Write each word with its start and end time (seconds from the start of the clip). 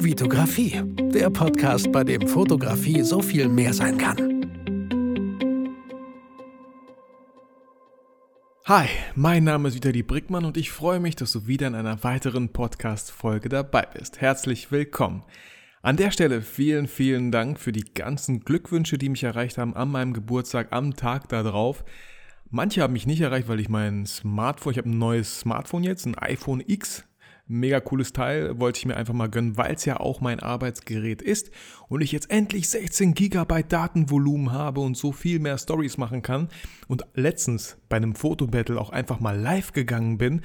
Vitografie, 0.00 0.80
der 1.12 1.28
Podcast, 1.28 1.90
bei 1.90 2.04
dem 2.04 2.28
Fotografie 2.28 3.02
so 3.02 3.20
viel 3.20 3.48
mehr 3.48 3.74
sein 3.74 3.98
kann. 3.98 4.46
Hi, 8.64 8.86
mein 9.16 9.42
Name 9.42 9.68
ist 9.68 9.74
Vitali 9.74 10.04
Brickmann 10.04 10.44
und 10.44 10.56
ich 10.56 10.70
freue 10.70 11.00
mich, 11.00 11.16
dass 11.16 11.32
du 11.32 11.48
wieder 11.48 11.66
in 11.66 11.74
einer 11.74 12.04
weiteren 12.04 12.52
Podcast-Folge 12.52 13.48
dabei 13.48 13.88
bist. 13.92 14.20
Herzlich 14.20 14.70
willkommen. 14.70 15.24
An 15.82 15.96
der 15.96 16.12
Stelle 16.12 16.42
vielen, 16.42 16.86
vielen 16.86 17.32
Dank 17.32 17.58
für 17.58 17.72
die 17.72 17.92
ganzen 17.92 18.40
Glückwünsche, 18.40 18.98
die 18.98 19.08
mich 19.08 19.24
erreicht 19.24 19.58
haben 19.58 19.74
an 19.74 19.90
meinem 19.90 20.12
Geburtstag, 20.12 20.68
am 20.70 20.94
Tag 20.94 21.28
darauf. 21.28 21.84
Manche 22.50 22.82
haben 22.82 22.92
mich 22.92 23.08
nicht 23.08 23.20
erreicht, 23.20 23.48
weil 23.48 23.58
ich 23.58 23.68
mein 23.68 24.06
Smartphone, 24.06 24.72
ich 24.72 24.78
habe 24.78 24.90
ein 24.90 24.98
neues 24.98 25.40
Smartphone 25.40 25.82
jetzt, 25.82 26.06
ein 26.06 26.16
iPhone 26.16 26.62
X 26.64 27.07
Mega 27.50 27.80
cooles 27.80 28.12
Teil, 28.12 28.60
wollte 28.60 28.78
ich 28.78 28.84
mir 28.86 28.96
einfach 28.96 29.14
mal 29.14 29.30
gönnen, 29.30 29.56
weil 29.56 29.74
es 29.74 29.86
ja 29.86 29.98
auch 29.98 30.20
mein 30.20 30.38
Arbeitsgerät 30.38 31.22
ist 31.22 31.50
und 31.88 32.02
ich 32.02 32.12
jetzt 32.12 32.30
endlich 32.30 32.68
16 32.68 33.14
GB 33.14 33.62
Datenvolumen 33.66 34.52
habe 34.52 34.82
und 34.82 34.98
so 34.98 35.12
viel 35.12 35.38
mehr 35.38 35.56
Stories 35.56 35.96
machen 35.96 36.20
kann 36.20 36.48
und 36.88 37.06
letztens 37.14 37.78
bei 37.88 37.96
einem 37.96 38.14
Fotobattle 38.14 38.78
auch 38.78 38.90
einfach 38.90 39.18
mal 39.18 39.38
live 39.38 39.72
gegangen 39.72 40.18
bin. 40.18 40.42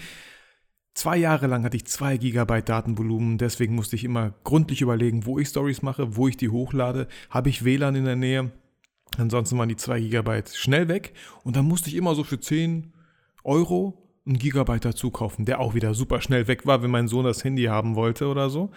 Zwei 0.93 1.17
Jahre 1.17 1.47
lang 1.47 1.65
hatte 1.65 1.75
ich 1.75 1.87
2 1.87 2.17
GB 2.17 2.61
Datenvolumen, 2.61 3.37
deswegen 3.37 3.75
musste 3.75 3.97
ich 3.97 4.05
immer 4.05 4.33
gründlich 4.45 4.81
überlegen, 4.81 5.25
wo 5.25 5.39
ich 5.39 5.49
Stories 5.49 5.81
mache, 5.81 6.15
wo 6.15 6.29
ich 6.29 6.37
die 6.37 6.49
hochlade, 6.49 7.07
habe 7.29 7.49
ich 7.49 7.65
WLAN 7.65 7.95
in 7.95 8.05
der 8.05 8.15
Nähe. 8.15 8.51
Ansonsten 9.17 9.57
waren 9.57 9.69
die 9.69 9.75
2 9.75 9.99
GB 9.99 10.43
schnell 10.53 10.87
weg 10.87 11.13
und 11.43 11.55
dann 11.55 11.65
musste 11.65 11.89
ich 11.89 11.95
immer 11.95 12.15
so 12.15 12.23
für 12.23 12.39
10 12.39 12.93
Euro 13.43 14.02
einen 14.25 14.37
Gigabyte 14.37 14.85
dazu 14.85 15.11
kaufen, 15.11 15.45
der 15.45 15.59
auch 15.59 15.73
wieder 15.73 15.93
super 15.93 16.21
schnell 16.21 16.47
weg 16.47 16.65
war, 16.65 16.81
wenn 16.81 16.91
mein 16.91 17.07
Sohn 17.07 17.25
das 17.25 17.43
Handy 17.43 17.63
haben 17.63 17.95
wollte 17.95 18.27
oder 18.27 18.49
so. 18.49 18.71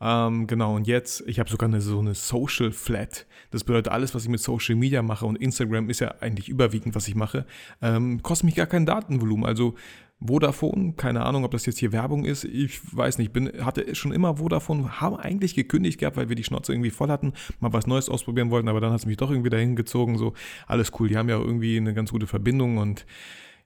Ähm, 0.00 0.46
genau, 0.46 0.76
und 0.76 0.86
jetzt, 0.86 1.24
ich 1.26 1.38
habe 1.38 1.48
sogar 1.48 1.68
eine, 1.68 1.80
so 1.80 1.98
eine 1.98 2.14
Social 2.14 2.70
Flat. 2.70 3.26
Das 3.50 3.64
bedeutet, 3.64 3.92
alles, 3.92 4.14
was 4.14 4.24
ich 4.24 4.28
mit 4.28 4.40
Social 4.40 4.74
Media 4.74 5.02
mache 5.02 5.24
und 5.24 5.36
Instagram 5.36 5.88
ist 5.88 6.00
ja 6.00 6.14
eigentlich 6.20 6.48
überwiegend, 6.48 6.94
was 6.94 7.08
ich 7.08 7.14
mache, 7.14 7.46
ähm, 7.80 8.22
kostet 8.22 8.44
mich 8.44 8.54
gar 8.54 8.66
kein 8.66 8.84
Datenvolumen. 8.84 9.46
Also 9.46 9.74
Vodafone, 10.20 10.94
keine 10.96 11.24
Ahnung, 11.24 11.44
ob 11.44 11.50
das 11.50 11.66
jetzt 11.66 11.78
hier 11.78 11.92
Werbung 11.92 12.24
ist, 12.24 12.44
ich 12.44 12.80
weiß 12.96 13.18
nicht, 13.18 13.32
bin, 13.32 13.52
hatte 13.64 13.94
schon 13.94 14.12
immer 14.12 14.36
Vodafone, 14.36 15.00
haben 15.00 15.16
eigentlich 15.16 15.54
gekündigt 15.54 15.98
gehabt, 15.98 16.16
weil 16.16 16.30
wir 16.30 16.36
die 16.36 16.44
Schnauze 16.44 16.72
irgendwie 16.72 16.90
voll 16.90 17.08
hatten, 17.08 17.34
mal 17.60 17.72
was 17.74 17.86
Neues 17.86 18.08
ausprobieren 18.08 18.50
wollten, 18.50 18.68
aber 18.68 18.80
dann 18.80 18.92
hat 18.92 19.00
es 19.00 19.06
mich 19.06 19.18
doch 19.18 19.30
irgendwie 19.30 19.50
dahin 19.50 19.76
gezogen, 19.76 20.16
so, 20.16 20.32
alles 20.66 20.90
cool, 20.98 21.08
die 21.08 21.18
haben 21.18 21.28
ja 21.28 21.38
irgendwie 21.38 21.76
eine 21.76 21.92
ganz 21.92 22.12
gute 22.12 22.26
Verbindung 22.26 22.78
und 22.78 23.04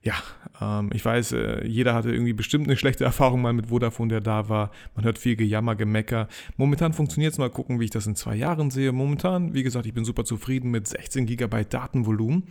ja, 0.03 0.15
ähm, 0.59 0.89
ich 0.93 1.05
weiß, 1.05 1.33
äh, 1.33 1.67
jeder 1.67 1.93
hatte 1.93 2.11
irgendwie 2.11 2.33
bestimmt 2.33 2.67
eine 2.67 2.75
schlechte 2.75 3.03
Erfahrung 3.03 3.41
mal 3.41 3.53
mit 3.53 3.67
Vodafone, 3.67 4.09
der 4.09 4.21
da 4.21 4.49
war. 4.49 4.71
Man 4.95 5.05
hört 5.05 5.19
viel 5.19 5.35
Gejammer, 5.35 5.75
Gemecker. 5.75 6.27
Momentan 6.57 6.93
funktioniert 6.93 7.33
es 7.33 7.39
mal 7.39 7.51
gucken, 7.51 7.79
wie 7.79 7.85
ich 7.85 7.91
das 7.91 8.07
in 8.07 8.15
zwei 8.15 8.35
Jahren 8.35 8.71
sehe. 8.71 8.91
Momentan, 8.91 9.53
wie 9.53 9.61
gesagt, 9.61 9.85
ich 9.85 9.93
bin 9.93 10.03
super 10.03 10.25
zufrieden 10.25 10.71
mit 10.71 10.87
16 10.87 11.27
GB 11.27 11.65
Datenvolumen. 11.65 12.47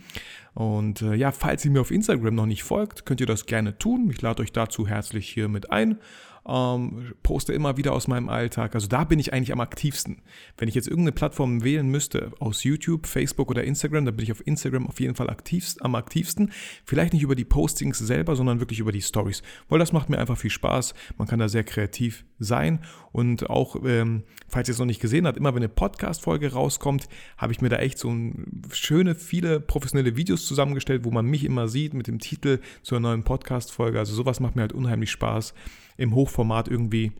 Und 0.53 1.01
äh, 1.01 1.15
ja, 1.15 1.31
falls 1.31 1.65
ihr 1.65 1.71
mir 1.71 1.81
auf 1.81 1.91
Instagram 1.91 2.35
noch 2.35 2.45
nicht 2.45 2.63
folgt, 2.63 3.05
könnt 3.05 3.19
ihr 3.19 3.27
das 3.27 3.45
gerne 3.45 3.77
tun. 3.77 4.09
Ich 4.09 4.21
lade 4.21 4.41
euch 4.41 4.53
dazu 4.53 4.87
herzlich 4.87 5.27
hier 5.27 5.49
mit 5.49 5.71
ein 5.71 5.97
ähm, 6.47 7.13
poste 7.23 7.53
immer 7.53 7.77
wieder 7.77 7.93
aus 7.93 8.07
meinem 8.07 8.29
Alltag. 8.29 8.75
Also 8.75 8.87
da 8.87 9.03
bin 9.03 9.19
ich 9.19 9.33
eigentlich 9.33 9.51
am 9.51 9.61
aktivsten. 9.61 10.21
Wenn 10.57 10.67
ich 10.67 10.75
jetzt 10.75 10.87
irgendeine 10.87 11.11
Plattform 11.11 11.63
wählen 11.63 11.87
müsste, 11.87 12.31
aus 12.39 12.63
YouTube, 12.63 13.07
Facebook 13.07 13.49
oder 13.49 13.63
Instagram, 13.63 14.05
dann 14.05 14.15
bin 14.15 14.23
ich 14.23 14.31
auf 14.31 14.45
Instagram 14.45 14.87
auf 14.87 14.99
jeden 14.99 15.15
Fall 15.15 15.29
aktivst, 15.29 15.83
am 15.83 15.95
aktivsten. 15.95 16.51
Vielleicht 16.85 17.13
nicht 17.13 17.23
über 17.23 17.35
die 17.35 17.45
Postings 17.45 17.99
selber, 17.99 18.35
sondern 18.35 18.59
wirklich 18.59 18.79
über 18.79 18.91
die 18.91 19.01
Stories. 19.01 19.43
Weil 19.69 19.79
das 19.79 19.93
macht 19.93 20.09
mir 20.09 20.17
einfach 20.17 20.37
viel 20.37 20.49
Spaß. 20.49 20.93
Man 21.17 21.27
kann 21.27 21.39
da 21.39 21.47
sehr 21.47 21.63
kreativ 21.63 22.25
sein. 22.43 22.79
Und 23.11 23.49
auch, 23.49 23.75
ähm, 23.85 24.23
falls 24.47 24.67
ihr 24.69 24.73
es 24.73 24.79
noch 24.79 24.85
nicht 24.85 25.01
gesehen 25.01 25.27
habt, 25.27 25.37
immer 25.37 25.53
wenn 25.53 25.61
eine 25.61 25.69
Podcast-Folge 25.69 26.53
rauskommt, 26.53 27.07
habe 27.37 27.53
ich 27.53 27.61
mir 27.61 27.69
da 27.69 27.77
echt 27.77 27.97
so 27.97 28.09
ein, 28.09 28.63
schöne, 28.71 29.15
viele 29.15 29.59
professionelle 29.59 30.15
Videos 30.15 30.45
zusammengestellt, 30.45 31.05
wo 31.05 31.11
man 31.11 31.25
mich 31.25 31.43
immer 31.43 31.67
sieht 31.67 31.93
mit 31.93 32.07
dem 32.07 32.19
Titel 32.19 32.59
zur 32.83 32.99
neuen 32.99 33.23
Podcast-Folge. 33.23 33.99
Also 33.99 34.13
sowas 34.13 34.39
macht 34.39 34.55
mir 34.55 34.63
halt 34.63 34.73
unheimlich 34.73 35.11
Spaß 35.11 35.53
im 35.97 36.15
Hochformat 36.15 36.67
irgendwie 36.67 37.11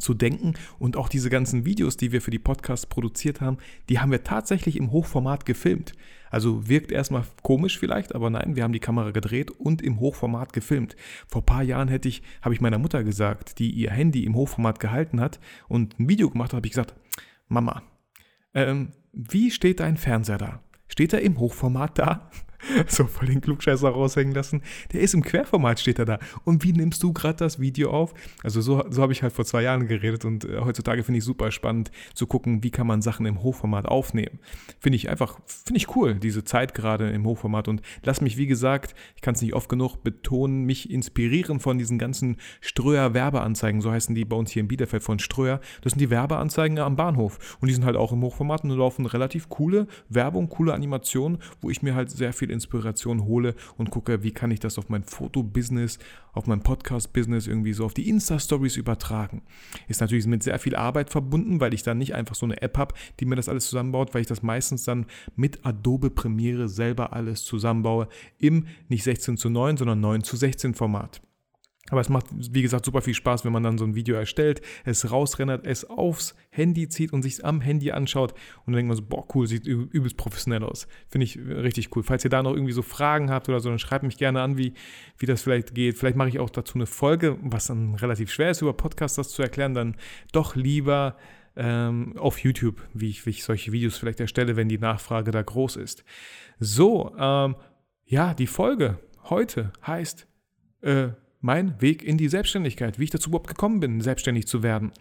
zu 0.00 0.14
denken. 0.14 0.54
Und 0.78 0.96
auch 0.96 1.08
diese 1.08 1.30
ganzen 1.30 1.64
Videos, 1.64 1.96
die 1.96 2.12
wir 2.12 2.20
für 2.20 2.30
die 2.30 2.38
Podcasts 2.38 2.86
produziert 2.86 3.40
haben, 3.40 3.58
die 3.88 3.98
haben 3.98 4.10
wir 4.10 4.24
tatsächlich 4.24 4.76
im 4.76 4.90
Hochformat 4.90 5.46
gefilmt. 5.46 5.92
Also 6.30 6.68
wirkt 6.68 6.92
erstmal 6.92 7.24
komisch 7.42 7.78
vielleicht, 7.78 8.14
aber 8.14 8.30
nein, 8.30 8.56
wir 8.56 8.62
haben 8.62 8.72
die 8.72 8.80
Kamera 8.80 9.10
gedreht 9.10 9.50
und 9.50 9.82
im 9.82 10.00
Hochformat 10.00 10.52
gefilmt. 10.52 10.96
Vor 11.26 11.42
ein 11.42 11.46
paar 11.46 11.62
Jahren 11.62 11.88
hätte 11.88 12.08
ich, 12.08 12.22
habe 12.42 12.54
ich 12.54 12.60
meiner 12.60 12.78
Mutter 12.78 13.02
gesagt, 13.04 13.58
die 13.58 13.70
ihr 13.70 13.90
Handy 13.90 14.24
im 14.24 14.34
Hochformat 14.34 14.80
gehalten 14.80 15.20
hat 15.20 15.40
und 15.68 15.98
ein 15.98 16.08
Video 16.08 16.28
gemacht 16.28 16.52
hat, 16.52 16.58
habe 16.58 16.66
ich 16.66 16.72
gesagt, 16.72 16.94
Mama, 17.48 17.82
ähm, 18.54 18.92
wie 19.12 19.50
steht 19.50 19.80
dein 19.80 19.96
Fernseher 19.96 20.38
da? 20.38 20.60
Steht 20.86 21.12
er 21.12 21.22
im 21.22 21.38
Hochformat 21.38 21.98
da? 21.98 22.30
so 22.88 23.04
voll 23.04 23.28
den 23.28 23.40
Klugscheißer 23.40 23.88
raushängen 23.88 24.34
lassen. 24.34 24.62
Der 24.92 25.00
ist 25.00 25.14
im 25.14 25.22
Querformat, 25.22 25.80
steht 25.80 25.98
er 25.98 26.04
da. 26.04 26.18
Und 26.44 26.64
wie 26.64 26.72
nimmst 26.72 27.02
du 27.02 27.12
gerade 27.12 27.36
das 27.36 27.60
Video 27.60 27.90
auf? 27.90 28.14
Also 28.42 28.60
so, 28.60 28.84
so 28.90 29.02
habe 29.02 29.12
ich 29.12 29.22
halt 29.22 29.32
vor 29.32 29.44
zwei 29.44 29.62
Jahren 29.62 29.86
geredet 29.86 30.24
und 30.24 30.44
äh, 30.44 30.60
heutzutage 30.60 31.02
finde 31.04 31.18
ich 31.18 31.24
super 31.24 31.50
spannend 31.50 31.90
zu 32.14 32.26
gucken, 32.26 32.62
wie 32.62 32.70
kann 32.70 32.86
man 32.86 33.02
Sachen 33.02 33.26
im 33.26 33.42
Hochformat 33.42 33.86
aufnehmen. 33.86 34.38
Finde 34.78 34.96
ich 34.96 35.08
einfach, 35.08 35.38
finde 35.46 35.78
ich 35.78 35.94
cool, 35.96 36.14
diese 36.14 36.44
Zeit 36.44 36.74
gerade 36.74 37.10
im 37.10 37.24
Hochformat 37.24 37.68
und 37.68 37.82
lass 38.02 38.20
mich, 38.20 38.36
wie 38.36 38.46
gesagt, 38.46 38.94
ich 39.16 39.22
kann 39.22 39.34
es 39.34 39.42
nicht 39.42 39.54
oft 39.54 39.68
genug 39.68 40.02
betonen, 40.02 40.64
mich 40.64 40.90
inspirieren 40.90 41.60
von 41.60 41.78
diesen 41.78 41.98
ganzen 41.98 42.36
Ströer 42.60 43.14
Werbeanzeigen, 43.14 43.80
so 43.80 43.90
heißen 43.90 44.14
die 44.14 44.24
bei 44.24 44.36
uns 44.36 44.50
hier 44.50 44.60
in 44.60 44.68
Bielefeld 44.68 45.02
von 45.02 45.18
Ströer. 45.18 45.60
Das 45.82 45.92
sind 45.92 46.00
die 46.00 46.10
Werbeanzeigen 46.10 46.78
am 46.78 46.96
Bahnhof 46.96 47.56
und 47.60 47.68
die 47.68 47.74
sind 47.74 47.84
halt 47.84 47.96
auch 47.96 48.12
im 48.12 48.22
Hochformat 48.22 48.64
und 48.64 48.70
laufen 48.70 49.06
relativ 49.06 49.48
coole 49.48 49.86
Werbung, 50.08 50.48
coole 50.48 50.74
Animationen, 50.74 51.38
wo 51.60 51.70
ich 51.70 51.82
mir 51.82 51.94
halt 51.94 52.10
sehr 52.10 52.32
viel 52.32 52.47
Inspiration 52.50 53.24
hole 53.24 53.54
und 53.76 53.90
gucke, 53.90 54.22
wie 54.22 54.32
kann 54.32 54.50
ich 54.50 54.60
das 54.60 54.78
auf 54.78 54.88
mein 54.88 55.02
Fotobusiness, 55.02 55.98
auf 56.32 56.46
mein 56.46 56.62
Podcast-Business 56.62 57.46
irgendwie 57.46 57.72
so 57.72 57.84
auf 57.84 57.94
die 57.94 58.08
Insta-Stories 58.08 58.76
übertragen. 58.76 59.42
Ist 59.88 60.00
natürlich 60.00 60.26
mit 60.26 60.42
sehr 60.42 60.58
viel 60.58 60.76
Arbeit 60.76 61.10
verbunden, 61.10 61.60
weil 61.60 61.74
ich 61.74 61.82
dann 61.82 61.98
nicht 61.98 62.14
einfach 62.14 62.34
so 62.34 62.46
eine 62.46 62.62
App 62.62 62.78
habe, 62.78 62.94
die 63.20 63.26
mir 63.26 63.36
das 63.36 63.48
alles 63.48 63.66
zusammenbaut, 63.66 64.14
weil 64.14 64.22
ich 64.22 64.26
das 64.26 64.42
meistens 64.42 64.84
dann 64.84 65.06
mit 65.36 65.64
Adobe 65.64 66.10
Premiere 66.10 66.68
selber 66.68 67.12
alles 67.12 67.44
zusammenbaue 67.44 68.08
im 68.38 68.66
nicht 68.88 69.04
16 69.04 69.36
zu 69.36 69.50
9, 69.50 69.76
sondern 69.76 70.00
9 70.00 70.22
zu 70.22 70.36
16 70.36 70.74
Format. 70.74 71.20
Aber 71.90 72.00
es 72.00 72.08
macht, 72.08 72.26
wie 72.30 72.62
gesagt, 72.62 72.84
super 72.84 73.00
viel 73.00 73.14
Spaß, 73.14 73.44
wenn 73.44 73.52
man 73.52 73.62
dann 73.62 73.78
so 73.78 73.84
ein 73.84 73.94
Video 73.94 74.16
erstellt, 74.16 74.60
es 74.84 75.10
rausrendert, 75.10 75.66
es 75.66 75.84
aufs 75.84 76.34
Handy 76.50 76.88
zieht 76.88 77.12
und 77.12 77.22
sich 77.22 77.44
am 77.44 77.60
Handy 77.60 77.90
anschaut 77.92 78.32
und 78.64 78.72
dann 78.72 78.74
denkt 78.74 78.88
man 78.88 78.96
so, 78.96 79.02
boah, 79.02 79.26
cool, 79.34 79.46
sieht 79.46 79.66
übelst 79.66 80.16
professionell 80.16 80.64
aus. 80.64 80.86
Finde 81.08 81.24
ich 81.24 81.38
richtig 81.38 81.94
cool. 81.96 82.02
Falls 82.02 82.24
ihr 82.24 82.30
da 82.30 82.42
noch 82.42 82.52
irgendwie 82.52 82.72
so 82.72 82.82
Fragen 82.82 83.30
habt 83.30 83.48
oder 83.48 83.60
so, 83.60 83.68
dann 83.68 83.78
schreibt 83.78 84.04
mich 84.04 84.18
gerne 84.18 84.42
an, 84.42 84.58
wie, 84.58 84.74
wie 85.18 85.26
das 85.26 85.42
vielleicht 85.42 85.74
geht. 85.74 85.96
Vielleicht 85.96 86.16
mache 86.16 86.28
ich 86.28 86.38
auch 86.38 86.50
dazu 86.50 86.74
eine 86.76 86.86
Folge, 86.86 87.38
was 87.42 87.66
dann 87.66 87.94
relativ 87.94 88.30
schwer 88.30 88.50
ist, 88.50 88.62
über 88.62 88.72
Podcasts 88.72 89.16
das 89.16 89.30
zu 89.30 89.42
erklären, 89.42 89.74
dann 89.74 89.96
doch 90.32 90.56
lieber 90.56 91.16
ähm, 91.56 92.16
auf 92.16 92.38
YouTube, 92.38 92.80
wie 92.94 93.10
ich, 93.10 93.26
wie 93.26 93.30
ich 93.30 93.44
solche 93.44 93.72
Videos 93.72 93.98
vielleicht 93.98 94.20
erstelle, 94.20 94.56
wenn 94.56 94.68
die 94.68 94.78
Nachfrage 94.78 95.30
da 95.30 95.42
groß 95.42 95.76
ist. 95.76 96.04
So, 96.58 97.14
ähm, 97.18 97.56
ja, 98.04 98.32
die 98.34 98.46
Folge 98.46 98.98
heute 99.24 99.72
heißt, 99.86 100.26
äh, 100.82 101.08
mein 101.40 101.80
Weg 101.80 102.02
in 102.02 102.18
die 102.18 102.28
Selbstständigkeit, 102.28 102.98
wie 102.98 103.04
ich 103.04 103.10
dazu 103.10 103.30
überhaupt 103.30 103.48
gekommen 103.48 103.80
bin, 103.80 104.00
selbstständig 104.00 104.46
zu 104.46 104.62
werden. 104.62 104.92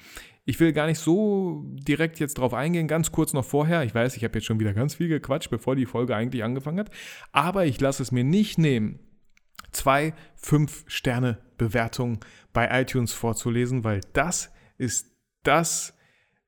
Ich 0.46 0.60
will 0.60 0.72
gar 0.72 0.86
nicht 0.86 1.00
so 1.00 1.64
direkt 1.66 2.20
jetzt 2.20 2.38
drauf 2.38 2.54
eingehen, 2.54 2.88
ganz 2.88 3.12
kurz 3.12 3.34
noch 3.34 3.46
vorher. 3.46 3.84
Ich 3.84 3.94
weiß, 3.94 4.16
ich 4.16 4.24
habe 4.24 4.38
jetzt 4.38 4.46
schon 4.46 4.60
wieder 4.60 4.74
ganz 4.74 4.96
viel 4.96 5.08
gequatscht, 5.08 5.50
bevor 5.50 5.76
die 5.76 5.86
Folge 5.86 6.16
eigentlich 6.16 6.44
angefangen 6.44 6.80
hat. 6.80 6.92
Aber 7.32 7.66
ich 7.66 7.82
lasse 7.82 8.04
es 8.04 8.12
mir 8.12 8.24
nicht 8.24 8.58
nehmen, 8.58 9.00
zwei 9.72 10.14
fünf 10.36 10.86
Sterne 10.88 11.40
Bewertungen 11.58 12.20
bei 12.54 12.82
iTunes 12.82 13.14
vorzulesen, 13.14 13.84
weil 13.84 14.02
das 14.14 14.52
ist 14.78 15.12
das, 15.44 15.96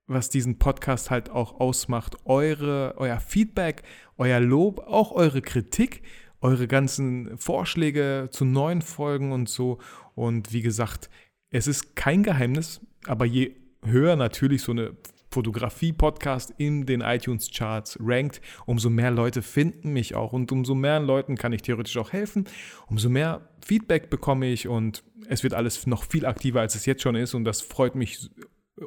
was 0.07 0.29
diesen 0.29 0.59
Podcast 0.59 1.11
halt 1.11 1.29
auch 1.29 1.59
ausmacht. 1.59 2.17
Eure, 2.25 2.95
euer 2.97 3.19
Feedback, 3.19 3.83
euer 4.17 4.39
Lob, 4.39 4.79
auch 4.79 5.11
eure 5.11 5.41
Kritik 5.41 6.03
eure 6.41 6.67
ganzen 6.67 7.37
Vorschläge 7.37 8.29
zu 8.31 8.45
neuen 8.45 8.81
Folgen 8.81 9.31
und 9.31 9.49
so. 9.49 9.79
Und 10.15 10.53
wie 10.53 10.61
gesagt, 10.61 11.09
es 11.49 11.67
ist 11.67 11.95
kein 11.95 12.23
Geheimnis, 12.23 12.81
aber 13.07 13.25
je 13.25 13.55
höher 13.83 14.15
natürlich 14.15 14.61
so 14.61 14.71
eine 14.71 14.95
Fotografie-Podcast 15.31 16.53
in 16.57 16.85
den 16.85 17.01
iTunes-Charts 17.01 17.99
rankt, 18.01 18.41
umso 18.65 18.89
mehr 18.89 19.11
Leute 19.11 19.41
finden 19.41 19.93
mich 19.93 20.15
auch 20.15 20.33
und 20.33 20.51
umso 20.51 20.73
mehr 20.73 20.99
Leuten 20.99 21.35
kann 21.35 21.53
ich 21.53 21.61
theoretisch 21.61 21.97
auch 21.97 22.11
helfen, 22.13 22.45
umso 22.87 23.09
mehr 23.09 23.47
Feedback 23.63 24.09
bekomme 24.09 24.47
ich 24.47 24.67
und 24.67 25.03
es 25.27 25.43
wird 25.43 25.53
alles 25.53 25.85
noch 25.85 26.03
viel 26.03 26.25
aktiver, 26.25 26.61
als 26.61 26.75
es 26.75 26.85
jetzt 26.87 27.03
schon 27.03 27.15
ist 27.15 27.35
und 27.35 27.43
das 27.43 27.61
freut 27.61 27.93
mich 27.93 28.29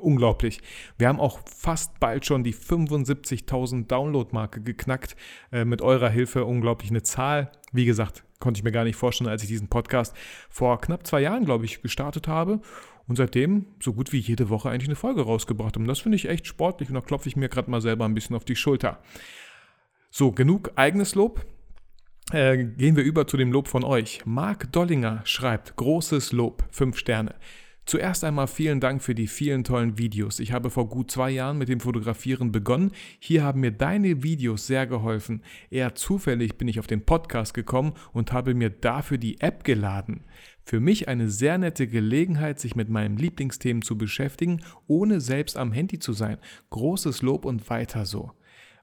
unglaublich. 0.00 0.60
Wir 0.98 1.08
haben 1.08 1.20
auch 1.20 1.40
fast 1.46 1.98
bald 2.00 2.26
schon 2.26 2.44
die 2.44 2.54
75.000 2.54 3.86
Download-Marke 3.86 4.60
geknackt. 4.62 5.16
Äh, 5.50 5.64
mit 5.64 5.82
eurer 5.82 6.08
Hilfe 6.08 6.44
unglaublich 6.44 6.90
eine 6.90 7.02
Zahl. 7.02 7.52
Wie 7.72 7.84
gesagt, 7.84 8.24
konnte 8.40 8.58
ich 8.58 8.64
mir 8.64 8.72
gar 8.72 8.84
nicht 8.84 8.96
vorstellen, 8.96 9.30
als 9.30 9.42
ich 9.42 9.48
diesen 9.48 9.68
Podcast 9.68 10.14
vor 10.50 10.80
knapp 10.80 11.06
zwei 11.06 11.20
Jahren, 11.20 11.44
glaube 11.44 11.64
ich, 11.64 11.82
gestartet 11.82 12.28
habe. 12.28 12.60
und 13.08 13.16
seitdem 13.16 13.66
so 13.80 13.92
gut 13.92 14.12
wie 14.12 14.18
jede 14.18 14.48
Woche 14.48 14.70
eigentlich 14.70 14.88
eine 14.88 14.96
Folge 14.96 15.22
rausgebracht. 15.22 15.76
Und 15.76 15.86
das 15.86 15.98
finde 15.98 16.16
ich 16.16 16.28
echt 16.28 16.46
sportlich 16.46 16.88
und 16.88 16.94
da 16.94 17.00
klopfe 17.00 17.28
ich 17.28 17.36
mir 17.36 17.48
gerade 17.48 17.70
mal 17.70 17.80
selber 17.80 18.04
ein 18.04 18.14
bisschen 18.14 18.36
auf 18.36 18.44
die 18.44 18.56
Schulter. 18.56 19.00
So, 20.10 20.30
genug 20.30 20.70
eigenes 20.76 21.14
Lob. 21.14 21.44
Äh, 22.32 22.64
gehen 22.64 22.96
wir 22.96 23.02
über 23.02 23.26
zu 23.26 23.36
dem 23.36 23.50
Lob 23.50 23.66
von 23.66 23.82
euch. 23.82 24.24
Marc 24.24 24.70
Dollinger 24.72 25.22
schreibt, 25.24 25.76
großes 25.76 26.32
Lob, 26.32 26.64
5 26.70 26.96
Sterne. 26.96 27.34
Zuerst 27.84 28.22
einmal 28.22 28.46
vielen 28.46 28.78
Dank 28.78 29.02
für 29.02 29.14
die 29.14 29.26
vielen 29.26 29.64
tollen 29.64 29.98
Videos. 29.98 30.38
Ich 30.38 30.52
habe 30.52 30.70
vor 30.70 30.88
gut 30.88 31.10
zwei 31.10 31.30
Jahren 31.30 31.58
mit 31.58 31.68
dem 31.68 31.80
Fotografieren 31.80 32.52
begonnen. 32.52 32.92
Hier 33.18 33.42
haben 33.42 33.60
mir 33.60 33.72
deine 33.72 34.22
Videos 34.22 34.68
sehr 34.68 34.86
geholfen. 34.86 35.42
Eher 35.68 35.94
zufällig 35.96 36.56
bin 36.56 36.68
ich 36.68 36.78
auf 36.78 36.86
den 36.86 37.04
Podcast 37.04 37.54
gekommen 37.54 37.94
und 38.12 38.32
habe 38.32 38.54
mir 38.54 38.70
dafür 38.70 39.18
die 39.18 39.40
App 39.40 39.64
geladen. 39.64 40.24
Für 40.64 40.78
mich 40.78 41.08
eine 41.08 41.28
sehr 41.28 41.58
nette 41.58 41.88
Gelegenheit, 41.88 42.60
sich 42.60 42.76
mit 42.76 42.88
meinem 42.88 43.16
Lieblingsthemen 43.16 43.82
zu 43.82 43.98
beschäftigen, 43.98 44.62
ohne 44.86 45.20
selbst 45.20 45.56
am 45.56 45.72
Handy 45.72 45.98
zu 45.98 46.12
sein. 46.12 46.38
Großes 46.70 47.22
Lob 47.22 47.44
und 47.44 47.68
weiter 47.68 48.06
so. 48.06 48.30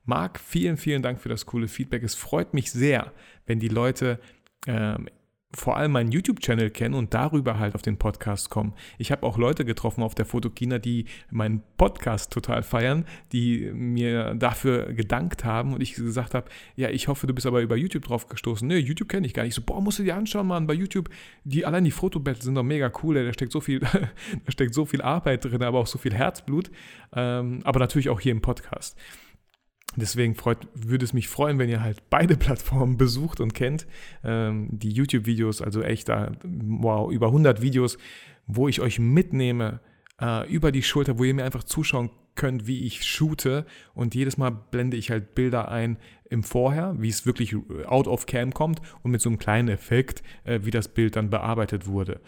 Marc, 0.03 0.39
vielen, 0.39 0.75
vielen 0.75 1.03
Dank 1.03 1.21
für 1.21 1.29
das 1.29 1.45
coole 1.45 1.69
Feedback. 1.69 2.03
Es 2.03 2.15
freut 2.15 2.53
mich 2.53 2.71
sehr, 2.71 3.13
wenn 3.45 3.59
die 3.59 3.69
Leute 3.69 4.19
ähm, 4.67 5.07
vor 5.51 5.77
allem 5.77 5.93
meinen 5.93 6.11
YouTube-Channel 6.11 6.69
kennen 6.69 6.93
und 6.93 7.15
darüber 7.15 7.57
halt 7.57 7.73
auf 7.73 7.81
den 7.81 7.97
Podcast 7.97 8.51
kommen. 8.51 8.73
Ich 8.99 9.11
habe 9.11 9.25
auch 9.25 9.37
Leute 9.37 9.65
getroffen 9.65 10.03
auf 10.03 10.13
der 10.13 10.25
Fotokina, 10.25 10.77
die 10.77 11.05
meinen 11.31 11.63
Podcast 11.75 12.31
total 12.31 12.61
feiern, 12.61 13.05
die 13.31 13.71
mir 13.73 14.35
dafür 14.35 14.93
gedankt 14.93 15.45
haben 15.45 15.73
und 15.73 15.81
ich 15.81 15.95
gesagt 15.95 16.35
habe, 16.35 16.49
ja, 16.75 16.89
ich 16.89 17.07
hoffe, 17.07 17.25
du 17.25 17.33
bist 17.33 17.47
aber 17.47 17.61
über 17.61 17.75
YouTube 17.75 18.05
drauf 18.05 18.27
gestoßen. 18.27 18.67
Nee, 18.67 18.77
YouTube 18.77 19.09
kenne 19.09 19.25
ich 19.25 19.33
gar 19.33 19.43
nicht. 19.43 19.55
So, 19.55 19.63
boah, 19.63 19.81
musst 19.81 19.97
du 19.97 20.03
dir 20.03 20.15
anschauen, 20.15 20.45
Mann, 20.45 20.67
bei 20.67 20.75
YouTube, 20.75 21.09
die 21.43 21.65
allein 21.65 21.83
die 21.83 21.91
Fotobattle 21.91 22.43
sind 22.43 22.53
doch 22.53 22.63
mega 22.63 22.91
cool, 23.01 23.15
da 23.15 23.33
steckt 23.33 23.51
so 23.51 23.59
viel, 23.59 23.79
da 23.79 24.09
steckt 24.49 24.75
so 24.75 24.85
viel 24.85 25.01
Arbeit 25.01 25.45
drin, 25.45 25.63
aber 25.63 25.79
auch 25.79 25.87
so 25.87 25.97
viel 25.97 26.13
Herzblut, 26.13 26.69
ähm, 27.13 27.61
aber 27.63 27.79
natürlich 27.79 28.09
auch 28.09 28.19
hier 28.19 28.33
im 28.33 28.41
Podcast. 28.41 28.95
Deswegen 29.95 30.35
freut, 30.35 30.67
würde 30.73 31.03
es 31.03 31.13
mich 31.13 31.27
freuen, 31.27 31.59
wenn 31.59 31.69
ihr 31.69 31.81
halt 31.81 32.09
beide 32.09 32.37
Plattformen 32.37 32.97
besucht 32.97 33.39
und 33.39 33.53
kennt. 33.53 33.87
Ähm, 34.23 34.69
die 34.71 34.91
YouTube-Videos, 34.91 35.61
also 35.61 35.81
echt 35.81 36.09
da, 36.09 36.31
wow, 36.43 37.11
über 37.11 37.27
100 37.27 37.61
Videos, 37.61 37.97
wo 38.47 38.67
ich 38.67 38.81
euch 38.81 38.99
mitnehme 38.99 39.79
äh, 40.21 40.49
über 40.51 40.71
die 40.71 40.83
Schulter, 40.83 41.17
wo 41.17 41.23
ihr 41.23 41.33
mir 41.33 41.45
einfach 41.45 41.63
zuschauen 41.63 42.09
könnt, 42.35 42.67
wie 42.67 42.85
ich 42.85 43.03
shoote. 43.03 43.65
Und 43.93 44.15
jedes 44.15 44.37
Mal 44.37 44.51
blende 44.51 44.97
ich 44.97 45.11
halt 45.11 45.35
Bilder 45.35 45.69
ein 45.69 45.97
im 46.29 46.43
Vorher, 46.43 46.95
wie 46.97 47.09
es 47.09 47.25
wirklich 47.25 47.55
out 47.85 48.07
of 48.07 48.25
cam 48.25 48.53
kommt 48.53 48.81
und 49.03 49.11
mit 49.11 49.21
so 49.21 49.29
einem 49.29 49.39
kleinen 49.39 49.67
Effekt, 49.69 50.23
äh, 50.43 50.59
wie 50.63 50.71
das 50.71 50.87
Bild 50.87 51.15
dann 51.15 51.29
bearbeitet 51.29 51.87
wurde. 51.87 52.21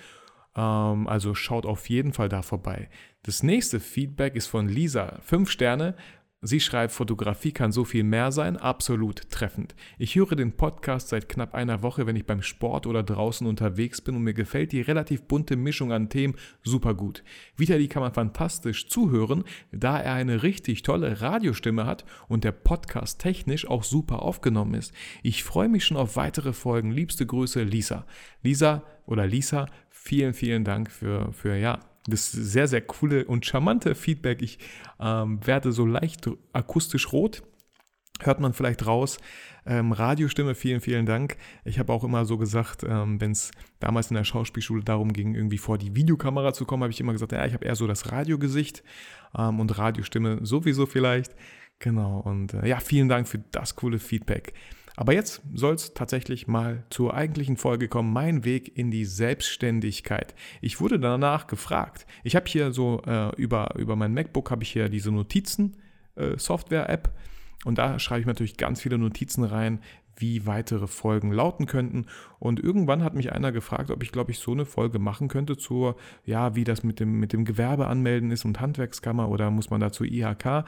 Ähm, 0.56 1.08
also 1.08 1.34
schaut 1.36 1.66
auf 1.66 1.90
jeden 1.90 2.14
Fall 2.14 2.30
da 2.30 2.42
vorbei. 2.42 2.90
Das 3.24 3.44
nächste 3.44 3.80
Feedback 3.80 4.36
ist 4.36 4.48
von 4.48 4.68
Lisa. 4.68 5.20
Fünf 5.22 5.50
Sterne. 5.50 5.96
Sie 6.44 6.60
schreibt, 6.60 6.92
Fotografie 6.92 7.52
kann 7.52 7.72
so 7.72 7.86
viel 7.86 8.04
mehr 8.04 8.32
sein, 8.32 8.58
absolut 8.58 9.30
treffend. 9.30 9.76
Ich 10.00 10.16
höre 10.16 10.36
den 10.36 10.58
Podcast 10.58 11.10
seit 11.10 11.30
knapp 11.30 11.54
einer 11.54 11.84
Woche, 11.84 12.08
wenn 12.08 12.16
ich 12.16 12.26
beim 12.26 12.42
Sport 12.42 12.88
oder 12.88 13.04
draußen 13.04 13.46
unterwegs 13.46 14.02
bin 14.02 14.16
und 14.16 14.24
mir 14.24 14.34
gefällt 14.34 14.72
die 14.72 14.82
relativ 14.82 15.22
bunte 15.28 15.56
Mischung 15.56 15.92
an 15.92 16.10
Themen 16.10 16.34
super 16.64 16.96
gut. 16.96 17.24
Vitali 17.58 17.88
kann 17.88 18.02
man 18.02 18.16
fantastisch 18.16 18.88
zuhören, 18.88 19.44
da 19.72 20.00
er 20.00 20.16
eine 20.16 20.42
richtig 20.42 20.82
tolle 20.82 21.22
Radiostimme 21.22 21.86
hat 21.86 22.06
und 22.28 22.44
der 22.44 22.54
Podcast 22.54 23.20
technisch 23.22 23.68
auch 23.68 23.84
super 23.84 24.24
aufgenommen 24.24 24.74
ist. 24.74 24.94
Ich 25.22 25.44
freue 25.44 25.70
mich 25.70 25.86
schon 25.86 25.98
auf 25.98 26.16
weitere 26.16 26.54
Folgen. 26.54 26.90
Liebste 26.90 27.28
Grüße, 27.28 27.62
Lisa. 27.62 28.08
Lisa 28.42 28.82
oder 29.06 29.28
Lisa, 29.28 29.68
vielen, 29.92 30.34
vielen 30.34 30.64
Dank 30.64 30.90
für, 30.90 31.32
für 31.34 31.56
ja, 31.56 31.78
das 32.08 32.32
sehr, 32.32 32.68
sehr 32.68 32.82
coole 32.82 33.26
und 33.26 33.46
charmante 33.46 33.96
Feedback. 33.96 34.42
Ich 34.42 34.60
ähm, 35.00 35.46
werde 35.46 35.72
so 35.72 35.86
leicht 35.86 36.30
akustisch 36.54 37.12
rot. 37.12 37.44
Hört 38.22 38.40
man 38.40 38.54
vielleicht 38.54 38.86
raus. 38.86 39.18
Ähm, 39.66 39.92
Radiostimme, 39.92 40.56
vielen, 40.56 40.82
vielen 40.82 41.06
Dank. 41.06 41.38
Ich 41.66 41.80
habe 41.80 41.94
auch 41.94 42.04
immer 42.04 42.26
so 42.26 42.38
gesagt, 42.38 42.84
ähm, 42.88 43.22
wenn 43.22 43.32
es 43.32 43.52
damals 43.80 44.10
in 44.10 44.16
der 44.16 44.24
Schauspielschule 44.24 44.84
darum 44.84 45.14
ging, 45.14 45.36
irgendwie 45.36 45.58
vor 45.58 45.78
die 45.78 45.96
Videokamera 45.96 46.54
zu 46.54 46.66
kommen, 46.66 46.84
habe 46.84 46.92
ich 46.92 47.00
immer 47.00 47.14
gesagt, 47.14 47.32
ja, 47.32 47.46
ich 47.46 47.54
habe 47.54 47.66
eher 47.66 47.76
so 47.76 47.88
das 47.88 48.12
Radiogesicht 48.12 48.84
ähm, 49.38 49.60
und 49.60 49.78
Radiostimme 49.78 50.40
sowieso 50.44 50.86
vielleicht. 50.86 51.36
Genau, 51.80 52.20
und 52.20 52.54
äh, 52.54 52.68
ja, 52.68 52.80
vielen 52.80 53.10
Dank 53.10 53.28
für 53.28 53.40
das 53.52 53.76
coole 53.76 54.00
Feedback. 54.00 54.54
Aber 54.96 55.14
jetzt 55.14 55.42
soll 55.54 55.76
es 55.76 55.94
tatsächlich 55.94 56.48
mal 56.48 56.84
zur 56.90 57.14
eigentlichen 57.14 57.58
Folge 57.58 57.88
kommen, 57.88 58.12
mein 58.12 58.44
Weg 58.44 58.78
in 58.78 58.92
die 58.92 59.06
Selbstständigkeit. 59.06 60.36
Ich 60.62 60.82
wurde 60.82 61.00
danach 61.00 61.48
gefragt. 61.48 62.06
Ich 62.24 62.36
habe 62.36 62.46
hier 62.48 62.72
so 62.72 63.02
äh, 63.06 63.36
über, 63.36 63.76
über 63.78 63.96
mein 63.96 64.14
MacBook 64.14 64.52
habe 64.52 64.64
ich 64.64 64.72
hier 64.72 64.90
diese 64.90 65.12
Notizen-Software-App 65.12 67.08
äh, 67.08 67.12
und 67.64 67.78
da 67.78 68.00
schreibe 68.00 68.22
ich 68.22 68.28
natürlich 68.28 68.58
ganz 68.58 68.82
viele 68.82 68.98
Notizen 68.98 69.44
rein, 69.44 69.80
wie 70.18 70.46
weitere 70.46 70.88
Folgen 70.88 71.32
lauten 71.32 71.66
könnten. 71.66 72.06
Und 72.40 72.60
irgendwann 72.60 73.04
hat 73.04 73.14
mich 73.14 73.32
einer 73.32 73.52
gefragt, 73.52 73.92
ob 73.92 74.04
ich, 74.04 74.12
glaube 74.12 74.32
ich, 74.32 74.40
so 74.40 74.52
eine 74.52 74.66
Folge 74.66 75.00
machen 75.00 75.28
könnte 75.28 75.58
zur, 75.58 75.96
ja, 76.26 76.56
wie 76.56 76.64
das 76.64 76.84
mit 76.84 77.00
dem, 77.00 77.20
mit 77.20 77.34
dem 77.34 77.46
Gewerbe 77.46 77.88
anmelden 77.88 78.32
ist 78.32 78.46
und 78.46 78.60
Handwerkskammer 78.60 79.30
oder 79.30 79.50
muss 79.52 79.70
man 79.70 79.82
da 79.82 79.92
zur 79.92 80.06
IHK. 80.06 80.66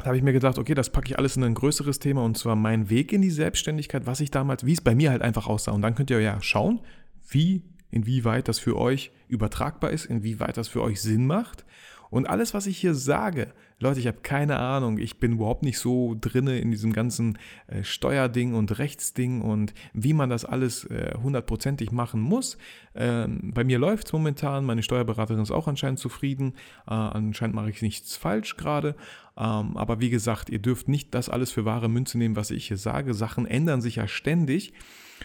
Da 0.00 0.06
habe 0.06 0.16
ich 0.16 0.22
mir 0.22 0.32
gedacht, 0.32 0.58
okay, 0.58 0.74
das 0.74 0.90
packe 0.90 1.08
ich 1.08 1.18
alles 1.18 1.36
in 1.36 1.44
ein 1.44 1.54
größeres 1.54 1.98
Thema 1.98 2.24
und 2.24 2.38
zwar 2.38 2.56
mein 2.56 2.88
Weg 2.88 3.12
in 3.12 3.20
die 3.20 3.30
Selbstständigkeit, 3.30 4.06
was 4.06 4.20
ich 4.20 4.30
damals, 4.30 4.64
wie 4.64 4.72
es 4.72 4.80
bei 4.80 4.94
mir 4.94 5.10
halt 5.10 5.20
einfach 5.20 5.46
aussah. 5.46 5.72
Und 5.72 5.82
dann 5.82 5.94
könnt 5.94 6.10
ihr 6.10 6.20
ja 6.20 6.40
schauen, 6.40 6.80
wie, 7.28 7.62
inwieweit 7.90 8.48
das 8.48 8.58
für 8.58 8.78
euch 8.78 9.12
übertragbar 9.28 9.90
ist, 9.90 10.06
inwieweit 10.06 10.56
das 10.56 10.68
für 10.68 10.82
euch 10.82 11.02
Sinn 11.02 11.26
macht. 11.26 11.66
Und 12.08 12.28
alles, 12.28 12.54
was 12.54 12.66
ich 12.66 12.78
hier 12.78 12.94
sage, 12.94 13.52
Leute, 13.82 13.98
ich 13.98 14.06
habe 14.06 14.18
keine 14.22 14.58
Ahnung, 14.58 14.98
ich 14.98 15.18
bin 15.18 15.32
überhaupt 15.32 15.62
nicht 15.62 15.78
so 15.78 16.14
drinne 16.20 16.58
in 16.58 16.70
diesem 16.70 16.92
ganzen 16.92 17.38
äh, 17.66 17.82
Steuerding 17.82 18.52
und 18.52 18.78
Rechtsding 18.78 19.40
und 19.40 19.72
wie 19.94 20.12
man 20.12 20.28
das 20.28 20.44
alles 20.44 20.84
äh, 20.84 21.14
hundertprozentig 21.22 21.90
machen 21.90 22.20
muss. 22.20 22.58
Ähm, 22.94 23.52
bei 23.54 23.64
mir 23.64 23.78
läuft 23.78 24.08
es 24.08 24.12
momentan, 24.12 24.66
meine 24.66 24.82
Steuerberaterin 24.82 25.42
ist 25.42 25.50
auch 25.50 25.66
anscheinend 25.66 25.98
zufrieden, 25.98 26.52
äh, 26.86 26.92
anscheinend 26.92 27.56
mache 27.56 27.70
ich 27.70 27.80
nichts 27.80 28.16
falsch 28.16 28.58
gerade. 28.58 28.96
Ähm, 29.38 29.78
aber 29.78 29.98
wie 29.98 30.10
gesagt, 30.10 30.50
ihr 30.50 30.58
dürft 30.58 30.88
nicht 30.88 31.14
das 31.14 31.30
alles 31.30 31.50
für 31.50 31.64
wahre 31.64 31.88
Münze 31.88 32.18
nehmen, 32.18 32.36
was 32.36 32.50
ich 32.50 32.68
hier 32.68 32.76
sage. 32.76 33.14
Sachen 33.14 33.46
ändern 33.46 33.80
sich 33.80 33.96
ja 33.96 34.06
ständig. 34.06 34.74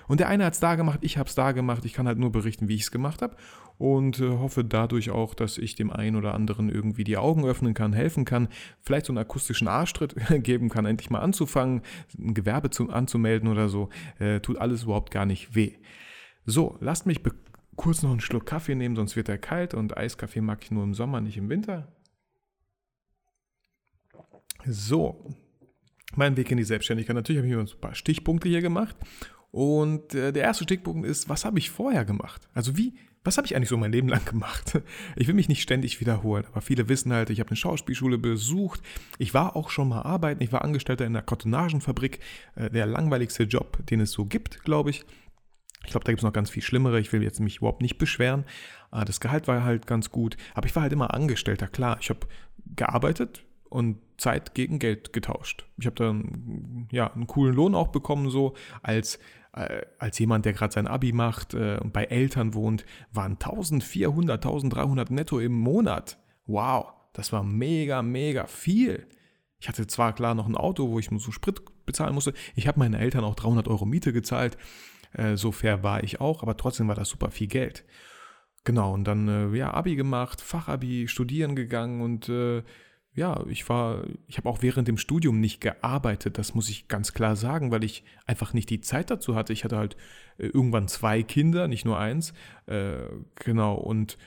Und 0.07 0.21
der 0.21 0.29
eine 0.29 0.45
hat 0.45 0.53
es 0.53 0.59
da 0.59 0.75
gemacht, 0.75 0.99
ich 1.01 1.17
habe 1.17 1.27
es 1.27 1.35
da 1.35 1.51
gemacht. 1.51 1.83
Ich 1.83 1.93
kann 1.93 2.07
halt 2.07 2.19
nur 2.19 2.31
berichten, 2.31 2.69
wie 2.69 2.75
ich 2.75 2.81
es 2.81 2.91
gemacht 2.91 3.21
habe 3.21 3.35
und 3.77 4.19
äh, 4.19 4.29
hoffe 4.29 4.63
dadurch 4.63 5.09
auch, 5.09 5.33
dass 5.33 5.57
ich 5.57 5.75
dem 5.75 5.91
einen 5.91 6.15
oder 6.15 6.33
anderen 6.33 6.69
irgendwie 6.69 7.03
die 7.03 7.17
Augen 7.17 7.45
öffnen 7.45 7.73
kann, 7.73 7.93
helfen 7.93 8.25
kann, 8.25 8.47
vielleicht 8.81 9.05
so 9.05 9.11
einen 9.11 9.17
akustischen 9.17 9.67
Arschtritt 9.67 10.15
geben 10.43 10.69
kann, 10.69 10.85
endlich 10.85 11.09
mal 11.09 11.19
anzufangen, 11.19 11.81
ein 12.17 12.33
Gewerbe 12.33 12.69
zu, 12.69 12.89
anzumelden 12.89 13.49
oder 13.49 13.69
so. 13.69 13.89
Äh, 14.19 14.39
tut 14.39 14.57
alles 14.57 14.83
überhaupt 14.83 15.11
gar 15.11 15.25
nicht 15.25 15.55
weh. 15.55 15.73
So, 16.45 16.77
lasst 16.79 17.05
mich 17.05 17.21
kurz 17.75 18.03
noch 18.03 18.11
einen 18.11 18.21
Schluck 18.21 18.45
Kaffee 18.45 18.75
nehmen, 18.75 18.95
sonst 18.95 19.15
wird 19.15 19.29
er 19.29 19.37
kalt 19.37 19.73
und 19.73 19.97
Eiskaffee 19.97 20.41
mag 20.41 20.63
ich 20.63 20.71
nur 20.71 20.83
im 20.83 20.93
Sommer, 20.93 21.21
nicht 21.21 21.37
im 21.37 21.49
Winter. 21.49 21.91
So, 24.65 25.29
mein 26.15 26.37
Weg 26.37 26.49
in 26.49 26.57
die 26.57 26.63
Selbstständigkeit. 26.63 27.15
Natürlich 27.15 27.39
habe 27.39 27.47
ich 27.47 27.55
mir 27.55 27.61
ein 27.61 27.81
paar 27.81 27.95
Stichpunkte 27.95 28.49
hier 28.49 28.61
gemacht 28.61 28.95
und 29.51 30.13
äh, 30.13 30.31
der 30.31 30.43
erste 30.43 30.63
Stichpunkt 30.63 31.07
ist, 31.07 31.29
was 31.29 31.45
habe 31.45 31.59
ich 31.59 31.69
vorher 31.69 32.05
gemacht? 32.05 32.49
Also 32.53 32.77
wie, 32.77 32.93
was 33.25 33.37
habe 33.37 33.47
ich 33.47 33.55
eigentlich 33.55 33.69
so 33.69 33.77
mein 33.77 33.91
Leben 33.91 34.07
lang 34.07 34.23
gemacht? 34.25 34.79
Ich 35.15 35.27
will 35.27 35.35
mich 35.35 35.49
nicht 35.49 35.61
ständig 35.61 35.99
wiederholen, 35.99 36.45
aber 36.51 36.61
viele 36.61 36.89
wissen 36.89 37.11
halt, 37.11 37.29
ich 37.29 37.39
habe 37.39 37.49
eine 37.49 37.55
Schauspielschule 37.55 38.17
besucht. 38.17 38.81
Ich 39.17 39.33
war 39.33 39.55
auch 39.55 39.69
schon 39.69 39.89
mal 39.89 40.03
arbeiten. 40.03 40.43
Ich 40.43 40.51
war 40.51 40.63
Angestellter 40.63 41.05
in 41.05 41.15
einer 41.15 41.25
Kartonagenfabrik. 41.25 42.19
Äh, 42.55 42.69
der 42.69 42.85
langweiligste 42.85 43.43
Job, 43.43 43.85
den 43.87 43.99
es 43.99 44.11
so 44.11 44.25
gibt, 44.25 44.63
glaube 44.63 44.91
ich. 44.91 45.03
Ich 45.83 45.91
glaube, 45.91 46.03
da 46.03 46.11
gibt 46.11 46.19
es 46.19 46.23
noch 46.23 46.33
ganz 46.33 46.49
viel 46.49 46.63
Schlimmere. 46.63 46.99
Ich 46.99 47.11
will 47.13 47.23
jetzt 47.23 47.39
mich 47.39 47.57
überhaupt 47.57 47.81
nicht 47.81 47.97
beschweren. 47.97 48.45
Äh, 48.91 49.05
das 49.05 49.19
Gehalt 49.19 49.47
war 49.47 49.63
halt 49.63 49.87
ganz 49.87 50.11
gut. 50.11 50.37
Aber 50.53 50.67
ich 50.67 50.75
war 50.75 50.83
halt 50.83 50.93
immer 50.93 51.13
Angestellter, 51.13 51.67
klar. 51.67 51.97
Ich 51.99 52.09
habe 52.09 52.27
gearbeitet, 52.75 53.43
und 53.75 53.97
Zeit 54.17 54.53
gegen 54.53 54.79
Geld 54.79 55.11
getauscht. 55.11 55.65
Ich 55.77 55.85
habe 55.85 55.97
dann 55.97 56.87
ja, 56.91 57.11
einen 57.11 57.27
coolen 57.27 57.53
Lohn 57.53 57.75
auch 57.75 57.89
bekommen, 57.89 58.29
so 58.29 58.55
als, 58.81 59.19
als 59.99 60.19
jemand, 60.19 60.45
der 60.45 60.53
gerade 60.53 60.73
sein 60.73 60.87
Abi 60.87 61.13
macht 61.13 61.53
äh, 61.53 61.77
und 61.81 61.93
bei 61.93 62.05
Eltern 62.05 62.53
wohnt, 62.53 62.85
waren 63.11 63.33
1400, 63.33 64.43
1300 64.45 65.11
netto 65.11 65.39
im 65.39 65.53
Monat. 65.53 66.17
Wow, 66.45 66.91
das 67.13 67.31
war 67.31 67.43
mega, 67.43 68.01
mega 68.01 68.47
viel. 68.47 69.07
Ich 69.59 69.69
hatte 69.69 69.87
zwar 69.87 70.13
klar 70.13 70.35
noch 70.35 70.47
ein 70.47 70.57
Auto, 70.57 70.89
wo 70.89 70.99
ich 70.99 71.09
so 71.09 71.31
Sprit 71.31 71.61
bezahlen 71.85 72.13
musste. 72.13 72.33
Ich 72.55 72.67
habe 72.67 72.79
meinen 72.79 72.93
Eltern 72.93 73.23
auch 73.23 73.35
300 73.35 73.67
Euro 73.67 73.85
Miete 73.85 74.11
gezahlt. 74.11 74.57
Äh, 75.13 75.37
so 75.37 75.51
fair 75.51 75.83
war 75.83 76.03
ich 76.03 76.19
auch, 76.19 76.43
aber 76.43 76.57
trotzdem 76.57 76.87
war 76.87 76.95
das 76.95 77.09
super 77.09 77.31
viel 77.31 77.47
Geld. 77.47 77.85
Genau, 78.65 78.93
und 78.93 79.05
dann 79.05 79.27
äh, 79.27 79.55
ja, 79.55 79.73
Abi 79.73 79.95
gemacht, 79.95 80.41
Fachabi, 80.41 81.07
studieren 81.07 81.55
gegangen 81.55 82.01
und 82.01 82.27
äh, 82.29 82.63
ja, 83.15 83.45
ich 83.47 83.67
war, 83.69 84.03
ich 84.27 84.37
habe 84.37 84.49
auch 84.49 84.61
während 84.61 84.89
dem 84.89 84.97
Studium 84.97 85.39
nicht 85.39 85.61
gearbeitet, 85.61 86.37
das 86.37 86.53
muss 86.53 86.69
ich 86.69 86.89
ganz 86.89 87.13
klar 87.13 87.37
sagen, 87.37 87.71
weil 87.71 87.85
ich 87.85 88.03
einfach 88.25 88.53
nicht 88.53 88.69
die 88.69 88.81
Zeit 88.81 89.09
dazu 89.09 89.35
hatte. 89.35 89.53
Ich 89.53 89.63
hatte 89.63 89.77
halt 89.77 89.95
äh, 90.37 90.47
irgendwann 90.47 90.89
zwei 90.89 91.23
Kinder, 91.23 91.69
nicht 91.69 91.85
nur 91.85 91.97
eins. 91.97 92.33
Äh, 92.65 93.03
genau, 93.35 93.75
und 93.75 94.17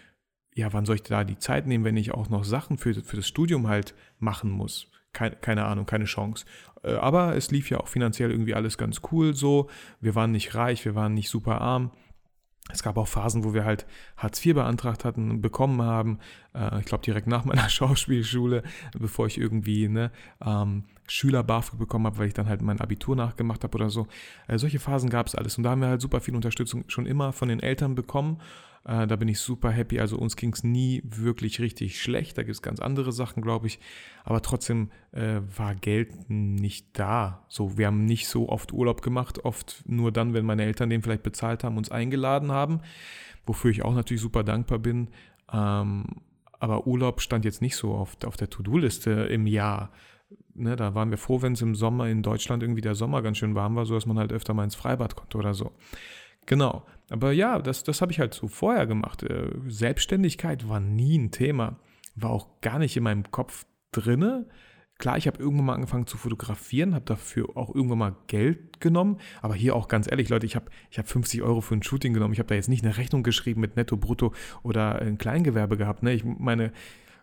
ja, 0.54 0.73
wann 0.73 0.87
soll 0.87 0.97
ich 0.97 1.02
da 1.02 1.23
die 1.23 1.38
Zeit 1.38 1.66
nehmen, 1.66 1.85
wenn 1.85 1.99
ich 1.99 2.12
auch 2.12 2.30
noch 2.30 2.45
Sachen 2.45 2.78
für, 2.78 2.95
für 2.95 3.16
das 3.16 3.28
Studium 3.28 3.68
halt 3.68 3.95
machen 4.18 4.50
muss? 4.50 4.90
Keine, 5.12 5.37
keine 5.37 5.66
Ahnung, 5.66 5.85
keine 5.85 6.07
Chance. 6.07 6.47
Äh, 6.83 6.95
aber 6.95 7.37
es 7.37 7.50
lief 7.50 7.68
ja 7.68 7.78
auch 7.80 7.88
finanziell 7.88 8.30
irgendwie 8.30 8.54
alles 8.54 8.78
ganz 8.78 9.02
cool 9.12 9.35
so. 9.35 9.68
Wir 10.00 10.14
waren 10.14 10.33
nicht 10.33 10.54
reich, 10.54 10.87
wir 10.87 10.95
waren 10.95 11.12
nicht 11.12 11.28
super 11.28 11.61
arm. 11.61 11.92
Es 12.70 12.82
gab 12.82 12.96
auch 12.96 13.08
Phasen, 13.08 13.44
wo 13.44 13.54
wir 13.54 13.64
halt 13.64 13.87
Hartz 14.16 14.44
IV 14.44 14.54
beantragt 14.54 15.04
hatten, 15.04 15.40
bekommen 15.40 15.82
haben. 15.82 16.18
Äh, 16.54 16.80
ich 16.80 16.87
glaube 16.87 17.04
direkt 17.04 17.26
nach 17.26 17.44
meiner 17.44 17.68
Schauspielschule, 17.68 18.62
bevor 18.98 19.26
ich 19.26 19.38
irgendwie 19.38 19.88
ne, 19.88 20.10
ähm, 20.44 20.84
Schüler 21.08 21.42
BAföG 21.42 21.78
bekommen 21.78 22.06
habe, 22.06 22.18
weil 22.18 22.28
ich 22.28 22.34
dann 22.34 22.48
halt 22.48 22.62
mein 22.62 22.80
Abitur 22.80 23.16
nachgemacht 23.16 23.64
habe 23.64 23.76
oder 23.76 23.90
so. 23.90 24.06
Äh, 24.46 24.58
solche 24.58 24.78
Phasen 24.78 25.10
gab 25.10 25.26
es 25.26 25.34
alles 25.34 25.56
und 25.58 25.64
da 25.64 25.70
haben 25.70 25.80
wir 25.80 25.88
halt 25.88 26.00
super 26.00 26.20
viel 26.20 26.36
Unterstützung 26.36 26.84
schon 26.88 27.06
immer 27.06 27.32
von 27.32 27.48
den 27.48 27.60
Eltern 27.60 27.94
bekommen. 27.94 28.38
Äh, 28.84 29.06
da 29.06 29.16
bin 29.16 29.28
ich 29.28 29.40
super 29.40 29.70
happy. 29.70 30.00
Also 30.00 30.16
uns 30.16 30.36
ging 30.36 30.52
es 30.52 30.64
nie 30.64 31.02
wirklich 31.04 31.60
richtig 31.60 32.00
schlecht. 32.00 32.38
Da 32.38 32.42
gibt 32.42 32.54
es 32.54 32.62
ganz 32.62 32.80
andere 32.80 33.12
Sachen, 33.12 33.42
glaube 33.42 33.66
ich. 33.66 33.78
Aber 34.24 34.42
trotzdem 34.42 34.90
äh, 35.12 35.40
war 35.56 35.74
Geld 35.74 36.30
nicht 36.30 36.98
da. 36.98 37.44
So, 37.48 37.76
wir 37.76 37.86
haben 37.86 38.04
nicht 38.04 38.28
so 38.28 38.48
oft 38.48 38.72
Urlaub 38.72 39.02
gemacht. 39.02 39.44
Oft 39.44 39.84
nur 39.86 40.10
dann, 40.10 40.32
wenn 40.32 40.46
meine 40.46 40.64
Eltern 40.64 40.90
den 40.90 41.02
vielleicht 41.02 41.22
bezahlt 41.22 41.64
haben, 41.64 41.76
uns 41.76 41.90
eingeladen 41.90 42.50
haben. 42.50 42.80
Wofür 43.46 43.70
ich 43.70 43.84
auch 43.84 43.94
natürlich 43.94 44.22
super 44.22 44.42
dankbar 44.42 44.78
bin. 44.78 45.08
Ähm, 45.52 46.06
aber 46.60 46.86
Urlaub 46.86 47.20
stand 47.20 47.44
jetzt 47.44 47.62
nicht 47.62 47.76
so 47.76 47.92
oft 47.92 48.24
auf 48.24 48.36
der 48.36 48.50
To-Do-Liste 48.50 49.10
im 49.10 49.46
Jahr. 49.46 49.90
Ne, 50.54 50.75
da 50.75 50.94
waren 50.94 51.11
wir 51.11 51.18
froh, 51.18 51.40
wenn 51.40 51.52
es 51.52 51.62
im 51.62 51.75
Sommer 51.75 52.08
in 52.08 52.23
Deutschland 52.23 52.62
irgendwie 52.62 52.80
der 52.80 52.94
Sommer 52.94 53.23
ganz 53.23 53.38
schön 53.38 53.54
warm 53.54 53.76
war, 53.76 53.87
so 53.87 53.94
dass 53.94 54.06
man 54.06 54.18
halt 54.18 54.32
öfter 54.32 54.54
mal 54.54 54.64
ins 54.64 54.75
Freibad 54.75 55.14
konnte 55.14 55.38
oder 55.38 55.54
so. 55.54 55.73
Genau. 56.47 56.85
Aber 57.11 57.32
ja, 57.32 57.58
das, 57.58 57.85
das 57.85 58.00
habe 58.00 58.11
ich 58.11 58.18
halt 58.18 58.35
so 58.35 58.49
vorher 58.49 58.87
gemacht. 58.87 59.23
Äh, 59.23 59.50
Selbstständigkeit 59.68 60.68
war 60.68 60.80
nie 60.80 61.16
ein 61.18 61.30
Thema. 61.30 61.76
War 62.16 62.30
auch 62.30 62.61
gar 62.61 62.78
nicht 62.78 62.97
in 62.97 63.04
meinem 63.04 63.30
Kopf 63.30 63.66
drinne. 63.92 64.47
Klar, 64.99 65.16
ich 65.16 65.28
habe 65.28 65.38
irgendwann 65.38 65.66
mal 65.66 65.75
angefangen 65.75 66.08
zu 66.08 66.16
fotografieren, 66.16 66.94
habe 66.94 67.04
dafür 67.04 67.56
auch 67.56 67.73
irgendwann 67.73 67.99
mal 67.99 68.16
Geld 68.26 68.80
genommen. 68.80 69.18
Aber 69.42 69.54
hier 69.54 69.76
auch 69.76 69.87
ganz 69.87 70.11
ehrlich, 70.11 70.28
Leute, 70.28 70.44
ich 70.44 70.56
habe 70.56 70.70
ich 70.90 70.99
hab 70.99 71.06
50 71.06 71.42
Euro 71.42 71.61
für 71.61 71.75
ein 71.75 71.85
Shooting 71.85 72.14
genommen. 72.14 72.32
Ich 72.32 72.40
habe 72.40 72.49
da 72.49 72.56
jetzt 72.56 72.68
nicht 72.68 72.85
eine 72.85 72.97
Rechnung 72.97 73.23
geschrieben 73.23 73.61
mit 73.61 73.76
Netto, 73.76 73.97
Brutto 73.97 74.32
oder 74.64 75.00
ein 75.00 75.16
Kleingewerbe 75.16 75.76
gehabt. 75.76 76.02
Ne? 76.02 76.12
Ich 76.14 76.25
meine, 76.25 76.73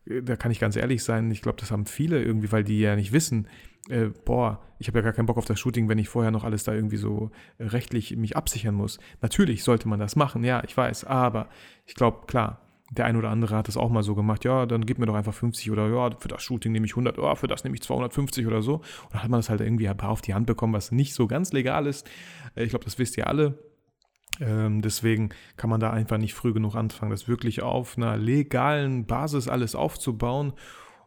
da 0.06 0.36
kann 0.36 0.52
ich 0.52 0.60
ganz 0.60 0.76
ehrlich 0.76 1.04
sein, 1.04 1.32
ich 1.32 1.42
glaube, 1.42 1.60
das 1.60 1.72
haben 1.72 1.86
viele 1.86 2.24
irgendwie, 2.24 2.52
weil 2.52 2.64
die 2.64 2.80
ja 2.80 2.96
nicht 2.96 3.12
wissen, 3.12 3.48
äh, 3.90 4.10
boah, 4.26 4.62
ich 4.80 4.88
habe 4.88 5.00
ja 5.00 5.04
gar 5.04 5.14
keinen 5.14 5.26
Bock 5.26 5.38
auf 5.38 5.46
das 5.46 5.60
Shooting, 5.60 5.90
wenn 5.90 5.98
ich 5.98 6.10
vorher 6.10 6.32
noch 6.32 6.44
alles 6.44 6.64
da 6.64 6.74
irgendwie 6.74 6.98
so 6.98 7.32
äh, 7.58 7.66
rechtlich 7.66 8.16
mich 8.16 8.36
absichern 8.36 8.76
muss. 8.76 9.00
Natürlich 9.22 9.64
sollte 9.64 9.88
man 9.88 10.00
das 10.00 10.16
machen, 10.16 10.44
ja, 10.44 10.64
ich 10.64 10.76
weiß, 10.76 11.06
aber 11.06 11.50
ich 11.86 11.96
glaube, 11.96 12.26
klar, 12.28 12.62
der 12.92 13.06
ein 13.06 13.16
oder 13.16 13.30
andere 13.30 13.56
hat 13.56 13.68
das 13.68 13.78
auch 13.78 13.90
mal 13.90 14.04
so 14.04 14.14
gemacht, 14.14 14.46
ja, 14.46 14.66
dann 14.66 14.86
gib 14.86 15.00
mir 15.00 15.08
doch 15.08 15.16
einfach 15.16 15.34
50 15.34 15.72
oder 15.72 15.88
ja, 15.88 16.16
für 16.18 16.28
das 16.28 16.44
Shooting 16.44 16.72
nehme 16.72 16.86
ich 16.86 16.94
100, 16.94 17.18
ja, 17.18 17.36
für 17.36 17.48
das 17.48 17.64
nehme 17.64 17.76
ich 17.76 17.82
250 17.82 18.46
oder 18.46 18.62
so. 18.62 18.76
Und 18.76 19.14
dann 19.14 19.24
hat 19.24 19.30
man 19.30 19.40
das 19.40 19.50
halt 19.50 19.62
irgendwie 19.62 19.88
ein 19.90 19.98
paar 19.98 20.12
auf 20.12 20.22
die 20.22 20.34
Hand 20.34 20.46
bekommen, 20.46 20.74
was 20.74 20.92
nicht 20.92 21.14
so 21.14 21.26
ganz 21.28 21.52
legal 21.52 21.88
ist. 21.88 22.08
Äh, 22.56 22.64
ich 22.64 22.70
glaube, 22.70 22.86
das 22.86 23.00
wisst 23.00 23.18
ihr 23.18 23.28
alle. 23.28 23.58
Ähm, 24.42 24.82
deswegen 24.82 25.30
kann 25.58 25.70
man 25.70 25.80
da 25.80 25.92
einfach 25.92 26.18
nicht 26.18 26.34
früh 26.34 26.54
genug 26.54 26.76
anfangen, 26.76 27.12
das 27.12 27.28
wirklich 27.28 27.62
auf 27.62 27.98
einer 27.98 28.18
legalen 28.18 29.06
Basis 29.06 29.48
alles 29.48 29.76
aufzubauen. 29.76 30.54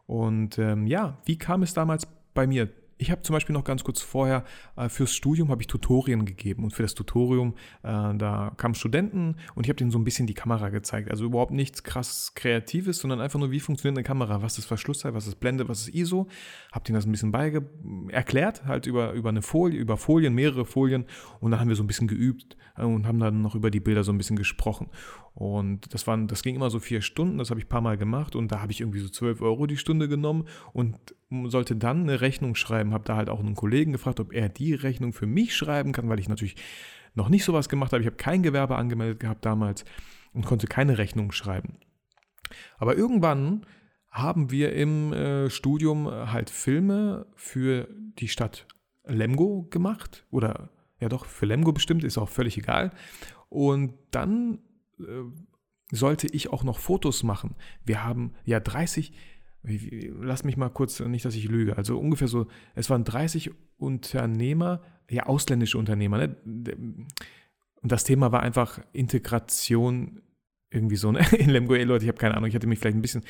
Und 0.07 0.57
ähm, 0.57 0.87
ja, 0.87 1.17
wie 1.25 1.37
kam 1.37 1.61
es 1.61 1.73
damals 1.73 2.07
bei 2.33 2.47
mir? 2.47 2.69
Ich 3.01 3.11
habe 3.11 3.21
zum 3.21 3.33
Beispiel 3.33 3.53
noch 3.53 3.63
ganz 3.63 3.85
kurz 3.85 4.01
vorher 4.01 4.43
äh, 4.75 4.89
fürs 4.89 5.13
Studium 5.15 5.49
habe 5.51 5.61
ich 5.61 5.67
Tutorien 5.67 6.25
gegeben 6.25 6.65
und 6.65 6.73
für 6.73 6.81
das 6.81 6.95
Tutorium 6.95 7.55
äh, 7.81 8.13
da 8.13 8.51
kamen 8.57 8.75
Studenten 8.75 9.37
und 9.55 9.65
ich 9.65 9.69
habe 9.69 9.77
denen 9.77 9.89
so 9.89 9.97
ein 9.97 10.03
bisschen 10.03 10.27
die 10.27 10.33
Kamera 10.33 10.67
gezeigt. 10.67 11.09
Also 11.09 11.23
überhaupt 11.23 11.53
nichts 11.53 11.83
krass 11.83 12.33
Kreatives, 12.35 12.99
sondern 12.99 13.21
einfach 13.21 13.39
nur 13.39 13.51
wie 13.51 13.61
funktioniert 13.61 13.97
eine 13.97 14.03
Kamera, 14.03 14.41
was 14.41 14.57
ist 14.57 14.65
Verschlusszeit, 14.65 15.13
was 15.13 15.27
ist 15.27 15.39
Blende, 15.39 15.69
was 15.69 15.87
ist 15.87 15.95
ISO. 15.95 16.27
Habe 16.73 16.83
denen 16.83 16.95
das 16.95 17.05
ein 17.05 17.11
bisschen 17.13 17.31
beige 17.31 17.69
erklärt, 18.09 18.65
halt 18.65 18.85
über 18.85 19.13
über 19.13 19.29
eine 19.29 19.43
Folie, 19.43 19.79
über 19.79 19.95
Folien, 19.95 20.33
mehrere 20.33 20.65
Folien 20.65 21.05
und 21.39 21.51
dann 21.51 21.61
haben 21.61 21.69
wir 21.69 21.77
so 21.77 21.83
ein 21.83 21.87
bisschen 21.87 22.09
geübt 22.09 22.57
äh, 22.75 22.83
und 22.83 23.07
haben 23.07 23.19
dann 23.19 23.41
noch 23.41 23.55
über 23.55 23.71
die 23.71 23.79
Bilder 23.79 24.03
so 24.03 24.11
ein 24.11 24.17
bisschen 24.17 24.35
gesprochen. 24.35 24.89
Und 25.33 25.93
das 25.93 26.05
waren, 26.05 26.27
das 26.27 26.43
ging 26.43 26.55
immer 26.55 26.69
so 26.69 26.79
vier 26.79 27.01
Stunden, 27.01 27.37
das 27.37 27.49
habe 27.49 27.61
ich 27.61 27.67
ein 27.67 27.69
paar 27.69 27.79
Mal 27.79 27.97
gemacht 27.97 28.35
und 28.35 28.51
da 28.51 28.59
habe 28.59 28.73
ich 28.73 28.81
irgendwie 28.81 28.99
so 28.99 29.07
12 29.07 29.41
Euro 29.41 29.67
die 29.67 29.77
Stunde 29.77 30.09
genommen 30.09 30.49
und 30.73 30.97
sollte 31.45 31.75
dann 31.75 32.01
eine 32.01 32.21
Rechnung 32.21 32.55
schreiben. 32.55 32.93
Habe 32.93 33.05
da 33.05 33.15
halt 33.15 33.29
auch 33.29 33.39
einen 33.39 33.55
Kollegen 33.55 33.91
gefragt, 33.91 34.19
ob 34.19 34.33
er 34.33 34.49
die 34.49 34.73
Rechnung 34.73 35.13
für 35.13 35.27
mich 35.27 35.55
schreiben 35.55 35.91
kann, 35.91 36.09
weil 36.09 36.19
ich 36.19 36.29
natürlich 36.29 36.55
noch 37.13 37.29
nicht 37.29 37.43
sowas 37.43 37.69
gemacht 37.69 37.91
habe. 37.91 38.01
Ich 38.01 38.07
habe 38.07 38.17
kein 38.17 38.43
Gewerbe 38.43 38.75
angemeldet 38.75 39.19
gehabt 39.19 39.45
damals 39.45 39.85
und 40.33 40.45
konnte 40.45 40.67
keine 40.67 40.97
Rechnung 40.97 41.31
schreiben. 41.31 41.79
Aber 42.77 42.95
irgendwann 42.95 43.65
haben 44.09 44.49
wir 44.49 44.73
im 44.73 45.13
äh, 45.13 45.49
Studium 45.49 46.07
halt 46.07 46.49
Filme 46.49 47.27
für 47.35 47.87
die 48.19 48.27
Stadt 48.27 48.67
Lemgo 49.05 49.67
gemacht 49.69 50.25
oder 50.31 50.69
ja 50.99 51.09
doch 51.09 51.25
für 51.25 51.45
Lemgo 51.45 51.71
bestimmt, 51.71 52.03
ist 52.03 52.17
auch 52.17 52.29
völlig 52.29 52.57
egal. 52.57 52.91
Und 53.49 53.93
dann 54.11 54.59
äh, 54.99 55.03
sollte 55.91 56.27
ich 56.27 56.51
auch 56.51 56.63
noch 56.63 56.79
Fotos 56.79 57.23
machen. 57.23 57.55
Wir 57.83 58.03
haben 58.03 58.33
ja 58.45 58.59
30, 58.59 59.13
lass 59.63 60.43
mich 60.43 60.57
mal 60.57 60.69
kurz, 60.69 60.99
nicht, 61.01 61.25
dass 61.25 61.35
ich 61.35 61.45
lüge, 61.45 61.77
also 61.77 61.99
ungefähr 61.99 62.27
so, 62.27 62.47
es 62.75 62.89
waren 62.89 63.03
30 63.03 63.51
Unternehmer, 63.77 64.81
ja 65.09 65.23
ausländische 65.23 65.77
Unternehmer. 65.77 66.17
Ne? 66.17 66.35
Und 67.81 67.91
das 67.91 68.03
Thema 68.03 68.31
war 68.31 68.41
einfach 68.41 68.79
Integration 68.93 70.21
irgendwie 70.69 70.95
so 70.95 71.11
ne? 71.11 71.25
in 71.37 71.49
Lemgo. 71.49 71.73
Ey, 71.73 71.83
Leute, 71.83 72.05
ich 72.05 72.09
habe 72.09 72.19
keine 72.19 72.35
Ahnung, 72.35 72.49
ich 72.49 72.55
hatte 72.55 72.67
mich 72.67 72.79
vielleicht 72.79 72.97
ein 72.97 73.01
bisschen, 73.01 73.23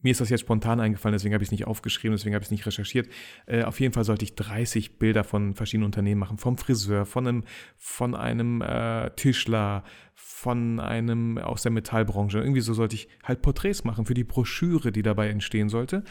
mir 0.00 0.10
ist 0.10 0.20
das 0.20 0.28
jetzt 0.28 0.42
spontan 0.42 0.78
eingefallen, 0.78 1.14
deswegen 1.14 1.34
habe 1.34 1.42
ich 1.42 1.48
es 1.48 1.52
nicht 1.52 1.66
aufgeschrieben, 1.66 2.16
deswegen 2.16 2.34
habe 2.34 2.42
ich 2.42 2.48
es 2.48 2.52
nicht 2.52 2.66
recherchiert. 2.66 3.08
Äh, 3.46 3.64
auf 3.64 3.80
jeden 3.80 3.94
Fall 3.94 4.04
sollte 4.04 4.24
ich 4.24 4.34
30 4.34 4.98
Bilder 4.98 5.24
von 5.24 5.54
verschiedenen 5.54 5.86
Unternehmen 5.86 6.20
machen. 6.20 6.38
Vom 6.38 6.58
Friseur, 6.58 7.06
von 7.06 7.26
einem, 7.26 7.44
von 7.76 8.14
einem 8.14 8.60
äh, 8.62 9.10
Tischler, 9.16 9.84
von 10.14 10.80
einem 10.80 11.38
aus 11.38 11.62
der 11.62 11.72
Metallbranche. 11.72 12.38
Irgendwie 12.38 12.60
so 12.60 12.74
sollte 12.74 12.94
ich 12.94 13.08
halt 13.24 13.42
Porträts 13.42 13.84
machen 13.84 14.06
für 14.06 14.14
die 14.14 14.24
Broschüre, 14.24 14.92
die 14.92 15.02
dabei 15.02 15.28
entstehen 15.28 15.68
sollte. 15.68 16.04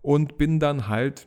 Und 0.00 0.38
bin 0.38 0.58
dann 0.58 0.88
halt 0.88 1.26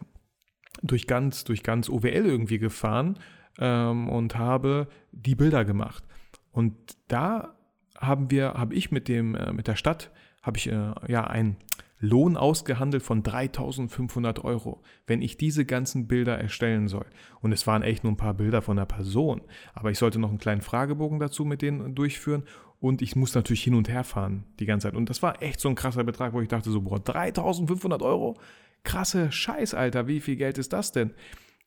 durch 0.81 1.07
ganz, 1.07 1.43
durch 1.43 1.63
ganz 1.63 1.89
OWL 1.89 2.25
irgendwie 2.25 2.59
gefahren 2.59 3.19
ähm, 3.59 4.09
und 4.09 4.37
habe 4.37 4.87
die 5.11 5.35
Bilder 5.35 5.65
gemacht. 5.65 6.03
Und 6.51 6.75
da 7.07 7.55
haben 7.97 8.31
wir, 8.31 8.53
habe 8.55 8.73
ich 8.73 8.91
mit 8.91 9.07
dem, 9.07 9.35
äh, 9.35 9.53
mit 9.53 9.67
der 9.67 9.75
Stadt, 9.75 10.11
habe 10.41 10.57
ich 10.57 10.67
äh, 10.67 10.93
ja 11.07 11.25
ein 11.25 11.57
Lohn 12.01 12.35
ausgehandelt 12.35 13.03
von 13.03 13.21
3500 13.21 14.43
Euro, 14.43 14.81
wenn 15.05 15.21
ich 15.21 15.37
diese 15.37 15.65
ganzen 15.65 16.07
Bilder 16.07 16.37
erstellen 16.37 16.87
soll. 16.87 17.05
Und 17.41 17.51
es 17.51 17.67
waren 17.67 17.83
echt 17.83 18.03
nur 18.03 18.11
ein 18.11 18.17
paar 18.17 18.33
Bilder 18.33 18.63
von 18.63 18.77
einer 18.77 18.87
Person. 18.87 19.41
Aber 19.73 19.91
ich 19.91 19.99
sollte 19.99 20.19
noch 20.19 20.29
einen 20.29 20.39
kleinen 20.39 20.61
Fragebogen 20.61 21.19
dazu 21.19 21.45
mit 21.45 21.61
denen 21.61 21.93
durchführen. 21.93 22.43
Und 22.79 23.03
ich 23.03 23.15
muss 23.15 23.35
natürlich 23.35 23.63
hin 23.63 23.75
und 23.75 23.87
her 23.87 24.03
fahren 24.03 24.45
die 24.59 24.65
ganze 24.65 24.87
Zeit. 24.87 24.95
Und 24.95 25.11
das 25.11 25.21
war 25.21 25.43
echt 25.43 25.59
so 25.59 25.69
ein 25.69 25.75
krasser 25.75 26.03
Betrag, 26.03 26.33
wo 26.33 26.41
ich 26.41 26.47
dachte 26.47 26.71
so, 26.71 26.81
boah, 26.81 26.99
3500 26.99 28.01
Euro? 28.01 28.35
Krasse 28.83 29.31
Scheiß, 29.31 29.75
Alter, 29.75 30.07
wie 30.07 30.19
viel 30.19 30.35
Geld 30.35 30.57
ist 30.57 30.73
das 30.73 30.91
denn? 30.91 31.13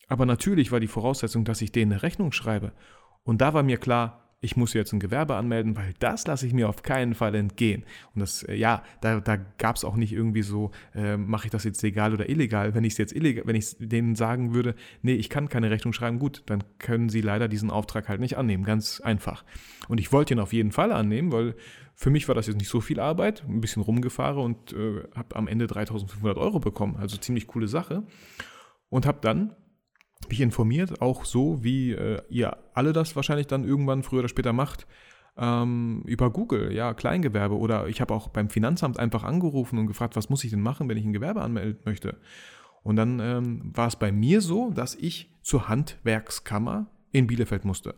Aber 0.08 0.26
natürlich 0.26 0.72
war 0.72 0.80
die 0.80 0.88
Voraussetzung, 0.88 1.44
dass 1.44 1.62
ich 1.62 1.70
denen 1.70 1.92
eine 1.92 2.02
Rechnung 2.02 2.32
schreibe. 2.32 2.72
Und 3.22 3.40
da 3.40 3.54
war 3.54 3.62
mir 3.62 3.78
klar, 3.78 4.23
ich 4.44 4.56
muss 4.56 4.74
jetzt 4.74 4.92
ein 4.92 5.00
Gewerbe 5.00 5.36
anmelden, 5.36 5.74
weil 5.74 5.94
das 5.98 6.26
lasse 6.26 6.46
ich 6.46 6.52
mir 6.52 6.68
auf 6.68 6.82
keinen 6.82 7.14
Fall 7.14 7.34
entgehen. 7.34 7.84
Und 8.14 8.20
das, 8.20 8.42
äh, 8.42 8.54
ja, 8.54 8.82
da, 9.00 9.20
da 9.20 9.36
gab 9.36 9.76
es 9.76 9.84
auch 9.84 9.96
nicht 9.96 10.12
irgendwie 10.12 10.42
so, 10.42 10.70
äh, 10.94 11.16
mache 11.16 11.46
ich 11.46 11.50
das 11.50 11.64
jetzt 11.64 11.82
legal 11.82 12.12
oder 12.12 12.28
illegal. 12.28 12.74
Wenn 12.74 12.84
ich 12.84 12.92
es 12.92 12.98
jetzt 12.98 13.16
illegal, 13.16 13.46
wenn 13.46 13.56
ich 13.56 13.74
denen 13.78 14.14
sagen 14.14 14.54
würde, 14.54 14.74
nee, 15.02 15.14
ich 15.14 15.30
kann 15.30 15.48
keine 15.48 15.70
Rechnung 15.70 15.94
schreiben, 15.94 16.18
gut, 16.18 16.42
dann 16.46 16.62
können 16.78 17.08
sie 17.08 17.22
leider 17.22 17.48
diesen 17.48 17.70
Auftrag 17.70 18.08
halt 18.08 18.20
nicht 18.20 18.36
annehmen. 18.36 18.64
Ganz 18.64 19.00
einfach. 19.00 19.44
Und 19.88 19.98
ich 19.98 20.12
wollte 20.12 20.34
ihn 20.34 20.40
auf 20.40 20.52
jeden 20.52 20.72
Fall 20.72 20.92
annehmen, 20.92 21.32
weil 21.32 21.54
für 21.94 22.10
mich 22.10 22.28
war 22.28 22.34
das 22.34 22.46
jetzt 22.46 22.58
nicht 22.58 22.68
so 22.68 22.82
viel 22.82 23.00
Arbeit, 23.00 23.44
ein 23.48 23.62
bisschen 23.62 23.82
rumgefahren 23.82 24.38
und 24.38 24.72
äh, 24.74 25.04
habe 25.14 25.36
am 25.36 25.48
Ende 25.48 25.66
3500 25.66 26.36
Euro 26.36 26.60
bekommen. 26.60 26.96
Also 26.96 27.16
ziemlich 27.16 27.46
coole 27.46 27.68
Sache. 27.68 28.02
Und 28.90 29.06
habe 29.06 29.18
dann 29.22 29.56
mich 30.30 30.40
informiert, 30.40 31.00
auch 31.00 31.24
so, 31.24 31.62
wie 31.62 31.92
äh, 31.92 32.20
ihr 32.28 32.56
alle 32.74 32.92
das 32.92 33.16
wahrscheinlich 33.16 33.46
dann 33.46 33.64
irgendwann 33.64 34.02
früher 34.02 34.20
oder 34.20 34.28
später 34.28 34.52
macht, 34.52 34.86
ähm, 35.36 36.02
über 36.06 36.30
Google, 36.30 36.72
ja, 36.72 36.94
Kleingewerbe. 36.94 37.56
Oder 37.56 37.88
ich 37.88 38.00
habe 38.00 38.14
auch 38.14 38.28
beim 38.28 38.50
Finanzamt 38.50 38.98
einfach 38.98 39.24
angerufen 39.24 39.78
und 39.78 39.86
gefragt, 39.86 40.16
was 40.16 40.30
muss 40.30 40.44
ich 40.44 40.50
denn 40.50 40.60
machen, 40.60 40.88
wenn 40.88 40.96
ich 40.96 41.04
ein 41.04 41.12
Gewerbe 41.12 41.42
anmelden 41.42 41.80
möchte. 41.84 42.16
Und 42.82 42.96
dann 42.96 43.18
ähm, 43.20 43.70
war 43.74 43.88
es 43.88 43.96
bei 43.96 44.12
mir 44.12 44.40
so, 44.40 44.70
dass 44.70 44.94
ich 44.94 45.30
zur 45.42 45.68
Handwerkskammer 45.68 46.86
in 47.12 47.26
Bielefeld 47.26 47.64
musste. 47.64 47.94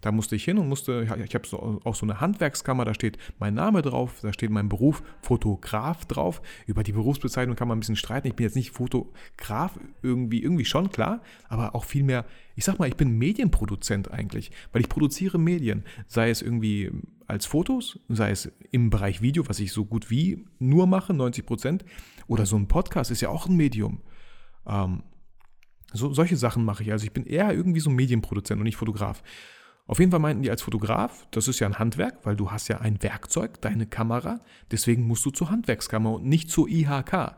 Da 0.00 0.12
musste 0.12 0.36
ich 0.36 0.44
hin 0.44 0.58
und 0.58 0.68
musste, 0.68 1.06
ich 1.24 1.34
habe 1.34 1.46
so, 1.46 1.80
auch 1.84 1.94
so 1.94 2.06
eine 2.06 2.20
Handwerkskammer, 2.20 2.84
da 2.84 2.94
steht 2.94 3.18
mein 3.38 3.54
Name 3.54 3.82
drauf, 3.82 4.20
da 4.22 4.32
steht 4.32 4.50
mein 4.50 4.68
Beruf 4.68 5.02
Fotograf 5.20 6.04
drauf. 6.06 6.42
Über 6.66 6.82
die 6.82 6.92
Berufsbezeichnung 6.92 7.56
kann 7.56 7.68
man 7.68 7.78
ein 7.78 7.80
bisschen 7.80 7.96
streiten. 7.96 8.28
Ich 8.28 8.34
bin 8.34 8.44
jetzt 8.44 8.56
nicht 8.56 8.70
Fotograf, 8.70 9.78
irgendwie, 10.02 10.42
irgendwie 10.42 10.64
schon, 10.64 10.90
klar, 10.90 11.22
aber 11.48 11.74
auch 11.74 11.84
viel 11.84 12.04
mehr, 12.04 12.24
ich 12.56 12.64
sag 12.64 12.78
mal, 12.78 12.88
ich 12.88 12.96
bin 12.96 13.18
Medienproduzent 13.18 14.10
eigentlich, 14.10 14.50
weil 14.72 14.82
ich 14.82 14.88
produziere 14.88 15.38
Medien, 15.38 15.84
sei 16.06 16.30
es 16.30 16.42
irgendwie 16.42 16.90
als 17.26 17.46
Fotos, 17.46 17.98
sei 18.08 18.30
es 18.30 18.52
im 18.70 18.90
Bereich 18.90 19.22
Video, 19.22 19.48
was 19.48 19.58
ich 19.58 19.72
so 19.72 19.84
gut 19.84 20.10
wie 20.10 20.44
nur 20.58 20.86
mache, 20.86 21.14
90 21.14 21.46
Prozent, 21.46 21.84
oder 22.26 22.46
so 22.46 22.56
ein 22.56 22.68
Podcast 22.68 23.10
ist 23.10 23.20
ja 23.20 23.28
auch 23.28 23.46
ein 23.46 23.56
Medium. 23.56 24.00
Ähm, 24.66 25.02
so, 25.92 26.12
solche 26.12 26.36
Sachen 26.36 26.64
mache 26.64 26.82
ich. 26.82 26.92
Also 26.92 27.04
ich 27.04 27.12
bin 27.12 27.24
eher 27.24 27.52
irgendwie 27.52 27.80
so 27.80 27.88
Medienproduzent 27.88 28.58
und 28.58 28.64
nicht 28.64 28.76
Fotograf. 28.76 29.22
Auf 29.86 29.98
jeden 29.98 30.10
Fall 30.10 30.20
meinten 30.20 30.42
die 30.42 30.50
als 30.50 30.62
Fotograf, 30.62 31.26
das 31.30 31.46
ist 31.46 31.60
ja 31.60 31.66
ein 31.66 31.78
Handwerk, 31.78 32.24
weil 32.24 32.36
du 32.36 32.50
hast 32.50 32.68
ja 32.68 32.80
ein 32.80 33.02
Werkzeug, 33.02 33.60
deine 33.60 33.86
Kamera, 33.86 34.40
deswegen 34.70 35.06
musst 35.06 35.26
du 35.26 35.30
zur 35.30 35.50
Handwerkskammer 35.50 36.14
und 36.14 36.24
nicht 36.24 36.50
zur 36.50 36.68
IHK. 36.68 37.36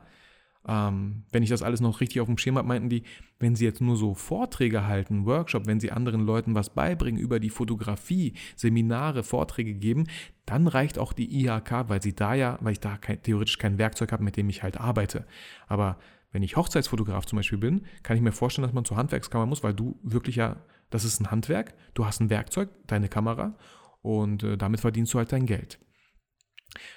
Ähm, 0.68 1.24
wenn 1.30 1.42
ich 1.42 1.50
das 1.50 1.62
alles 1.62 1.80
noch 1.80 2.00
richtig 2.00 2.20
auf 2.20 2.26
dem 2.26 2.38
Schema 2.38 2.58
habe, 2.58 2.68
meinten 2.68 2.88
die, 2.88 3.04
wenn 3.38 3.54
sie 3.54 3.64
jetzt 3.64 3.80
nur 3.80 3.96
so 3.96 4.14
Vorträge 4.14 4.86
halten, 4.86 5.24
Workshop, 5.24 5.66
wenn 5.66 5.80
sie 5.80 5.92
anderen 5.92 6.20
Leuten 6.20 6.54
was 6.54 6.70
beibringen 6.70 7.20
über 7.20 7.38
die 7.38 7.50
Fotografie, 7.50 8.34
Seminare, 8.56 9.22
Vorträge 9.22 9.74
geben, 9.74 10.04
dann 10.44 10.66
reicht 10.66 10.98
auch 10.98 11.12
die 11.12 11.44
IHK, 11.44 11.88
weil 11.88 12.02
sie 12.02 12.14
da 12.14 12.34
ja, 12.34 12.58
weil 12.60 12.72
ich 12.72 12.80
da 12.80 12.96
kein, 12.96 13.22
theoretisch 13.22 13.58
kein 13.58 13.78
Werkzeug 13.78 14.12
habe, 14.12 14.24
mit 14.24 14.36
dem 14.36 14.48
ich 14.48 14.62
halt 14.62 14.80
arbeite. 14.80 15.26
Aber 15.68 15.98
wenn 16.32 16.42
ich 16.42 16.56
Hochzeitsfotograf 16.56 17.26
zum 17.26 17.36
Beispiel 17.36 17.58
bin, 17.58 17.86
kann 18.02 18.16
ich 18.16 18.22
mir 18.22 18.32
vorstellen, 18.32 18.66
dass 18.66 18.74
man 18.74 18.84
zur 18.84 18.96
Handwerkskammer 18.96 19.46
muss, 19.46 19.62
weil 19.62 19.74
du 19.74 19.98
wirklich 20.02 20.36
ja, 20.36 20.56
das 20.90 21.04
ist 21.04 21.20
ein 21.20 21.30
Handwerk, 21.30 21.74
du 21.94 22.06
hast 22.06 22.20
ein 22.20 22.30
Werkzeug, 22.30 22.68
deine 22.86 23.08
Kamera 23.08 23.56
und 24.02 24.42
äh, 24.42 24.56
damit 24.56 24.80
verdienst 24.80 25.14
du 25.14 25.18
halt 25.18 25.32
dein 25.32 25.46
Geld. 25.46 25.78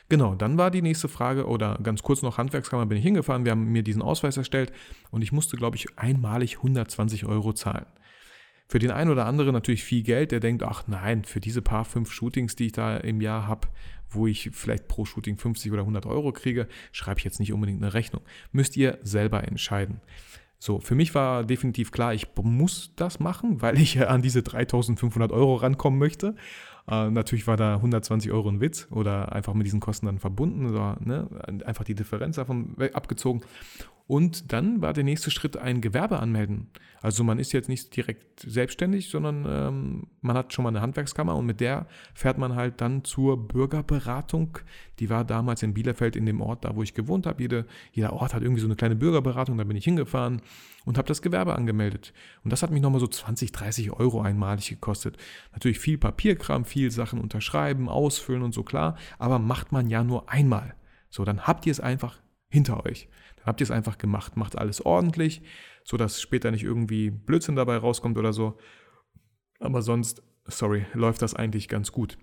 Genau, 0.09 0.35
dann 0.35 0.57
war 0.57 0.71
die 0.71 0.81
nächste 0.81 1.07
Frage, 1.07 1.47
oder 1.47 1.77
ganz 1.81 2.03
kurz 2.03 2.21
noch 2.21 2.37
Handwerkskammer 2.37 2.85
bin 2.85 2.97
ich 2.97 3.03
hingefahren, 3.03 3.45
wir 3.45 3.51
haben 3.51 3.71
mir 3.71 3.83
diesen 3.83 4.01
Ausweis 4.01 4.37
erstellt 4.37 4.73
und 5.11 5.21
ich 5.21 5.31
musste, 5.31 5.57
glaube 5.57 5.77
ich, 5.77 5.97
einmalig 5.97 6.57
120 6.57 7.25
Euro 7.25 7.53
zahlen. 7.53 7.85
Für 8.69 8.77
den 8.77 8.91
einen 8.91 9.09
oder 9.09 9.25
anderen 9.25 9.53
natürlich 9.53 9.83
viel 9.83 10.03
Geld, 10.03 10.31
der 10.31 10.39
denkt, 10.39 10.61
ach 10.61 10.83
nein, 10.85 11.23
für 11.23 11.39
diese 11.39 11.63
paar 11.63 11.85
fünf 11.85 12.11
Shootings, 12.11 12.55
die 12.55 12.67
ich 12.67 12.71
da 12.71 12.97
im 12.97 13.19
Jahr 13.19 13.47
habe, 13.47 13.67
wo 14.11 14.27
ich 14.27 14.51
vielleicht 14.53 14.87
pro 14.87 15.05
Shooting 15.05 15.37
50 15.37 15.71
oder 15.71 15.81
100 15.81 16.05
Euro 16.05 16.31
kriege, 16.31 16.67
schreibe 16.91 17.17
ich 17.17 17.25
jetzt 17.25 17.39
nicht 17.39 17.51
unbedingt 17.51 17.81
eine 17.81 17.95
Rechnung. 17.95 18.21
Müsst 18.51 18.77
ihr 18.77 18.99
selber 19.01 19.43
entscheiden. 19.43 20.01
So, 20.59 20.79
für 20.79 20.93
mich 20.93 21.15
war 21.15 21.43
definitiv 21.43 21.91
klar, 21.91 22.13
ich 22.13 22.27
muss 22.43 22.93
das 22.95 23.19
machen, 23.19 23.59
weil 23.63 23.79
ich 23.79 23.99
an 24.07 24.21
diese 24.21 24.43
3500 24.43 25.31
Euro 25.31 25.55
rankommen 25.55 25.97
möchte. 25.97 26.35
Äh, 26.87 27.09
natürlich 27.09 27.47
war 27.47 27.57
da 27.57 27.77
120 27.77 28.31
Euro 28.31 28.49
ein 28.49 28.61
Witz 28.61 28.87
oder 28.91 29.31
einfach 29.31 29.55
mit 29.55 29.65
diesen 29.65 29.79
Kosten 29.79 30.05
dann 30.05 30.19
verbunden 30.19 30.67
oder 30.69 30.97
ne, 30.99 31.27
einfach 31.65 31.85
die 31.85 31.95
Differenz 31.95 32.35
davon 32.35 32.75
abgezogen. 32.93 33.41
Und 34.09 34.53
dann 34.53 34.81
war 34.81 34.93
der 34.93 35.03
nächste 35.03 35.29
Schritt 35.29 35.55
ein 35.55 35.81
Gewerbe 35.81 36.19
anmelden. 36.19 36.71
Also 36.99 37.23
man 37.23 37.37
ist 37.37 37.51
jetzt 37.51 37.69
nicht 37.69 37.95
direkt 37.95 38.39
selbstständig, 38.39 39.07
sondern 39.07 39.45
ähm, 39.47 40.07
man 40.21 40.35
hat 40.35 40.51
schon 40.51 40.63
mal 40.63 40.69
eine 40.69 40.81
Handwerkskammer 40.81 41.35
und 41.35 41.45
mit 41.45 41.59
der 41.59 41.85
fährt 42.15 42.39
man 42.39 42.55
halt 42.55 42.81
dann 42.81 43.03
zur 43.03 43.47
Bürgerberatung. 43.47 44.57
Die 44.97 45.11
war 45.11 45.25
damals 45.25 45.61
in 45.61 45.75
Bielefeld 45.75 46.15
in 46.15 46.25
dem 46.25 46.41
Ort, 46.41 46.65
da 46.65 46.75
wo 46.75 46.81
ich 46.81 46.95
gewohnt 46.95 47.27
habe. 47.27 47.39
Jede, 47.43 47.67
jeder 47.91 48.13
Ort 48.13 48.33
hat 48.33 48.41
irgendwie 48.41 48.61
so 48.61 48.65
eine 48.67 48.75
kleine 48.75 48.95
Bürgerberatung, 48.95 49.59
da 49.59 49.63
bin 49.63 49.77
ich 49.77 49.85
hingefahren 49.85 50.41
und 50.85 50.97
habe 50.97 51.07
das 51.07 51.21
Gewerbe 51.21 51.53
angemeldet. 51.53 52.11
Und 52.43 52.51
das 52.51 52.63
hat 52.63 52.71
mich 52.71 52.81
nochmal 52.81 53.01
so 53.01 53.07
20, 53.07 53.51
30 53.51 53.91
Euro 53.91 54.21
einmalig 54.23 54.69
gekostet. 54.69 55.17
Natürlich 55.51 55.77
viel 55.77 55.99
Papierkram, 55.99 56.65
viel 56.65 56.89
Sachen 56.89 57.21
unterschreiben, 57.21 57.87
ausfüllen 57.87 58.41
und 58.41 58.55
so 58.55 58.63
klar, 58.63 58.97
aber 59.19 59.37
macht 59.37 59.71
man 59.71 59.87
ja 59.87 60.03
nur 60.03 60.31
einmal. 60.31 60.73
So, 61.11 61.25
dann 61.25 61.41
habt 61.41 61.67
ihr 61.67 61.71
es 61.71 61.79
einfach 61.79 62.17
hinter 62.49 62.83
euch. 62.87 63.07
Habt 63.49 63.61
ihr 63.61 63.63
es 63.63 63.71
einfach 63.71 63.97
gemacht. 63.97 64.37
Macht 64.37 64.59
alles 64.59 64.85
ordentlich, 64.85 65.41
sodass 65.83 66.21
später 66.21 66.51
nicht 66.51 66.63
irgendwie 66.63 67.09
Blödsinn 67.09 67.55
dabei 67.55 67.77
rauskommt 67.77 68.15
oder 68.19 68.31
so. 68.31 68.59
Aber 69.59 69.81
sonst, 69.81 70.21
sorry, 70.45 70.85
läuft 70.93 71.23
das 71.23 71.33
eigentlich 71.33 71.67
ganz 71.67 71.91
gut. 71.91 72.19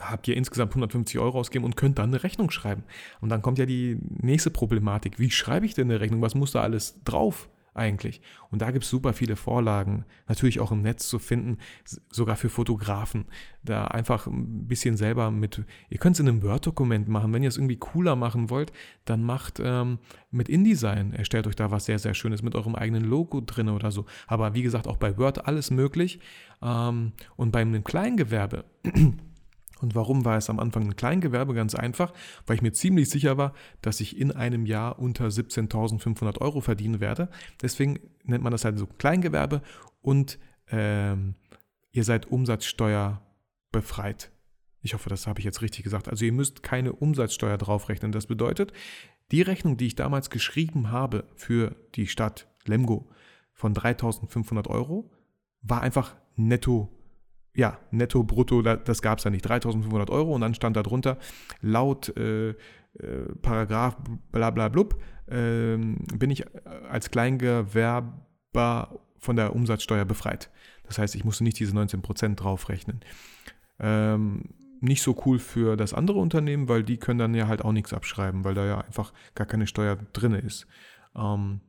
Habt 0.00 0.26
ihr 0.26 0.36
insgesamt 0.36 0.72
150 0.72 1.20
Euro 1.20 1.38
ausgegeben 1.38 1.64
und 1.64 1.76
könnt 1.76 2.00
dann 2.00 2.10
eine 2.10 2.24
Rechnung 2.24 2.50
schreiben. 2.50 2.82
Und 3.20 3.28
dann 3.28 3.40
kommt 3.40 3.58
ja 3.58 3.66
die 3.66 4.00
nächste 4.02 4.50
Problematik. 4.50 5.20
Wie 5.20 5.30
schreibe 5.30 5.64
ich 5.64 5.74
denn 5.74 5.88
eine 5.88 6.00
Rechnung? 6.00 6.22
Was 6.22 6.34
muss 6.34 6.50
da 6.50 6.60
alles 6.60 7.00
drauf? 7.04 7.48
Eigentlich. 7.76 8.20
Und 8.50 8.62
da 8.62 8.70
gibt 8.70 8.84
es 8.84 8.90
super 8.90 9.12
viele 9.12 9.36
Vorlagen, 9.36 10.04
natürlich 10.28 10.60
auch 10.60 10.72
im 10.72 10.82
Netz 10.82 11.08
zu 11.08 11.18
finden, 11.18 11.58
sogar 12.10 12.36
für 12.36 12.48
Fotografen. 12.48 13.26
Da 13.62 13.84
einfach 13.84 14.26
ein 14.26 14.66
bisschen 14.66 14.96
selber 14.96 15.30
mit, 15.30 15.64
ihr 15.88 15.98
könnt 15.98 16.16
es 16.16 16.20
in 16.20 16.28
einem 16.28 16.42
Word-Dokument 16.42 17.08
machen. 17.08 17.32
Wenn 17.32 17.42
ihr 17.42 17.48
es 17.48 17.56
irgendwie 17.56 17.76
cooler 17.76 18.16
machen 18.16 18.50
wollt, 18.50 18.72
dann 19.04 19.22
macht 19.22 19.60
ähm, 19.62 19.98
mit 20.30 20.48
InDesign, 20.48 21.12
erstellt 21.12 21.46
euch 21.46 21.56
da 21.56 21.70
was 21.70 21.86
sehr, 21.86 21.98
sehr 21.98 22.14
Schönes 22.14 22.42
mit 22.42 22.54
eurem 22.54 22.74
eigenen 22.74 23.04
Logo 23.04 23.40
drin 23.40 23.68
oder 23.68 23.90
so. 23.90 24.06
Aber 24.26 24.54
wie 24.54 24.62
gesagt, 24.62 24.86
auch 24.86 24.96
bei 24.96 25.16
Word 25.18 25.46
alles 25.46 25.70
möglich. 25.70 26.20
Ähm, 26.62 27.12
und 27.36 27.52
beim 27.52 27.84
Kleingewerbe, 27.84 28.64
und 29.80 29.94
warum 29.94 30.24
war 30.24 30.36
es 30.36 30.48
am 30.48 30.58
Anfang 30.58 30.84
ein 30.84 30.96
Kleingewerbe? 30.96 31.54
Ganz 31.54 31.74
einfach, 31.74 32.12
weil 32.46 32.56
ich 32.56 32.62
mir 32.62 32.72
ziemlich 32.72 33.10
sicher 33.10 33.36
war, 33.36 33.52
dass 33.82 34.00
ich 34.00 34.18
in 34.18 34.32
einem 34.32 34.66
Jahr 34.66 34.98
unter 34.98 35.26
17.500 35.26 36.40
Euro 36.40 36.60
verdienen 36.60 37.00
werde. 37.00 37.28
Deswegen 37.60 38.00
nennt 38.24 38.42
man 38.42 38.52
das 38.52 38.64
halt 38.64 38.78
so 38.78 38.86
Kleingewerbe 38.86 39.62
und 40.00 40.38
ähm, 40.70 41.34
ihr 41.92 42.04
seid 42.04 42.26
Umsatzsteuer 42.26 43.20
befreit. 43.70 44.30
Ich 44.80 44.94
hoffe, 44.94 45.08
das 45.08 45.26
habe 45.26 45.40
ich 45.40 45.44
jetzt 45.44 45.62
richtig 45.62 45.82
gesagt. 45.82 46.08
Also 46.08 46.24
ihr 46.24 46.32
müsst 46.32 46.62
keine 46.62 46.92
Umsatzsteuer 46.92 47.58
draufrechnen. 47.58 48.12
Das 48.12 48.26
bedeutet, 48.26 48.72
die 49.32 49.42
Rechnung, 49.42 49.76
die 49.76 49.88
ich 49.88 49.96
damals 49.96 50.30
geschrieben 50.30 50.90
habe 50.90 51.24
für 51.34 51.74
die 51.96 52.06
Stadt 52.06 52.46
Lemgo 52.64 53.10
von 53.52 53.74
3.500 53.74 54.68
Euro, 54.68 55.10
war 55.62 55.80
einfach 55.80 56.14
netto 56.36 56.95
ja, 57.56 57.78
netto, 57.90 58.22
brutto, 58.22 58.62
das 58.62 59.02
gab 59.02 59.18
es 59.18 59.24
ja 59.24 59.30
nicht. 59.30 59.42
3500 59.48 60.10
Euro 60.10 60.34
und 60.34 60.42
dann 60.42 60.54
stand 60.54 60.76
da 60.76 60.82
drunter, 60.82 61.18
laut 61.60 62.16
äh, 62.16 62.50
äh, 62.50 62.54
Paragraph 63.42 63.96
bla 64.30 64.50
bla 64.50 64.68
blub, 64.68 65.00
äh, 65.26 65.76
bin 65.76 66.30
ich 66.30 66.44
als 66.88 67.10
Kleingewerber 67.10 69.00
von 69.18 69.36
der 69.36 69.54
Umsatzsteuer 69.54 70.04
befreit. 70.04 70.50
Das 70.84 70.98
heißt, 70.98 71.14
ich 71.14 71.24
musste 71.24 71.44
nicht 71.44 71.58
diese 71.58 71.74
19% 71.76 72.36
draufrechnen. 72.36 73.00
Ähm, 73.80 74.54
nicht 74.80 75.02
so 75.02 75.16
cool 75.24 75.38
für 75.38 75.76
das 75.76 75.94
andere 75.94 76.18
Unternehmen, 76.18 76.68
weil 76.68 76.82
die 76.82 76.98
können 76.98 77.18
dann 77.18 77.34
ja 77.34 77.48
halt 77.48 77.64
auch 77.64 77.72
nichts 77.72 77.92
abschreiben, 77.92 78.44
weil 78.44 78.54
da 78.54 78.66
ja 78.66 78.78
einfach 78.78 79.12
gar 79.34 79.46
keine 79.46 79.66
Steuer 79.66 79.96
drin 80.12 80.32
ist. 80.32 80.66
Ähm, 81.16 81.60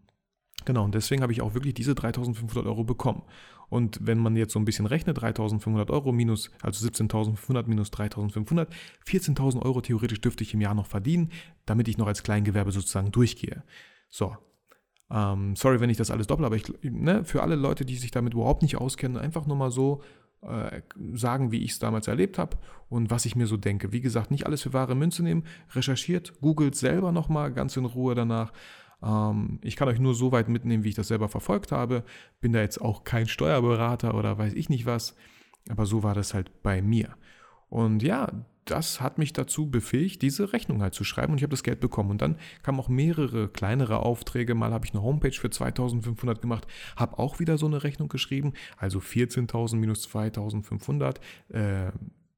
genau, 0.65 0.83
und 0.83 0.93
deswegen 0.93 1.23
habe 1.23 1.31
ich 1.31 1.41
auch 1.41 1.53
wirklich 1.53 1.73
diese 1.73 1.95
3500 1.95 2.65
Euro 2.65 2.83
bekommen. 2.83 3.23
Und 3.69 3.99
wenn 4.01 4.17
man 4.17 4.35
jetzt 4.35 4.53
so 4.53 4.59
ein 4.59 4.65
bisschen 4.65 4.85
rechnet, 4.85 5.17
3.500 5.19 5.89
Euro 5.89 6.11
minus, 6.11 6.51
also 6.61 6.87
17.500 6.87 7.67
minus 7.67 7.91
3.500, 7.91 8.67
14.000 9.05 9.61
Euro 9.61 9.81
theoretisch 9.81 10.21
dürfte 10.21 10.43
ich 10.43 10.53
im 10.53 10.61
Jahr 10.61 10.73
noch 10.73 10.87
verdienen, 10.87 11.31
damit 11.65 11.87
ich 11.87 11.97
noch 11.97 12.07
als 12.07 12.23
Kleingewerbe 12.23 12.71
sozusagen 12.71 13.11
durchgehe. 13.11 13.63
So. 14.09 14.35
Ähm, 15.09 15.55
sorry, 15.55 15.79
wenn 15.79 15.89
ich 15.89 15.97
das 15.97 16.11
alles 16.11 16.27
doppel, 16.27 16.45
aber 16.45 16.55
ich, 16.55 16.65
ne, 16.81 17.23
für 17.23 17.41
alle 17.41 17.55
Leute, 17.55 17.85
die 17.85 17.95
sich 17.95 18.11
damit 18.11 18.33
überhaupt 18.33 18.61
nicht 18.61 18.77
auskennen, 18.77 19.17
einfach 19.17 19.45
nur 19.45 19.55
mal 19.55 19.71
so 19.71 20.01
äh, 20.41 20.81
sagen, 21.13 21.51
wie 21.51 21.63
ich 21.63 21.71
es 21.71 21.79
damals 21.79 22.07
erlebt 22.07 22.37
habe 22.37 22.57
und 22.89 23.09
was 23.09 23.25
ich 23.25 23.35
mir 23.35 23.47
so 23.47 23.57
denke. 23.57 23.91
Wie 23.91 24.01
gesagt, 24.01 24.31
nicht 24.31 24.45
alles 24.45 24.61
für 24.61 24.73
wahre 24.73 24.95
Münze 24.95 25.23
nehmen, 25.23 25.45
recherchiert, 25.73 26.39
googelt 26.41 26.75
selber 26.75 27.11
nochmal 27.11 27.51
ganz 27.51 27.75
in 27.77 27.85
Ruhe 27.85 28.15
danach 28.15 28.51
ich 29.61 29.75
kann 29.75 29.87
euch 29.87 29.99
nur 29.99 30.15
so 30.15 30.31
weit 30.31 30.49
mitnehmen, 30.49 30.83
wie 30.83 30.89
ich 30.89 30.95
das 30.95 31.09
selber 31.09 31.29
verfolgt 31.29 31.71
habe. 31.71 32.03
Bin 32.41 32.51
da 32.51 32.61
jetzt 32.61 32.81
auch 32.81 33.03
kein 33.03 33.27
Steuerberater 33.27 34.15
oder 34.15 34.37
weiß 34.37 34.53
ich 34.53 34.69
nicht 34.69 34.85
was. 34.85 35.15
Aber 35.69 35.85
so 35.85 36.01
war 36.01 36.15
das 36.15 36.33
halt 36.33 36.63
bei 36.63 36.81
mir. 36.81 37.15
Und 37.69 38.01
ja, 38.01 38.31
das 38.65 39.01
hat 39.01 39.17
mich 39.17 39.33
dazu 39.33 39.69
befähigt, 39.69 40.21
diese 40.21 40.51
Rechnung 40.53 40.81
halt 40.81 40.93
zu 40.93 41.03
schreiben 41.03 41.31
und 41.31 41.37
ich 41.37 41.43
habe 41.43 41.51
das 41.51 41.63
Geld 41.63 41.79
bekommen. 41.79 42.11
Und 42.11 42.21
dann 42.21 42.37
kamen 42.63 42.79
auch 42.79 42.89
mehrere 42.89 43.47
kleinere 43.49 43.99
Aufträge. 43.99 44.55
Mal 44.55 44.73
habe 44.73 44.85
ich 44.85 44.93
eine 44.93 45.03
Homepage 45.03 45.31
für 45.31 45.49
2500 45.49 46.41
gemacht, 46.41 46.67
habe 46.95 47.19
auch 47.19 47.39
wieder 47.39 47.57
so 47.57 47.65
eine 47.65 47.83
Rechnung 47.83 48.09
geschrieben. 48.09 48.53
Also 48.77 48.99
14.000 48.99 49.75
minus 49.75 50.03
2500, 50.03 51.19
äh, 51.49 51.91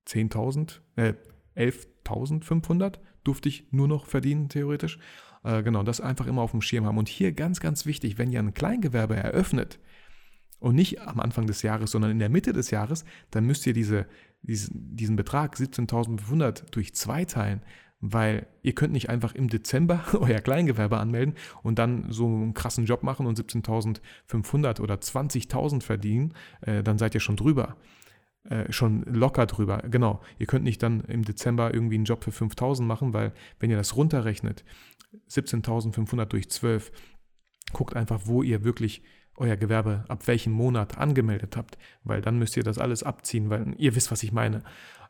10.000, 0.05 0.81
äh, 0.95 1.13
11.500 1.55 2.99
durfte 3.23 3.49
ich 3.49 3.71
nur 3.71 3.87
noch 3.87 4.05
verdienen, 4.05 4.49
theoretisch. 4.49 4.99
Äh, 5.43 5.63
genau, 5.63 5.83
das 5.83 6.01
einfach 6.01 6.27
immer 6.27 6.41
auf 6.41 6.51
dem 6.51 6.61
Schirm 6.61 6.85
haben. 6.85 6.97
Und 6.97 7.09
hier 7.09 7.31
ganz, 7.31 7.59
ganz 7.59 7.85
wichtig, 7.85 8.17
wenn 8.17 8.31
ihr 8.31 8.39
ein 8.39 8.53
Kleingewerbe 8.53 9.15
eröffnet 9.15 9.79
und 10.59 10.75
nicht 10.75 11.01
am 11.01 11.19
Anfang 11.19 11.47
des 11.47 11.61
Jahres, 11.61 11.91
sondern 11.91 12.11
in 12.11 12.19
der 12.19 12.29
Mitte 12.29 12.53
des 12.53 12.71
Jahres, 12.71 13.05
dann 13.31 13.45
müsst 13.45 13.65
ihr 13.65 13.73
diese, 13.73 14.05
diesen, 14.41 14.95
diesen 14.95 15.15
Betrag 15.15 15.55
17.500 15.55 16.69
durch 16.71 16.93
zwei 16.93 17.25
teilen, 17.25 17.61
weil 18.01 18.47
ihr 18.61 18.75
könnt 18.75 18.93
nicht 18.93 19.09
einfach 19.09 19.33
im 19.35 19.49
Dezember 19.49 20.03
euer 20.19 20.39
Kleingewerbe 20.39 20.97
anmelden 20.97 21.35
und 21.63 21.79
dann 21.79 22.11
so 22.11 22.25
einen 22.25 22.53
krassen 22.53 22.85
Job 22.85 23.03
machen 23.03 23.25
und 23.25 23.39
17.500 23.39 24.81
oder 24.81 24.95
20.000 24.95 25.81
verdienen, 25.81 26.33
äh, 26.61 26.83
dann 26.83 26.97
seid 26.97 27.13
ihr 27.15 27.21
schon 27.21 27.37
drüber. 27.37 27.77
Äh, 28.45 28.71
schon 28.71 29.03
locker 29.03 29.45
drüber. 29.45 29.83
Genau, 29.89 30.21
ihr 30.37 30.45
könnt 30.45 30.63
nicht 30.63 30.81
dann 30.81 31.01
im 31.01 31.23
Dezember 31.23 31.73
irgendwie 31.73 31.95
einen 31.95 32.05
Job 32.05 32.23
für 32.23 32.31
5000 32.31 32.87
machen, 32.87 33.13
weil 33.13 33.33
wenn 33.59 33.69
ihr 33.69 33.77
das 33.77 33.95
runterrechnet, 33.95 34.63
17.500 35.29 36.25
durch 36.25 36.49
12, 36.49 36.91
guckt 37.73 37.95
einfach, 37.95 38.21
wo 38.25 38.43
ihr 38.43 38.63
wirklich 38.63 39.03
euer 39.35 39.55
Gewerbe 39.55 40.03
ab 40.07 40.27
welchem 40.27 40.53
Monat 40.53 40.97
angemeldet 40.97 41.55
habt, 41.55 41.77
weil 42.03 42.21
dann 42.21 42.37
müsst 42.37 42.57
ihr 42.57 42.63
das 42.63 42.77
alles 42.77 43.03
abziehen, 43.03 43.49
weil 43.49 43.73
ihr 43.77 43.95
wisst, 43.95 44.11
was 44.11 44.23
ich 44.23 44.31
meine. 44.31 44.63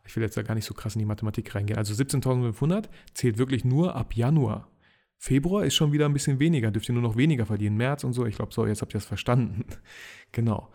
Ich 0.06 0.16
will 0.16 0.24
jetzt 0.24 0.38
da 0.38 0.44
gar 0.44 0.56
nicht 0.56 0.66
so 0.66 0.74
krass 0.74 0.96
in 0.96 1.00
die 1.00 1.06
Mathematik 1.06 1.54
reingehen. 1.54 1.78
Also 1.78 1.94
17.500 1.94 2.86
zählt 3.14 3.38
wirklich 3.38 3.66
nur 3.66 3.96
ab 3.96 4.16
Januar. 4.16 4.70
Februar 5.18 5.66
ist 5.66 5.76
schon 5.76 5.92
wieder 5.92 6.06
ein 6.06 6.14
bisschen 6.14 6.40
weniger, 6.40 6.72
dürft 6.72 6.90
ihr 6.90 6.94
nur 6.94 7.04
noch 7.04 7.18
weniger 7.18 7.46
verdienen. 7.46 7.76
März 7.76 8.04
und 8.04 8.14
so, 8.14 8.26
ich 8.26 8.36
glaube 8.36 8.54
so, 8.54 8.66
jetzt 8.66 8.82
habt 8.82 8.94
ihr 8.94 9.00
es 9.00 9.06
verstanden. 9.06 9.66
genau. 10.32 10.72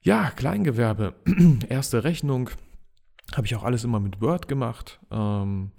Ja, 0.00 0.30
Kleingewerbe. 0.30 1.14
Erste 1.68 2.04
Rechnung. 2.04 2.50
Habe 3.34 3.46
ich 3.46 3.56
auch 3.56 3.64
alles 3.64 3.84
immer 3.84 4.00
mit 4.00 4.20
Word 4.20 4.48
gemacht. 4.48 5.00
Ähm, 5.10 5.72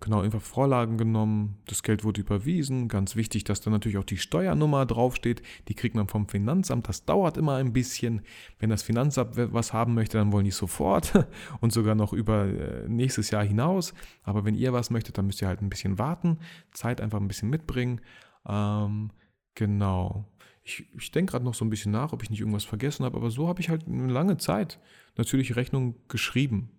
genau, 0.00 0.20
einfach 0.20 0.42
Vorlagen 0.42 0.98
genommen. 0.98 1.58
Das 1.66 1.82
Geld 1.82 2.04
wurde 2.04 2.20
überwiesen. 2.20 2.88
Ganz 2.88 3.14
wichtig, 3.14 3.44
dass 3.44 3.60
da 3.60 3.70
natürlich 3.70 3.98
auch 3.98 4.04
die 4.04 4.18
Steuernummer 4.18 4.84
draufsteht. 4.84 5.42
Die 5.68 5.74
kriegt 5.74 5.94
man 5.94 6.08
vom 6.08 6.28
Finanzamt. 6.28 6.88
Das 6.88 7.04
dauert 7.04 7.36
immer 7.36 7.54
ein 7.54 7.72
bisschen. 7.72 8.22
Wenn 8.58 8.68
das 8.68 8.82
Finanzamt 8.82 9.36
was 9.36 9.72
haben 9.72 9.94
möchte, 9.94 10.18
dann 10.18 10.32
wollen 10.32 10.44
die 10.44 10.50
sofort 10.50 11.12
und 11.60 11.72
sogar 11.72 11.94
noch 11.94 12.12
über 12.12 12.46
äh, 12.46 12.88
nächstes 12.88 13.30
Jahr 13.30 13.44
hinaus. 13.44 13.94
Aber 14.24 14.44
wenn 14.44 14.56
ihr 14.56 14.72
was 14.72 14.90
möchtet, 14.90 15.16
dann 15.18 15.26
müsst 15.26 15.40
ihr 15.40 15.48
halt 15.48 15.62
ein 15.62 15.70
bisschen 15.70 15.98
warten. 15.98 16.38
Zeit 16.72 17.00
einfach 17.00 17.20
ein 17.20 17.28
bisschen 17.28 17.48
mitbringen. 17.48 18.00
Ähm, 18.46 19.12
genau. 19.54 20.28
Ich, 20.64 20.86
ich 20.96 21.10
denke 21.10 21.32
gerade 21.32 21.44
noch 21.44 21.54
so 21.54 21.64
ein 21.64 21.70
bisschen 21.70 21.92
nach, 21.92 22.12
ob 22.12 22.22
ich 22.22 22.30
nicht 22.30 22.40
irgendwas 22.40 22.64
vergessen 22.64 23.04
habe, 23.04 23.16
aber 23.16 23.30
so 23.30 23.48
habe 23.48 23.60
ich 23.60 23.68
halt 23.68 23.86
eine 23.86 24.12
lange 24.12 24.36
Zeit 24.36 24.78
natürlich 25.16 25.56
Rechnung 25.56 25.96
geschrieben, 26.08 26.70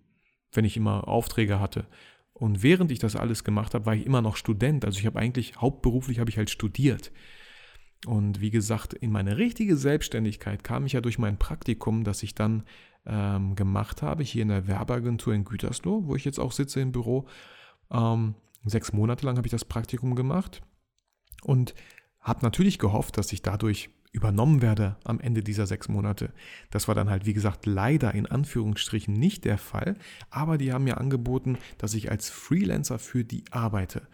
wenn 0.52 0.64
ich 0.64 0.76
immer 0.76 1.06
Aufträge 1.06 1.60
hatte. 1.60 1.86
Und 2.32 2.62
während 2.62 2.90
ich 2.90 2.98
das 2.98 3.14
alles 3.14 3.44
gemacht 3.44 3.74
habe, 3.74 3.86
war 3.86 3.94
ich 3.94 4.06
immer 4.06 4.22
noch 4.22 4.36
Student. 4.36 4.84
Also 4.84 4.98
ich 4.98 5.06
habe 5.06 5.18
eigentlich 5.18 5.56
hauptberuflich 5.56 6.18
habe 6.18 6.30
ich 6.30 6.38
halt 6.38 6.50
studiert. 6.50 7.12
Und 8.06 8.40
wie 8.40 8.50
gesagt, 8.50 8.92
in 8.92 9.12
meine 9.12 9.38
richtige 9.38 9.76
Selbstständigkeit 9.76 10.64
kam 10.64 10.84
ich 10.84 10.92
ja 10.92 11.00
durch 11.00 11.18
mein 11.18 11.38
Praktikum, 11.38 12.04
das 12.04 12.22
ich 12.22 12.34
dann 12.34 12.64
ähm, 13.06 13.54
gemacht 13.54 14.02
habe, 14.02 14.22
hier 14.22 14.42
in 14.42 14.48
der 14.48 14.66
Werbeagentur 14.66 15.32
in 15.32 15.44
Gütersloh, 15.44 16.06
wo 16.06 16.16
ich 16.16 16.24
jetzt 16.24 16.40
auch 16.40 16.52
sitze 16.52 16.80
im 16.80 16.92
Büro. 16.92 17.26
Ähm, 17.90 18.34
sechs 18.64 18.92
Monate 18.92 19.24
lang 19.24 19.36
habe 19.36 19.46
ich 19.46 19.52
das 19.52 19.64
Praktikum 19.64 20.14
gemacht. 20.14 20.62
Und 21.42 21.74
habe 22.24 22.40
natürlich 22.42 22.78
gehofft, 22.78 23.16
dass 23.18 23.32
ich 23.32 23.42
dadurch 23.42 23.90
übernommen 24.10 24.62
werde 24.62 24.96
am 25.04 25.20
Ende 25.20 25.42
dieser 25.42 25.66
sechs 25.66 25.88
Monate. 25.88 26.32
Das 26.70 26.88
war 26.88 26.94
dann 26.94 27.10
halt, 27.10 27.26
wie 27.26 27.34
gesagt, 27.34 27.66
leider 27.66 28.14
in 28.14 28.26
Anführungsstrichen 28.26 29.12
nicht 29.12 29.44
der 29.44 29.58
Fall, 29.58 29.96
aber 30.30 30.56
die 30.56 30.72
haben 30.72 30.84
mir 30.84 30.98
angeboten, 30.98 31.58
dass 31.78 31.94
ich 31.94 32.10
als 32.10 32.30
Freelancer 32.30 32.98
für 32.98 33.24
die 33.24 33.44
arbeite. 33.50 34.06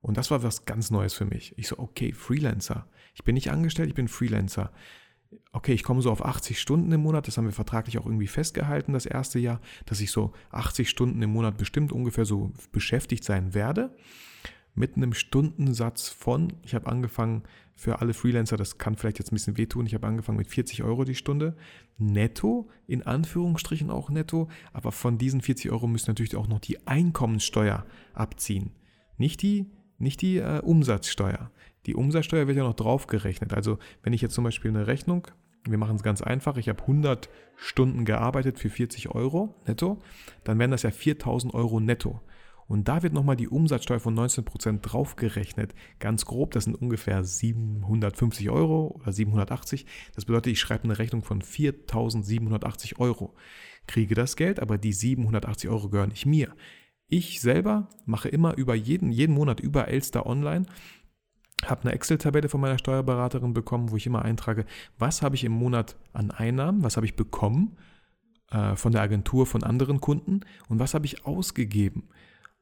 Und 0.00 0.16
das 0.16 0.30
war 0.30 0.42
was 0.42 0.64
ganz 0.64 0.90
Neues 0.90 1.14
für 1.14 1.26
mich. 1.26 1.56
Ich 1.58 1.68
so, 1.68 1.78
okay, 1.78 2.12
Freelancer. 2.12 2.88
Ich 3.14 3.24
bin 3.24 3.34
nicht 3.34 3.50
angestellt, 3.50 3.90
ich 3.90 3.94
bin 3.94 4.08
Freelancer. 4.08 4.72
Okay, 5.52 5.74
ich 5.74 5.84
komme 5.84 6.02
so 6.02 6.10
auf 6.10 6.24
80 6.24 6.58
Stunden 6.58 6.90
im 6.90 7.02
Monat, 7.02 7.28
das 7.28 7.36
haben 7.36 7.44
wir 7.44 7.52
vertraglich 7.52 7.98
auch 7.98 8.06
irgendwie 8.06 8.26
festgehalten, 8.26 8.92
das 8.92 9.06
erste 9.06 9.38
Jahr, 9.38 9.60
dass 9.86 10.00
ich 10.00 10.10
so 10.10 10.32
80 10.50 10.90
Stunden 10.90 11.22
im 11.22 11.30
Monat 11.30 11.58
bestimmt 11.58 11.92
ungefähr 11.92 12.24
so 12.24 12.52
beschäftigt 12.72 13.22
sein 13.22 13.54
werde 13.54 13.94
mit 14.74 14.96
einem 14.96 15.12
Stundensatz 15.12 16.08
von, 16.08 16.52
ich 16.62 16.74
habe 16.74 16.86
angefangen 16.86 17.42
für 17.74 18.00
alle 18.00 18.14
Freelancer, 18.14 18.56
das 18.56 18.78
kann 18.78 18.96
vielleicht 18.96 19.18
jetzt 19.18 19.32
ein 19.32 19.34
bisschen 19.34 19.58
wehtun, 19.58 19.86
ich 19.86 19.94
habe 19.94 20.06
angefangen 20.06 20.38
mit 20.38 20.48
40 20.48 20.82
Euro 20.82 21.04
die 21.04 21.14
Stunde, 21.14 21.56
netto, 21.98 22.68
in 22.86 23.02
Anführungsstrichen 23.02 23.90
auch 23.90 24.08
netto, 24.10 24.48
aber 24.72 24.92
von 24.92 25.18
diesen 25.18 25.40
40 25.40 25.70
Euro 25.70 25.86
müssen 25.86 26.10
natürlich 26.10 26.36
auch 26.36 26.48
noch 26.48 26.60
die 26.60 26.86
Einkommenssteuer 26.86 27.84
abziehen. 28.14 28.70
Nicht 29.18 29.42
die, 29.42 29.66
nicht 29.98 30.20
die 30.22 30.38
äh, 30.38 30.60
Umsatzsteuer. 30.60 31.50
Die 31.86 31.94
Umsatzsteuer 31.94 32.46
wird 32.46 32.56
ja 32.56 32.64
noch 32.64 32.74
draufgerechnet. 32.74 33.52
Also 33.52 33.78
wenn 34.02 34.12
ich 34.12 34.20
jetzt 34.20 34.34
zum 34.34 34.44
Beispiel 34.44 34.70
eine 34.70 34.86
Rechnung, 34.86 35.28
wir 35.64 35.78
machen 35.78 35.96
es 35.96 36.02
ganz 36.02 36.22
einfach, 36.22 36.56
ich 36.56 36.68
habe 36.68 36.80
100 36.80 37.28
Stunden 37.56 38.04
gearbeitet 38.04 38.58
für 38.58 38.70
40 38.70 39.14
Euro 39.14 39.54
netto, 39.66 40.00
dann 40.44 40.58
wären 40.58 40.70
das 40.70 40.82
ja 40.82 40.90
4000 40.90 41.54
Euro 41.54 41.78
netto. 41.78 42.20
Und 42.66 42.88
da 42.88 43.02
wird 43.02 43.12
nochmal 43.12 43.36
die 43.36 43.48
Umsatzsteuer 43.48 44.00
von 44.00 44.18
19% 44.18 44.80
draufgerechnet. 44.80 45.74
Ganz 45.98 46.24
grob, 46.24 46.52
das 46.52 46.64
sind 46.64 46.74
ungefähr 46.74 47.24
750 47.24 48.50
Euro 48.50 48.98
oder 49.00 49.12
780. 49.12 49.86
Das 50.14 50.24
bedeutet, 50.24 50.52
ich 50.52 50.60
schreibe 50.60 50.84
eine 50.84 50.98
Rechnung 50.98 51.22
von 51.22 51.42
4.780 51.42 52.98
Euro. 52.98 53.34
Kriege 53.86 54.14
das 54.14 54.36
Geld, 54.36 54.60
aber 54.60 54.78
die 54.78 54.92
780 54.92 55.68
Euro 55.68 55.88
gehören 55.88 56.10
nicht 56.10 56.26
mir. 56.26 56.54
Ich 57.08 57.40
selber 57.40 57.88
mache 58.06 58.28
immer 58.28 58.56
über 58.56 58.74
jeden, 58.74 59.12
jeden 59.12 59.34
Monat 59.34 59.60
über 59.60 59.88
Elster 59.88 60.24
Online 60.24 60.66
habe 61.64 61.82
eine 61.82 61.92
Excel-Tabelle 61.92 62.48
von 62.48 62.60
meiner 62.60 62.78
Steuerberaterin 62.78 63.54
bekommen, 63.54 63.90
wo 63.90 63.96
ich 63.96 64.06
immer 64.06 64.22
eintrage, 64.24 64.64
was 64.98 65.22
habe 65.22 65.36
ich 65.36 65.44
im 65.44 65.52
Monat 65.52 65.96
an 66.12 66.30
Einnahmen, 66.30 66.82
was 66.82 66.96
habe 66.96 67.06
ich 67.06 67.16
bekommen 67.16 67.76
äh, 68.50 68.74
von 68.76 68.92
der 68.92 69.02
Agentur, 69.02 69.46
von 69.46 69.62
anderen 69.62 70.00
Kunden 70.00 70.40
und 70.68 70.78
was 70.78 70.94
habe 70.94 71.06
ich 71.06 71.24
ausgegeben. 71.24 72.08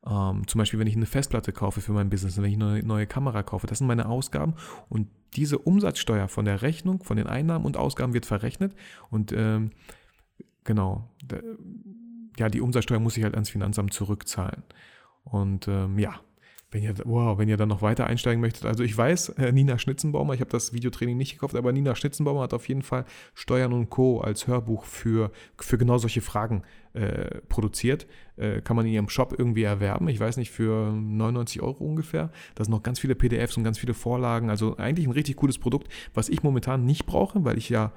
Ähm, 0.07 0.47
zum 0.47 0.59
Beispiel, 0.59 0.81
wenn 0.81 0.87
ich 0.87 0.97
eine 0.97 1.07
Festplatte 1.07 1.53
kaufe 1.53 1.81
für 1.81 1.93
mein 1.93 2.11
Business, 2.11 2.37
wenn 2.37 2.45
ich 2.45 2.55
eine 2.55 2.83
neue 2.83 3.07
Kamera 3.07 3.43
kaufe, 3.43 3.67
das 3.67 3.79
sind 3.79 3.87
meine 3.87 4.09
Ausgaben 4.09 4.55
und 4.89 5.09
diese 5.35 5.59
Umsatzsteuer 5.59 6.29
von 6.29 6.45
der 6.45 6.63
Rechnung, 6.63 7.03
von 7.03 7.17
den 7.17 7.27
Einnahmen 7.27 7.65
und 7.65 7.77
Ausgaben 7.77 8.15
wird 8.15 8.27
verrechnet 8.27 8.75
und 9.11 9.33
ähm, 9.33 9.71
genau, 10.65 11.09
ja, 12.39 12.49
die 12.49 12.61
Umsatzsteuer 12.61 13.01
muss 13.01 13.17
ich 13.17 13.25
halt 13.25 13.35
ans 13.35 13.51
Finanzamt 13.51 13.93
zurückzahlen. 13.93 14.63
Und 15.25 15.69
ähm, 15.69 15.99
ja, 15.99 16.21
wenn 16.71 16.83
ihr, 16.83 16.95
wow, 17.05 17.37
wenn 17.37 17.49
ihr 17.49 17.57
dann 17.57 17.69
noch 17.69 17.83
weiter 17.83 18.07
einsteigen 18.07 18.41
möchtet, 18.41 18.65
also 18.65 18.85
ich 18.85 18.97
weiß, 18.97 19.31
äh, 19.31 19.51
Nina 19.53 19.79
Schnitzenbaumer, 19.79 20.35
ich 20.35 20.41
habe 20.41 20.51
das 20.51 20.73
Videotraining 20.73 21.17
nicht 21.17 21.33
gekauft, 21.33 21.57
aber 21.57 21.73
Nina 21.73 21.97
Schnitzenbaumer 21.97 22.43
hat 22.43 22.55
auf 22.55 22.69
jeden 22.69 22.83
Fall 22.83 23.05
Steuern 23.35 23.73
und 23.73 23.91
Co. 23.91 24.21
als 24.21 24.47
Hörbuch 24.47 24.85
für, 24.85 25.33
für 25.59 25.79
genau 25.79 25.99
solche 25.99 26.21
Fragen 26.21 26.63
äh, 26.93 27.41
produziert. 27.49 28.07
Äh, 28.37 28.61
kann 28.61 28.77
man 28.77 28.87
in 28.87 28.93
ihrem 28.93 29.09
Shop 29.09 29.35
irgendwie 29.37 29.65
erwerben. 29.65 30.09
Ich 30.09 30.21
weiß 30.21 30.37
nicht, 30.37 30.51
für 30.51 30.93
99 30.93 31.61
Euro 31.61 31.85
ungefähr. 31.85 32.31
Da 32.55 32.65
sind 32.65 32.73
noch 32.73 32.83
ganz 32.83 33.01
viele 33.01 33.15
PDFs 33.17 33.57
und 33.57 33.65
ganz 33.65 33.79
viele 33.79 33.95
Vorlagen. 33.95 34.49
Also 34.49 34.77
eigentlich 34.77 35.07
ein 35.07 35.13
richtig 35.13 35.37
cooles 35.37 35.59
Produkt, 35.59 35.89
was 36.15 36.29
ich 36.29 36.43
momentan 36.43 36.85
nicht 36.85 37.05
brauche, 37.07 37.45
weil 37.45 37.59
ich 37.59 37.69
ja 37.69 37.93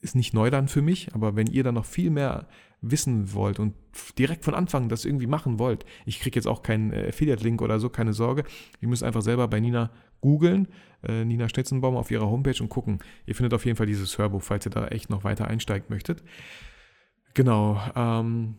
ist 0.00 0.16
nicht 0.16 0.34
neu 0.34 0.50
dann 0.50 0.68
für 0.68 0.82
mich, 0.82 1.14
aber 1.14 1.36
wenn 1.36 1.46
ihr 1.46 1.64
dann 1.64 1.74
noch 1.74 1.84
viel 1.84 2.10
mehr 2.10 2.48
wissen 2.82 3.34
wollt 3.34 3.58
und 3.58 3.74
direkt 4.18 4.44
von 4.44 4.54
Anfang 4.54 4.88
das 4.88 5.04
irgendwie 5.04 5.26
machen 5.26 5.58
wollt, 5.58 5.84
ich 6.06 6.20
kriege 6.20 6.36
jetzt 6.36 6.46
auch 6.46 6.62
keinen 6.62 6.92
äh, 6.92 7.08
Affiliate-Link 7.08 7.60
oder 7.60 7.78
so, 7.78 7.90
keine 7.90 8.12
Sorge. 8.12 8.44
Ihr 8.80 8.88
müsst 8.88 9.02
einfach 9.02 9.22
selber 9.22 9.48
bei 9.48 9.60
Nina 9.60 9.90
googeln, 10.20 10.68
äh, 11.02 11.24
Nina 11.24 11.48
Schnitzenbaum 11.48 11.96
auf 11.96 12.10
ihrer 12.10 12.28
Homepage 12.28 12.62
und 12.62 12.68
gucken. 12.68 13.00
Ihr 13.26 13.34
findet 13.34 13.54
auf 13.54 13.64
jeden 13.64 13.76
Fall 13.76 13.86
dieses 13.86 14.16
Hörbuch, 14.18 14.42
falls 14.42 14.66
ihr 14.66 14.70
da 14.70 14.88
echt 14.88 15.10
noch 15.10 15.24
weiter 15.24 15.46
einsteigen 15.46 15.86
möchtet. 15.88 16.22
Genau. 17.34 17.80
Ähm, 17.94 18.56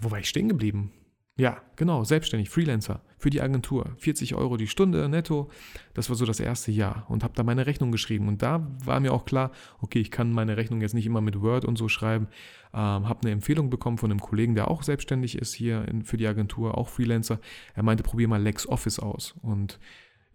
wo 0.00 0.10
war 0.10 0.18
ich 0.18 0.28
stehen 0.28 0.48
geblieben? 0.48 0.92
Ja, 1.38 1.60
genau, 1.76 2.02
selbstständig, 2.02 2.48
Freelancer 2.48 3.02
für 3.18 3.28
die 3.28 3.42
Agentur. 3.42 3.92
40 3.98 4.34
Euro 4.34 4.56
die 4.56 4.66
Stunde 4.66 5.06
netto. 5.06 5.50
Das 5.92 6.08
war 6.08 6.16
so 6.16 6.24
das 6.24 6.40
erste 6.40 6.72
Jahr 6.72 7.04
und 7.10 7.22
habe 7.22 7.34
da 7.34 7.42
meine 7.42 7.66
Rechnung 7.66 7.92
geschrieben. 7.92 8.26
Und 8.26 8.40
da 8.40 8.66
war 8.82 9.00
mir 9.00 9.12
auch 9.12 9.26
klar, 9.26 9.50
okay, 9.80 9.98
ich 9.98 10.10
kann 10.10 10.32
meine 10.32 10.56
Rechnung 10.56 10.80
jetzt 10.80 10.94
nicht 10.94 11.04
immer 11.04 11.20
mit 11.20 11.42
Word 11.42 11.66
und 11.66 11.76
so 11.76 11.88
schreiben. 11.88 12.28
Ähm, 12.72 13.06
habe 13.06 13.20
eine 13.22 13.32
Empfehlung 13.32 13.68
bekommen 13.68 13.98
von 13.98 14.10
einem 14.10 14.20
Kollegen, 14.20 14.54
der 14.54 14.70
auch 14.70 14.82
selbstständig 14.82 15.36
ist 15.36 15.52
hier 15.52 15.86
in, 15.86 16.04
für 16.04 16.16
die 16.16 16.26
Agentur, 16.26 16.78
auch 16.78 16.88
Freelancer. 16.88 17.38
Er 17.74 17.82
meinte, 17.82 18.02
probier 18.02 18.28
mal 18.28 18.42
LexOffice 18.42 18.98
aus. 18.98 19.34
Und 19.42 19.78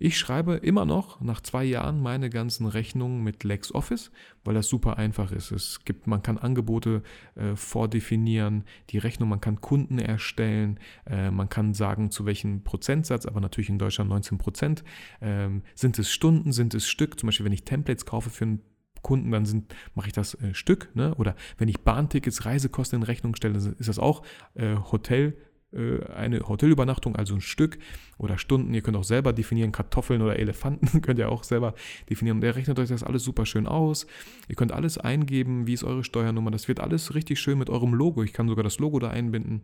ich 0.02 0.18
schreibe 0.18 0.56
immer 0.56 0.86
noch 0.86 1.22
nach 1.22 1.42
zwei 1.42 1.64
Jahren 1.64 2.02
meine 2.02 2.32
ganzen 2.32 2.66
Rechnungen 2.66 3.24
mit 3.24 3.44
LexOffice, 3.44 4.12
weil 4.44 4.56
das 4.56 4.68
super 4.68 4.98
einfach 4.98 5.32
ist. 5.32 5.52
Es 5.52 5.86
gibt, 5.86 6.08
man 6.08 6.24
kann 6.24 6.40
Angebote 6.40 7.04
äh, 7.36 7.56
vordefinieren, 7.56 8.64
die 8.90 8.98
Rechnung, 8.98 9.30
man 9.30 9.42
kann 9.42 9.62
Kunden 9.62 10.00
erstellen, 10.00 10.80
äh, 11.06 11.30
man 11.30 11.50
kann 11.50 11.76
sagen, 11.76 12.10
zu 12.10 12.26
welchem 12.26 12.64
Prozentsatz, 12.64 13.28
aber 13.28 13.42
natürlich 13.42 13.70
in 13.70 13.78
Deutschland 13.78 14.10
19 14.10 14.40
Prozent. 14.40 14.84
Ähm, 15.22 15.62
sind 15.76 16.00
es 16.00 16.12
Stunden, 16.12 16.52
sind 16.52 16.74
es 16.74 16.88
Stück? 16.88 17.20
Zum 17.20 17.28
Beispiel, 17.28 17.46
wenn 17.46 17.54
ich 17.54 17.64
Templates 17.64 18.08
kaufe 18.08 18.32
für 18.32 18.46
einen 18.46 18.62
Kunden, 19.04 19.30
dann 19.30 19.46
sind, 19.46 19.76
mache 19.94 20.08
ich 20.08 20.14
das 20.14 20.34
äh, 20.42 20.56
Stück. 20.56 20.90
Ne? 20.96 21.14
Oder 21.16 21.36
wenn 21.60 21.68
ich 21.68 21.82
Bahntickets, 21.82 22.46
Reisekosten 22.46 23.02
in 23.02 23.04
Rechnung 23.04 23.36
stelle, 23.36 23.58
ist 23.58 23.88
das 23.88 24.00
auch 24.00 24.24
äh, 24.56 24.78
Hotel 24.92 25.38
eine 25.74 26.42
Hotelübernachtung, 26.42 27.16
also 27.16 27.34
ein 27.34 27.42
Stück 27.42 27.80
oder 28.18 28.38
Stunden. 28.38 28.74
Ihr 28.74 28.82
könnt 28.82 28.98
auch 28.98 29.06
selber 29.06 29.32
definieren, 29.32 29.72
Kartoffeln 29.72 30.22
oder 30.22 30.38
Elefanten 30.38 31.02
könnt 31.02 31.20
ihr 31.20 31.30
auch 31.30 31.44
selber 31.44 31.74
definieren. 32.10 32.38
Und 32.38 32.42
der 32.42 32.56
rechnet 32.56 32.78
euch 32.80 32.90
das 32.90 33.04
alles 33.04 33.24
super 33.24 33.46
schön 33.46 33.68
aus. 33.68 34.06
Ihr 34.50 34.56
könnt 34.56 34.74
alles 34.74 34.98
eingeben, 34.98 35.68
wie 35.68 35.74
ist 35.74 35.84
eure 35.84 36.04
Steuernummer. 36.04 36.52
Das 36.52 36.68
wird 36.68 36.82
alles 36.82 37.16
richtig 37.16 37.40
schön 37.40 37.58
mit 37.58 37.70
eurem 37.70 37.94
Logo. 37.94 38.24
Ich 38.24 38.34
kann 38.34 38.50
sogar 38.50 38.64
das 38.64 38.80
Logo 38.80 39.00
da 39.00 39.10
einbinden. 39.10 39.62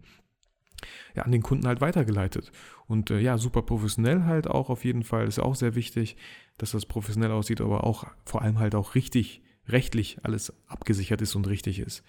Ja, 1.15 1.23
an 1.23 1.31
den 1.31 1.41
Kunden 1.41 1.67
halt 1.67 1.81
weitergeleitet. 1.81 2.51
Und 2.85 3.11
äh, 3.11 3.19
ja, 3.19 3.37
super 3.37 3.63
professionell 3.63 4.23
halt 4.23 4.47
auch 4.47 4.69
auf 4.69 4.85
jeden 4.85 5.03
Fall. 5.03 5.27
Ist 5.27 5.39
auch 5.39 5.55
sehr 5.55 5.75
wichtig, 5.75 6.15
dass 6.57 6.71
das 6.71 6.85
professionell 6.85 7.31
aussieht, 7.31 7.59
aber 7.59 7.83
auch 7.83 8.05
vor 8.23 8.43
allem 8.43 8.59
halt 8.59 8.75
auch 8.75 8.95
richtig 8.95 9.41
rechtlich 9.67 10.19
alles 10.23 10.53
abgesichert 10.67 11.21
ist 11.21 11.35
und 11.35 11.47
richtig 11.47 11.79
ist. 11.79 12.03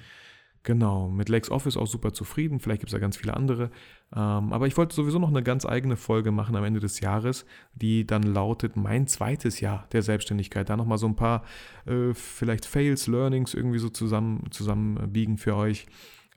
Genau, 0.64 1.08
mit 1.08 1.28
LexOffice 1.28 1.76
auch 1.76 1.86
super 1.86 2.12
zufrieden. 2.12 2.60
Vielleicht 2.60 2.80
gibt 2.80 2.90
es 2.90 2.92
da 2.92 2.98
ganz 2.98 3.16
viele 3.16 3.34
andere. 3.34 3.70
Ähm, 4.14 4.52
aber 4.52 4.66
ich 4.66 4.76
wollte 4.76 4.94
sowieso 4.94 5.18
noch 5.18 5.28
eine 5.28 5.42
ganz 5.42 5.64
eigene 5.64 5.96
Folge 5.96 6.30
machen 6.30 6.56
am 6.56 6.64
Ende 6.64 6.80
des 6.80 7.00
Jahres, 7.00 7.46
die 7.74 8.06
dann 8.06 8.22
lautet 8.22 8.76
mein 8.76 9.06
zweites 9.06 9.60
Jahr 9.60 9.86
der 9.92 10.02
Selbstständigkeit. 10.02 10.68
Da 10.68 10.76
nochmal 10.76 10.98
so 10.98 11.06
ein 11.06 11.16
paar 11.16 11.44
äh, 11.86 12.12
vielleicht 12.12 12.66
Fails, 12.66 13.06
Learnings 13.06 13.54
irgendwie 13.54 13.78
so 13.78 13.88
zusammen, 13.88 14.50
zusammenbiegen 14.50 15.38
für 15.38 15.54
euch. 15.56 15.86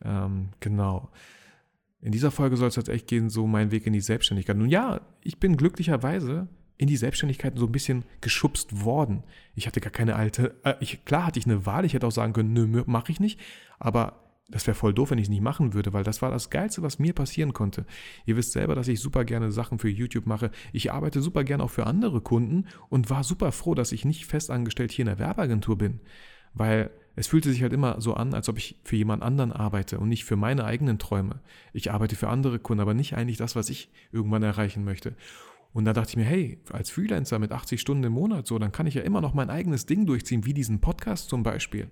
Ähm, 0.04 0.50
genau. 0.60 1.12
In 2.00 2.12
dieser 2.12 2.32
Folge 2.32 2.58
soll 2.58 2.70
es 2.70 2.78
echt 2.88 3.08
gehen, 3.08 3.30
so 3.30 3.48
mein 3.48 3.72
Weg 3.72 3.86
in 3.86 3.94
die 3.94 4.02
Selbstständigkeit. 4.02 4.58
Nun 4.58 4.70
ja, 4.70 5.02
ich 5.24 5.40
bin 5.40 5.58
glücklicherweise 5.58 6.48
in 6.82 6.88
die 6.88 6.98
Selbstständigkeit 6.98 7.54
so 7.60 7.68
ein 7.68 7.72
bisschen 7.72 8.06
geschubst 8.22 8.84
worden. 8.84 9.22
Ich 9.54 9.68
hatte 9.68 9.80
gar 9.80 9.92
keine 9.92 10.16
alte, 10.16 10.56
äh, 10.64 10.74
ich, 10.80 11.06
klar 11.06 11.28
hatte 11.28 11.38
ich 11.38 11.46
eine 11.46 11.68
Wahl, 11.68 11.86
ich 11.86 11.94
hätte 11.94 12.08
auch 12.08 12.12
sagen 12.12 12.34
können, 12.34 12.54
nö, 12.54 12.84
mache 12.88 13.12
ich 13.12 13.20
nicht, 13.20 13.40
aber 13.78 14.24
das 14.50 14.66
wäre 14.66 14.74
voll 14.74 14.92
doof, 14.92 15.12
wenn 15.12 15.20
ich 15.20 15.26
es 15.26 15.30
nicht 15.30 15.44
machen 15.44 15.76
würde, 15.76 15.94
weil 15.94 16.04
das 16.04 16.24
war 16.24 16.32
das 16.32 16.50
Geilste, 16.50 16.82
was 16.82 16.98
mir 16.98 17.14
passieren 17.14 17.54
konnte. 17.54 17.86
Ihr 18.26 18.36
wisst 18.36 18.54
selber, 18.54 18.74
dass 18.74 18.88
ich 18.88 19.00
super 19.00 19.26
gerne 19.26 19.52
Sachen 19.52 19.78
für 19.78 19.90
YouTube 19.90 20.26
mache. 20.26 20.50
Ich 20.74 20.92
arbeite 20.92 21.22
super 21.22 21.44
gerne 21.44 21.64
auch 21.64 21.70
für 21.70 21.86
andere 21.86 22.20
Kunden 22.20 22.66
und 22.90 23.12
war 23.12 23.24
super 23.24 23.52
froh, 23.52 23.76
dass 23.76 23.92
ich 23.92 24.04
nicht 24.04 24.26
festangestellt 24.26 24.92
hier 24.92 25.04
in 25.04 25.08
der 25.10 25.20
Werbeagentur 25.20 25.78
bin. 25.78 26.00
Weil 26.56 26.90
es 27.16 27.28
fühlte 27.28 27.52
sich 27.52 27.62
halt 27.62 27.74
immer 27.74 28.02
so 28.02 28.16
an, 28.16 28.34
als 28.34 28.50
ob 28.50 28.58
ich 28.58 28.80
für 28.84 28.96
jemand 28.96 29.22
anderen 29.22 29.52
arbeite 29.52 30.00
und 30.00 30.10
nicht 30.10 30.26
für 30.26 30.36
meine 30.36 30.66
eigenen 30.66 30.98
Träume. 30.98 31.42
Ich 31.74 31.92
arbeite 31.92 32.16
für 32.16 32.30
andere 32.30 32.58
Kunden, 32.58 32.82
aber 32.82 32.96
nicht 32.96 33.14
eigentlich 33.16 33.38
das, 33.38 33.56
was 33.56 33.70
ich 33.70 33.92
irgendwann 34.12 34.42
erreichen 34.42 34.84
möchte. 34.84 35.16
Und 35.74 35.86
da 35.86 35.94
dachte 35.94 36.10
ich 36.10 36.18
mir, 36.18 36.26
hey, 36.26 36.60
als 36.72 36.90
Freelancer 36.90 37.40
mit 37.40 37.52
80 37.52 37.80
Stunden 37.80 38.04
im 38.04 38.14
Monat 38.14 38.46
so, 38.46 38.60
dann 38.60 38.72
kann 38.72 38.88
ich 38.88 38.96
ja 38.96 39.04
immer 39.04 39.22
noch 39.22 39.34
mein 39.34 39.50
eigenes 39.50 39.86
Ding 39.86 40.06
durchziehen, 40.06 40.46
wie 40.46 40.54
diesen 40.54 40.82
Podcast 40.82 41.30
zum 41.30 41.44
Beispiel. 41.44 41.90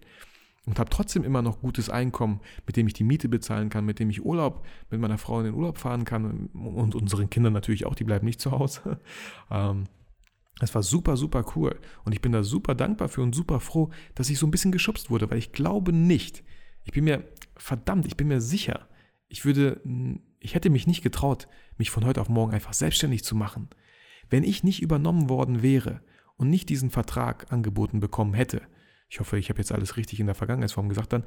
Und 0.65 0.77
habe 0.79 0.89
trotzdem 0.89 1.23
immer 1.23 1.41
noch 1.41 1.61
gutes 1.61 1.89
Einkommen, 1.89 2.41
mit 2.67 2.75
dem 2.75 2.87
ich 2.87 2.93
die 2.93 3.05
Miete 3.05 3.29
bezahlen 3.29 3.69
kann, 3.69 3.85
mit 3.85 3.99
dem 3.99 4.09
ich 4.09 4.23
Urlaub 4.23 4.65
mit 4.89 4.99
meiner 4.99 5.17
Frau 5.17 5.39
in 5.39 5.45
den 5.45 5.55
Urlaub 5.55 5.77
fahren 5.77 6.03
kann 6.03 6.47
und 6.47 6.93
unseren 6.93 7.29
Kindern 7.29 7.53
natürlich 7.53 7.85
auch, 7.85 7.95
die 7.95 8.03
bleiben 8.03 8.25
nicht 8.25 8.41
zu 8.41 8.51
Hause. 8.51 8.99
ähm, 9.51 9.85
es 10.59 10.75
war 10.75 10.83
super, 10.83 11.15
super 11.15 11.45
cool. 11.55 11.79
Und 12.03 12.13
ich 12.13 12.21
bin 12.21 12.33
da 12.33 12.43
super 12.43 12.75
dankbar 12.75 13.07
für 13.07 13.21
und 13.21 13.33
super 13.33 13.61
froh, 13.61 13.89
dass 14.15 14.29
ich 14.29 14.37
so 14.37 14.45
ein 14.45 14.51
bisschen 14.51 14.73
geschubst 14.73 15.09
wurde, 15.09 15.31
weil 15.31 15.37
ich 15.37 15.53
glaube 15.53 15.93
nicht, 15.93 16.43
ich 16.83 16.91
bin 16.91 17.05
mir, 17.05 17.23
verdammt, 17.55 18.05
ich 18.05 18.17
bin 18.17 18.27
mir 18.27 18.41
sicher, 18.41 18.87
ich 19.29 19.45
würde, 19.45 19.81
ich 20.39 20.55
hätte 20.55 20.69
mich 20.69 20.87
nicht 20.87 21.01
getraut, 21.01 21.47
mich 21.77 21.89
von 21.89 22.05
heute 22.05 22.21
auf 22.21 22.29
morgen 22.29 22.53
einfach 22.53 22.73
selbstständig 22.73 23.23
zu 23.23 23.35
machen. 23.35 23.69
Wenn 24.29 24.43
ich 24.43 24.63
nicht 24.63 24.81
übernommen 24.81 25.29
worden 25.29 25.61
wäre 25.61 26.01
und 26.37 26.49
nicht 26.49 26.69
diesen 26.69 26.91
Vertrag 26.91 27.51
angeboten 27.51 27.99
bekommen 27.99 28.33
hätte, 28.33 28.61
ich 29.09 29.19
hoffe, 29.19 29.37
ich 29.37 29.49
habe 29.49 29.59
jetzt 29.59 29.71
alles 29.71 29.97
richtig 29.97 30.19
in 30.19 30.27
der 30.27 30.35
Vergangenheitsform 30.35 30.87
gesagt, 30.87 31.13
dann, 31.13 31.23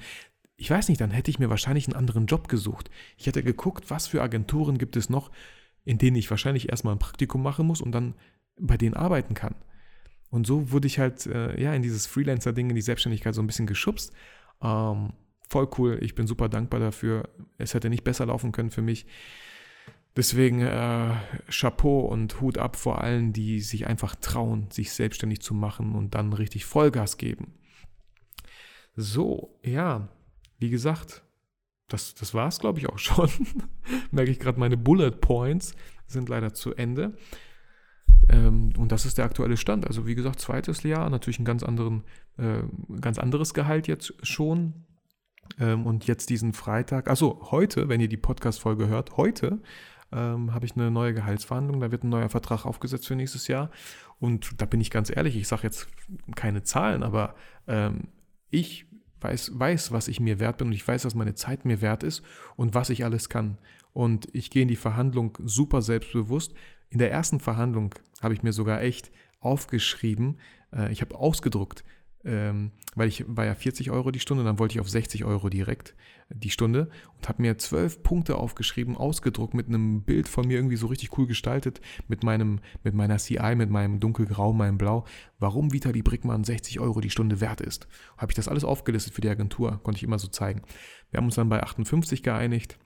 ich 0.56 0.70
weiß 0.70 0.88
nicht, 0.88 1.00
dann 1.00 1.10
hätte 1.10 1.30
ich 1.30 1.38
mir 1.38 1.50
wahrscheinlich 1.50 1.86
einen 1.86 1.96
anderen 1.96 2.26
Job 2.26 2.48
gesucht. 2.48 2.90
Ich 3.16 3.26
hätte 3.26 3.42
geguckt, 3.42 3.90
was 3.90 4.06
für 4.06 4.22
Agenturen 4.22 4.78
gibt 4.78 4.96
es 4.96 5.10
noch, 5.10 5.30
in 5.84 5.98
denen 5.98 6.16
ich 6.16 6.30
wahrscheinlich 6.30 6.68
erstmal 6.68 6.94
ein 6.94 7.00
Praktikum 7.00 7.42
machen 7.42 7.66
muss 7.66 7.80
und 7.80 7.92
dann 7.92 8.14
bei 8.56 8.76
denen 8.76 8.94
arbeiten 8.94 9.34
kann. 9.34 9.56
Und 10.30 10.46
so 10.46 10.70
wurde 10.70 10.86
ich 10.86 10.98
halt 10.98 11.26
äh, 11.26 11.60
ja 11.60 11.74
in 11.74 11.82
dieses 11.82 12.06
Freelancer-Ding, 12.06 12.70
in 12.70 12.76
die 12.76 12.82
Selbstständigkeit 12.82 13.34
so 13.34 13.42
ein 13.42 13.46
bisschen 13.46 13.66
geschubst. 13.66 14.12
Ähm, 14.62 15.12
voll 15.52 15.68
cool, 15.78 15.98
ich 16.00 16.14
bin 16.14 16.26
super 16.26 16.48
dankbar 16.48 16.80
dafür. 16.80 17.28
Es 17.58 17.74
hätte 17.74 17.90
nicht 17.90 18.04
besser 18.04 18.26
laufen 18.26 18.52
können 18.52 18.70
für 18.70 18.82
mich. 18.82 19.06
Deswegen 20.16 20.60
äh, 20.60 21.14
Chapeau 21.48 22.00
und 22.00 22.40
Hut 22.40 22.58
ab 22.58 22.76
vor 22.76 23.02
allen, 23.02 23.32
die 23.32 23.60
sich 23.60 23.86
einfach 23.86 24.14
trauen, 24.16 24.70
sich 24.70 24.92
selbstständig 24.92 25.40
zu 25.40 25.54
machen 25.54 25.94
und 25.94 26.14
dann 26.14 26.32
richtig 26.32 26.64
Vollgas 26.64 27.16
geben. 27.16 27.54
So, 28.94 29.58
ja, 29.64 30.08
wie 30.58 30.70
gesagt, 30.70 31.22
das, 31.88 32.14
das 32.14 32.34
war 32.34 32.48
es, 32.48 32.58
glaube 32.58 32.78
ich, 32.78 32.88
auch 32.88 32.98
schon. 33.06 33.28
Merke 34.10 34.30
ich 34.30 34.40
gerade, 34.40 34.58
meine 34.58 34.76
Bullet 34.76 35.12
Points 35.12 35.74
sind 36.06 36.28
leider 36.28 36.52
zu 36.54 36.74
Ende. 36.74 37.14
Ähm, 38.28 38.72
und 38.76 38.92
das 38.92 39.04
ist 39.06 39.18
der 39.18 39.24
aktuelle 39.24 39.56
Stand. 39.56 39.86
Also 39.86 40.06
wie 40.06 40.14
gesagt, 40.14 40.40
zweites 40.40 40.82
Jahr, 40.82 41.08
natürlich 41.10 41.38
ein 41.38 41.44
ganz, 41.44 41.62
anderen, 41.62 42.04
äh, 42.36 42.62
ganz 43.00 43.18
anderes 43.18 43.54
Gehalt 43.54 43.86
jetzt 43.86 44.14
schon. 44.22 44.86
Ähm, 45.58 45.86
und 45.86 46.06
jetzt 46.06 46.30
diesen 46.30 46.52
Freitag, 46.52 47.08
also 47.08 47.48
heute, 47.50 47.88
wenn 47.88 48.00
ihr 48.00 48.08
die 48.08 48.16
Podcast-Folge 48.16 48.88
hört, 48.88 49.16
heute 49.16 49.60
ähm, 50.12 50.52
habe 50.52 50.66
ich 50.66 50.76
eine 50.76 50.90
neue 50.90 51.14
Gehaltsverhandlung, 51.14 51.80
da 51.80 51.90
wird 51.90 52.04
ein 52.04 52.10
neuer 52.10 52.28
Vertrag 52.28 52.66
aufgesetzt 52.66 53.06
für 53.06 53.16
nächstes 53.16 53.48
Jahr. 53.48 53.70
Und 54.20 54.60
da 54.60 54.66
bin 54.66 54.80
ich 54.80 54.90
ganz 54.90 55.10
ehrlich, 55.14 55.36
ich 55.36 55.48
sage 55.48 55.62
jetzt 55.64 55.88
keine 56.36 56.62
Zahlen, 56.62 57.02
aber 57.02 57.34
ähm, 57.66 58.08
ich 58.50 58.86
weiß, 59.20 59.52
weiß, 59.54 59.92
was 59.92 60.08
ich 60.08 60.20
mir 60.20 60.38
wert 60.38 60.58
bin 60.58 60.68
und 60.68 60.72
ich 60.72 60.86
weiß, 60.86 61.04
was 61.04 61.14
meine 61.14 61.34
Zeit 61.34 61.64
mir 61.64 61.80
wert 61.80 62.02
ist 62.02 62.22
und 62.56 62.74
was 62.74 62.90
ich 62.90 63.04
alles 63.04 63.28
kann. 63.28 63.58
Und 63.92 64.28
ich 64.32 64.50
gehe 64.50 64.62
in 64.62 64.68
die 64.68 64.76
Verhandlung 64.76 65.38
super 65.44 65.82
selbstbewusst. 65.82 66.54
In 66.90 66.98
der 66.98 67.10
ersten 67.10 67.40
Verhandlung 67.40 67.94
habe 68.20 68.34
ich 68.34 68.42
mir 68.42 68.52
sogar 68.52 68.80
echt 68.80 69.10
aufgeschrieben, 69.40 70.38
äh, 70.72 70.92
ich 70.92 71.00
habe 71.00 71.16
ausgedruckt, 71.16 71.84
ähm, 72.24 72.72
weil 72.94 73.08
ich 73.08 73.24
war 73.26 73.44
ja 73.44 73.54
40 73.54 73.90
Euro 73.90 74.10
die 74.10 74.20
Stunde, 74.20 74.44
dann 74.44 74.58
wollte 74.58 74.74
ich 74.74 74.80
auf 74.80 74.88
60 74.88 75.24
Euro 75.24 75.48
direkt 75.48 75.94
die 76.28 76.50
Stunde 76.50 76.88
und 77.16 77.28
habe 77.28 77.42
mir 77.42 77.58
zwölf 77.58 78.02
Punkte 78.02 78.36
aufgeschrieben, 78.36 78.96
ausgedruckt 78.96 79.54
mit 79.54 79.68
einem 79.68 80.02
Bild 80.02 80.28
von 80.28 80.46
mir 80.46 80.56
irgendwie 80.56 80.76
so 80.76 80.86
richtig 80.86 81.16
cool 81.18 81.26
gestaltet, 81.26 81.80
mit 82.08 82.22
meinem, 82.22 82.60
mit 82.84 82.94
meiner 82.94 83.18
CI, 83.18 83.54
mit 83.54 83.70
meinem 83.70 84.00
dunkelgrau, 84.00 84.52
meinem 84.52 84.78
Blau, 84.78 85.04
warum 85.38 85.72
Vitali 85.72 86.02
Brickmann 86.02 86.44
60 86.44 86.80
Euro 86.80 87.00
die 87.00 87.10
Stunde 87.10 87.40
wert 87.40 87.60
ist. 87.60 87.86
Habe 88.16 88.32
ich 88.32 88.36
das 88.36 88.48
alles 88.48 88.64
aufgelistet 88.64 89.14
für 89.14 89.20
die 89.20 89.30
Agentur, 89.30 89.80
konnte 89.82 89.98
ich 89.98 90.04
immer 90.04 90.18
so 90.18 90.28
zeigen. 90.28 90.62
Wir 91.10 91.18
haben 91.18 91.26
uns 91.26 91.34
dann 91.34 91.48
bei 91.48 91.62
58 91.62 92.22
geeinigt. 92.22 92.78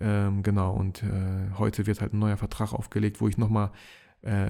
Ähm, 0.00 0.42
genau, 0.42 0.74
und 0.74 1.02
äh, 1.02 1.50
heute 1.58 1.86
wird 1.86 2.00
halt 2.00 2.12
ein 2.12 2.18
neuer 2.18 2.36
Vertrag 2.36 2.72
aufgelegt, 2.72 3.20
wo 3.20 3.28
ich 3.28 3.38
nochmal 3.38 3.72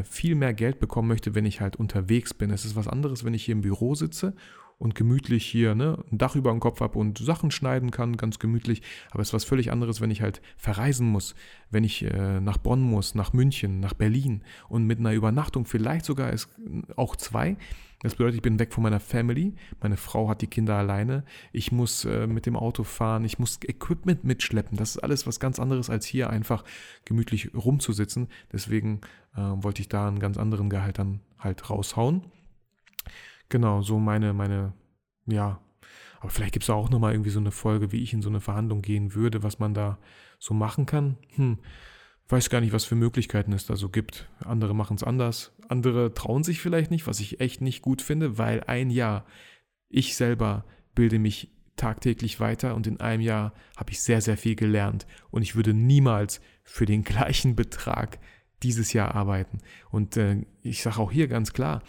viel 0.04 0.34
mehr 0.34 0.54
Geld 0.54 0.80
bekommen 0.80 1.08
möchte, 1.08 1.34
wenn 1.34 1.46
ich 1.46 1.60
halt 1.60 1.76
unterwegs 1.76 2.34
bin. 2.34 2.50
Es 2.50 2.64
ist 2.64 2.76
was 2.76 2.88
anderes, 2.88 3.24
wenn 3.24 3.34
ich 3.34 3.44
hier 3.44 3.54
im 3.54 3.60
Büro 3.60 3.94
sitze 3.94 4.34
und 4.78 4.94
gemütlich 4.94 5.44
hier 5.44 5.74
ne, 5.74 6.02
ein 6.10 6.18
Dach 6.18 6.36
über 6.36 6.50
dem 6.50 6.60
Kopf 6.60 6.80
habe 6.80 6.98
und 6.98 7.18
Sachen 7.18 7.50
schneiden 7.50 7.90
kann, 7.90 8.16
ganz 8.16 8.38
gemütlich. 8.38 8.82
Aber 9.10 9.20
es 9.20 9.28
ist 9.28 9.34
was 9.34 9.44
völlig 9.44 9.72
anderes, 9.72 10.00
wenn 10.00 10.10
ich 10.10 10.22
halt 10.22 10.40
verreisen 10.56 11.08
muss, 11.08 11.34
wenn 11.70 11.84
ich 11.84 12.04
äh, 12.04 12.40
nach 12.40 12.58
Bonn 12.58 12.80
muss, 12.80 13.14
nach 13.14 13.32
München, 13.32 13.80
nach 13.80 13.94
Berlin 13.94 14.42
und 14.68 14.84
mit 14.84 15.00
einer 15.00 15.12
Übernachtung, 15.12 15.64
vielleicht 15.64 16.04
sogar 16.04 16.32
ist 16.32 16.48
auch 16.96 17.16
zwei. 17.16 17.56
Das 18.02 18.14
bedeutet, 18.14 18.36
ich 18.36 18.42
bin 18.42 18.60
weg 18.60 18.72
von 18.72 18.84
meiner 18.84 19.00
Family. 19.00 19.54
Meine 19.80 19.96
Frau 19.96 20.28
hat 20.28 20.40
die 20.40 20.46
Kinder 20.46 20.76
alleine. 20.76 21.24
Ich 21.52 21.72
muss 21.72 22.04
äh, 22.04 22.28
mit 22.28 22.46
dem 22.46 22.54
Auto 22.54 22.84
fahren. 22.84 23.24
Ich 23.24 23.40
muss 23.40 23.58
Equipment 23.66 24.22
mitschleppen. 24.22 24.78
Das 24.78 24.90
ist 24.90 24.98
alles 24.98 25.26
was 25.26 25.40
ganz 25.40 25.58
anderes, 25.58 25.90
als 25.90 26.06
hier 26.06 26.30
einfach 26.30 26.62
gemütlich 27.04 27.52
rumzusitzen. 27.54 28.28
Deswegen 28.52 29.00
äh, 29.34 29.40
wollte 29.40 29.82
ich 29.82 29.88
da 29.88 30.06
einen 30.06 30.20
ganz 30.20 30.38
anderen 30.38 30.70
Gehalt 30.70 31.00
dann 31.00 31.20
halt 31.40 31.68
raushauen. 31.70 32.22
Genau, 33.48 33.82
so 33.82 33.98
meine, 33.98 34.32
meine, 34.32 34.72
ja. 35.26 35.60
Aber 36.20 36.30
vielleicht 36.30 36.52
gibt 36.52 36.64
es 36.64 36.70
auch 36.70 36.90
nochmal 36.90 37.12
irgendwie 37.12 37.30
so 37.30 37.38
eine 37.38 37.52
Folge, 37.52 37.92
wie 37.92 38.02
ich 38.02 38.12
in 38.12 38.22
so 38.22 38.28
eine 38.28 38.40
Verhandlung 38.40 38.82
gehen 38.82 39.14
würde, 39.14 39.42
was 39.42 39.58
man 39.58 39.72
da 39.72 39.98
so 40.38 40.52
machen 40.52 40.84
kann. 40.84 41.16
Hm, 41.36 41.58
weiß 42.28 42.50
gar 42.50 42.60
nicht, 42.60 42.72
was 42.72 42.84
für 42.84 42.96
Möglichkeiten 42.96 43.52
es 43.52 43.66
da 43.66 43.76
so 43.76 43.88
gibt. 43.88 44.28
Andere 44.40 44.74
machen 44.74 44.96
es 44.96 45.04
anders. 45.04 45.52
Andere 45.68 46.12
trauen 46.14 46.44
sich 46.44 46.60
vielleicht 46.60 46.90
nicht, 46.90 47.06
was 47.06 47.20
ich 47.20 47.40
echt 47.40 47.60
nicht 47.60 47.82
gut 47.82 48.02
finde, 48.02 48.36
weil 48.36 48.64
ein 48.64 48.90
Jahr, 48.90 49.24
ich 49.88 50.16
selber 50.16 50.64
bilde 50.94 51.18
mich 51.18 51.52
tagtäglich 51.76 52.40
weiter 52.40 52.74
und 52.74 52.86
in 52.86 53.00
einem 53.00 53.22
Jahr 53.22 53.54
habe 53.76 53.92
ich 53.92 54.02
sehr, 54.02 54.20
sehr 54.20 54.36
viel 54.36 54.56
gelernt 54.56 55.06
und 55.30 55.42
ich 55.42 55.54
würde 55.54 55.72
niemals 55.72 56.40
für 56.64 56.84
den 56.84 57.04
gleichen 57.04 57.56
Betrag 57.56 58.18
dieses 58.62 58.92
Jahr 58.92 59.14
arbeiten. 59.14 59.58
Und 59.90 60.16
äh, 60.16 60.44
ich 60.62 60.82
sage 60.82 60.98
auch 60.98 61.12
hier 61.12 61.28
ganz 61.28 61.52
klar, 61.52 61.82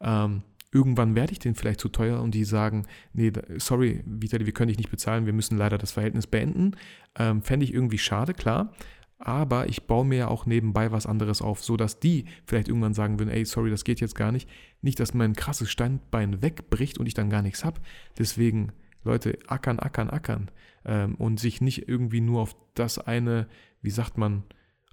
ähm, 0.00 0.42
irgendwann 0.76 1.14
werde 1.14 1.32
ich 1.32 1.38
den 1.38 1.54
vielleicht 1.54 1.80
zu 1.80 1.88
teuer 1.88 2.20
und 2.20 2.34
die 2.34 2.44
sagen, 2.44 2.86
nee, 3.14 3.32
sorry, 3.56 4.02
Vitali, 4.04 4.44
wir 4.44 4.52
können 4.52 4.68
dich 4.68 4.76
nicht 4.76 4.90
bezahlen, 4.90 5.24
wir 5.24 5.32
müssen 5.32 5.56
leider 5.56 5.78
das 5.78 5.92
Verhältnis 5.92 6.26
beenden. 6.26 6.72
Ähm, 7.18 7.40
Fände 7.40 7.64
ich 7.64 7.72
irgendwie 7.72 7.96
schade, 7.96 8.34
klar. 8.34 8.74
Aber 9.18 9.70
ich 9.70 9.84
baue 9.86 10.04
mir 10.04 10.18
ja 10.18 10.28
auch 10.28 10.44
nebenbei 10.44 10.92
was 10.92 11.06
anderes 11.06 11.40
auf, 11.40 11.64
sodass 11.64 11.98
die 11.98 12.26
vielleicht 12.44 12.68
irgendwann 12.68 12.92
sagen 12.92 13.18
würden, 13.18 13.30
ey, 13.30 13.46
sorry, 13.46 13.70
das 13.70 13.84
geht 13.84 14.00
jetzt 14.00 14.14
gar 14.14 14.32
nicht. 14.32 14.50
Nicht, 14.82 15.00
dass 15.00 15.14
mein 15.14 15.34
krasses 15.34 15.70
Standbein 15.70 16.42
wegbricht 16.42 16.98
und 16.98 17.06
ich 17.06 17.14
dann 17.14 17.30
gar 17.30 17.40
nichts 17.40 17.64
habe. 17.64 17.80
Deswegen, 18.18 18.72
Leute, 19.02 19.38
ackern, 19.46 19.78
ackern, 19.78 20.10
ackern. 20.10 20.50
Ähm, 20.84 21.14
und 21.14 21.40
sich 21.40 21.62
nicht 21.62 21.88
irgendwie 21.88 22.20
nur 22.20 22.42
auf 22.42 22.54
das 22.74 22.98
eine, 22.98 23.48
wie 23.80 23.90
sagt 23.90 24.18
man, 24.18 24.42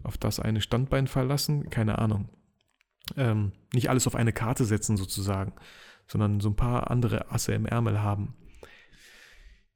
auf 0.01 0.17
das 0.17 0.39
eine 0.39 0.61
Standbein 0.61 1.07
verlassen. 1.07 1.69
Keine 1.69 1.97
Ahnung 1.99 2.29
ähm, 3.17 3.51
nicht 3.73 3.89
alles 3.89 4.07
auf 4.07 4.15
eine 4.15 4.33
Karte 4.33 4.65
setzen 4.65 4.97
sozusagen, 4.97 5.53
sondern 6.07 6.39
so 6.39 6.49
ein 6.49 6.55
paar 6.55 6.89
andere 6.91 7.31
Asse 7.31 7.53
im 7.53 7.65
Ärmel 7.65 8.01
haben. 8.01 8.35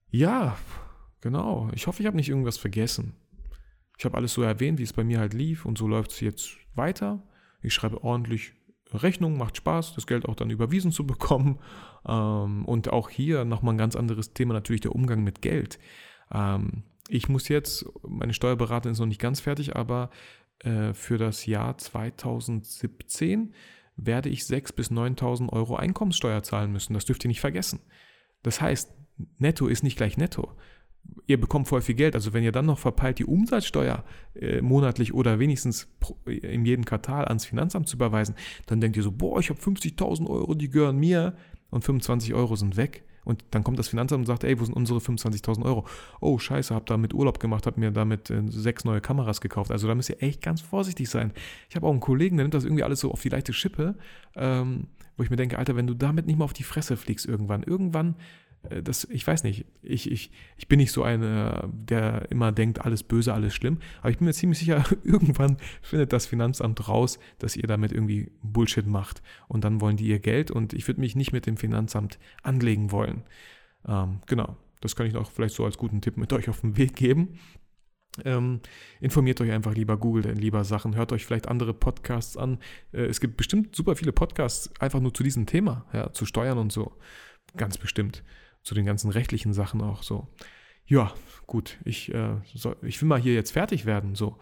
Ja, 0.10 0.58
genau. 1.22 1.70
Ich 1.74 1.88
hoffe, 1.88 2.02
ich 2.02 2.08
habe 2.08 2.18
nicht 2.18 2.30
irgendwas 2.30 2.58
vergessen. 2.58 3.14
Ich 3.98 4.06
habe 4.06 4.16
alles 4.16 4.34
so 4.34 4.42
erwähnt, 4.44 4.80
wie 4.80 4.84
es 4.84 4.94
bei 4.94 5.04
mir 5.04 5.20
halt 5.20 5.34
lief 5.34 5.66
und 5.66 5.78
so 5.78 5.88
läuft 5.88 6.12
es 6.12 6.20
jetzt 6.20 6.58
weiter. 6.76 7.24
Ich 7.62 7.74
schreibe 7.74 8.04
ordentlich 8.04 8.54
Rechnung, 8.94 9.38
macht 9.38 9.58
Spaß, 9.58 9.96
das 9.96 10.08
Geld 10.08 10.28
auch 10.28 10.36
dann 10.36 10.50
überwiesen 10.50 10.92
zu 10.92 11.06
bekommen. 11.06 11.60
Ähm, 12.10 12.64
und 12.64 12.94
auch 12.94 13.10
hier 13.10 13.44
nochmal 13.44 13.74
ein 13.74 13.78
ganz 13.78 13.98
anderes 13.98 14.32
Thema, 14.32 14.54
natürlich 14.54 14.80
der 14.80 14.96
Umgang 14.96 15.26
mit 15.26 15.42
Geld. 15.42 15.78
Ähm, 16.32 16.84
ich 17.10 17.28
muss 17.28 17.50
jetzt, 17.50 17.86
meine 18.08 18.34
Steuerberaterin 18.34 18.94
ist 18.94 19.00
noch 19.00 19.08
nicht 19.08 19.20
ganz 19.20 19.42
fertig, 19.42 19.76
aber 19.76 20.10
äh, 20.64 20.94
für 20.94 21.18
das 21.18 21.46
Jahr 21.46 21.78
2017 21.78 23.54
werde 23.96 24.30
ich 24.30 24.42
6.000 24.42 24.76
bis 24.76 24.92
9.000 24.92 25.50
Euro 25.50 25.76
Einkommenssteuer 25.76 26.44
zahlen 26.44 26.72
müssen. 26.72 26.94
Das 26.94 27.06
dürft 27.06 27.26
ihr 27.26 27.30
nicht 27.30 27.42
vergessen. 27.42 27.80
Das 28.44 28.62
heißt, 28.62 28.92
netto 29.40 29.68
ist 29.68 29.84
nicht 29.84 29.98
gleich 29.98 30.18
netto. 30.18 30.52
Ihr 31.26 31.40
bekommt 31.40 31.68
voll 31.68 31.82
viel 31.82 31.96
Geld. 31.96 32.16
Also 32.16 32.34
wenn 32.34 32.44
ihr 32.44 32.52
dann 32.52 32.66
noch 32.66 32.80
verpeilt, 32.80 33.20
die 33.20 33.26
Umsatzsteuer 33.26 34.04
äh, 34.36 34.62
monatlich 34.62 35.14
oder 35.14 35.40
wenigstens 35.40 35.88
pro, 36.00 36.18
in 36.26 36.66
jedem 36.66 36.86
Quartal 36.86 37.26
ans 37.26 37.46
Finanzamt 37.46 37.88
zu 37.88 37.96
überweisen, 37.96 38.36
dann 38.68 38.82
denkt 38.82 38.98
ihr 38.98 39.04
so, 39.04 39.12
boah, 39.12 39.40
ich 39.40 39.50
habe 39.50 39.60
50.000 39.60 40.28
Euro, 40.28 40.54
die 40.54 40.70
gehören 40.70 40.98
mir 40.98 41.36
und 41.70 41.84
25 41.84 42.34
Euro 42.34 42.56
sind 42.56 42.78
weg. 42.78 43.07
Und 43.28 43.44
dann 43.52 43.64
kommt 43.64 43.78
das 43.78 43.90
Finanzamt 43.90 44.22
und 44.22 44.26
sagt, 44.26 44.46
ey, 44.46 44.58
wo 44.58 44.64
sind 44.64 44.74
unsere 44.74 45.00
25.000 45.00 45.66
Euro? 45.66 45.86
Oh, 46.22 46.40
scheiße, 46.40 46.74
hab 46.74 46.86
damit 46.86 47.14
Urlaub 47.14 47.42
gemacht, 47.42 47.68
hab 47.68 47.78
mir 47.78 47.92
damit 47.92 48.30
äh, 48.30 48.42
sechs 48.48 48.86
neue 48.86 49.02
Kameras 49.02 49.42
gekauft. 49.42 49.70
Also 49.70 49.88
da 49.88 49.96
müsst 49.96 50.10
ihr 50.10 50.24
echt 50.24 50.42
ganz 50.42 50.62
vorsichtig 50.62 51.10
sein. 51.10 51.34
Ich 51.70 51.76
habe 51.76 51.86
auch 51.86 51.92
einen 51.92 52.00
Kollegen, 52.00 52.38
der 52.38 52.46
nimmt 52.46 52.54
das 52.54 52.64
irgendwie 52.64 52.84
alles 52.84 53.02
so 53.02 53.12
auf 53.12 53.22
die 53.22 53.30
leichte 53.30 53.52
Schippe, 53.52 53.96
ähm, 54.36 54.88
wo 55.18 55.24
ich 55.24 55.30
mir 55.30 55.36
denke, 55.36 55.60
Alter, 55.60 55.76
wenn 55.76 55.88
du 55.88 55.94
damit 55.94 56.26
nicht 56.26 56.40
mal 56.40 56.46
auf 56.46 56.54
die 56.54 56.64
Fresse 56.64 56.96
fliegst 56.96 57.26
irgendwann, 57.26 57.64
irgendwann 57.64 58.16
das, 58.84 59.06
ich 59.06 59.26
weiß 59.26 59.44
nicht, 59.44 59.66
ich, 59.82 60.12
ich, 60.12 60.32
ich 60.58 60.68
bin 60.68 60.80
nicht 60.80 60.92
so 60.92 61.04
einer, 61.04 61.70
der 61.72 62.30
immer 62.32 62.52
denkt, 62.52 62.82
alles 62.82 63.04
böse, 63.04 63.34
alles 63.34 63.54
schlimm, 63.54 63.80
aber 64.00 64.10
ich 64.10 64.18
bin 64.18 64.26
mir 64.26 64.34
ziemlich 64.34 64.60
sicher, 64.60 64.84
irgendwann 65.04 65.58
findet 65.82 66.14
das 66.14 66.26
Finanzamt 66.26 66.88
raus, 66.88 67.20
dass 67.40 67.56
ihr 67.56 67.68
damit 67.68 67.92
irgendwie 67.92 68.32
Bullshit 68.42 68.88
macht 68.88 69.22
und 69.48 69.64
dann 69.64 69.82
wollen 69.82 69.98
die 69.98 70.08
ihr 70.08 70.20
Geld 70.20 70.52
und 70.52 70.74
ich 70.74 70.88
würde 70.88 71.02
mich 71.02 71.16
nicht 71.16 71.34
mit 71.34 71.46
dem 71.46 71.58
Finanzamt 71.58 72.20
anlegen 72.44 72.92
wollen. 72.92 73.24
Ähm, 73.88 74.22
genau, 74.28 74.58
das 74.82 74.96
kann 74.96 75.08
ich 75.08 75.16
auch 75.16 75.32
vielleicht 75.32 75.56
so 75.56 75.66
als 75.66 75.78
guten 75.78 76.02
Tipp 76.02 76.18
mit 76.18 76.34
euch 76.34 76.50
auf 76.50 76.62
den 76.62 76.78
Weg 76.78 76.96
geben. 76.96 77.40
Ähm, 78.26 78.62
informiert 79.00 79.40
euch 79.42 79.52
einfach 79.52 79.76
lieber, 79.76 79.98
googelt 79.98 80.26
lieber 80.38 80.64
Sachen, 80.64 80.96
hört 80.96 81.12
euch 81.12 81.26
vielleicht 81.26 81.48
andere 81.48 81.74
Podcasts 81.74 82.36
an. 82.36 82.60
Äh, 82.92 83.06
es 83.06 83.20
gibt 83.20 83.38
bestimmt 83.38 83.76
super 83.76 83.96
viele 83.96 84.12
Podcasts 84.12 84.72
einfach 84.80 85.00
nur 85.00 85.14
zu 85.14 85.24
diesem 85.24 85.46
Thema, 85.46 85.86
ja, 85.94 86.12
zu 86.12 86.26
Steuern 86.26 86.58
und 86.58 86.72
so. 86.72 86.94
Ganz 87.56 87.78
bestimmt 87.78 88.24
zu 88.68 88.76
den 88.76 88.86
ganzen 88.86 89.10
rechtlichen 89.10 89.54
Sachen 89.54 89.82
auch 89.82 90.04
so. 90.04 90.28
Ja, 90.86 91.14
gut, 91.48 91.78
ich, 91.86 92.14
äh, 92.14 92.36
so, 92.54 92.76
ich 92.82 93.02
will 93.02 93.08
mal 93.08 93.20
hier 93.20 93.34
jetzt 93.34 93.52
fertig 93.52 93.86
werden, 93.86 94.14
so. 94.14 94.38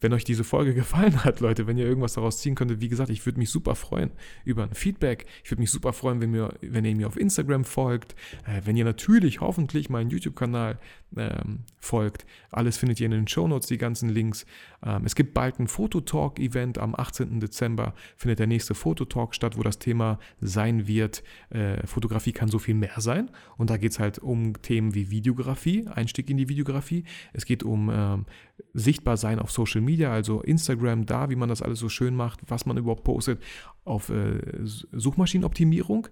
Wenn 0.00 0.12
euch 0.12 0.24
diese 0.24 0.44
Folge 0.44 0.74
gefallen 0.82 1.24
hat, 1.24 1.40
Leute, 1.40 1.66
wenn 1.66 1.78
ihr 1.78 1.86
irgendwas 1.86 2.14
daraus 2.14 2.40
ziehen 2.40 2.54
könntet, 2.54 2.80
wie 2.80 2.88
gesagt, 2.88 3.10
ich 3.10 3.24
würde 3.26 3.38
mich 3.38 3.50
super 3.50 3.74
freuen 3.74 4.10
über 4.44 4.62
ein 4.62 4.74
Feedback. 4.74 5.26
Ich 5.44 5.50
würde 5.50 5.60
mich 5.60 5.70
super 5.70 5.92
freuen, 5.92 6.20
wenn, 6.20 6.30
mir, 6.30 6.54
wenn 6.60 6.84
ihr 6.84 6.94
mir 6.94 7.06
auf 7.06 7.18
Instagram 7.18 7.64
folgt, 7.64 8.14
äh, 8.46 8.62
wenn 8.64 8.76
ihr 8.76 8.84
natürlich 8.84 9.40
hoffentlich 9.40 9.90
meinen 9.90 10.10
YouTube-Kanal 10.10 10.78
ähm, 11.16 11.60
folgt. 11.80 12.26
Alles 12.50 12.76
findet 12.76 13.00
ihr 13.00 13.06
in 13.06 13.12
den 13.12 13.28
Shownotes, 13.28 13.68
die 13.68 13.78
ganzen 13.78 14.08
Links. 14.08 14.46
Ähm, 14.84 15.04
es 15.04 15.14
gibt 15.14 15.34
bald 15.34 15.58
ein 15.58 15.68
Fototalk-Event 15.68 16.78
am 16.78 16.94
18. 16.94 17.40
Dezember, 17.40 17.94
findet 18.16 18.38
der 18.38 18.46
nächste 18.46 18.74
Fototalk 18.74 19.34
statt, 19.34 19.56
wo 19.56 19.62
das 19.62 19.78
Thema 19.78 20.18
sein 20.40 20.86
wird, 20.86 21.22
äh, 21.50 21.86
Fotografie 21.86 22.32
kann 22.32 22.48
so 22.48 22.58
viel 22.58 22.74
mehr 22.74 23.00
sein. 23.00 23.30
Und 23.56 23.70
da 23.70 23.76
geht 23.76 23.92
es 23.92 23.98
halt 23.98 24.18
um 24.18 24.60
Themen 24.62 24.94
wie 24.94 25.10
Videografie, 25.10 25.86
Einstieg 25.88 26.30
in 26.30 26.36
die 26.36 26.48
Videografie. 26.48 27.04
Es 27.32 27.46
geht 27.46 27.62
um 27.62 27.90
ähm, 27.92 28.26
sichtbar 28.72 29.16
sein 29.16 29.38
auf 29.38 29.50
Social 29.50 29.80
Media, 29.80 30.12
also 30.12 30.40
Instagram, 30.40 31.06
da, 31.06 31.30
wie 31.30 31.36
man 31.36 31.48
das 31.48 31.62
alles 31.62 31.78
so 31.78 31.88
schön 31.88 32.14
macht, 32.14 32.40
was 32.46 32.66
man 32.66 32.76
überhaupt 32.76 33.04
postet, 33.04 33.42
auf 33.84 34.08
äh, 34.10 34.40
Suchmaschinenoptimierung 34.62 36.08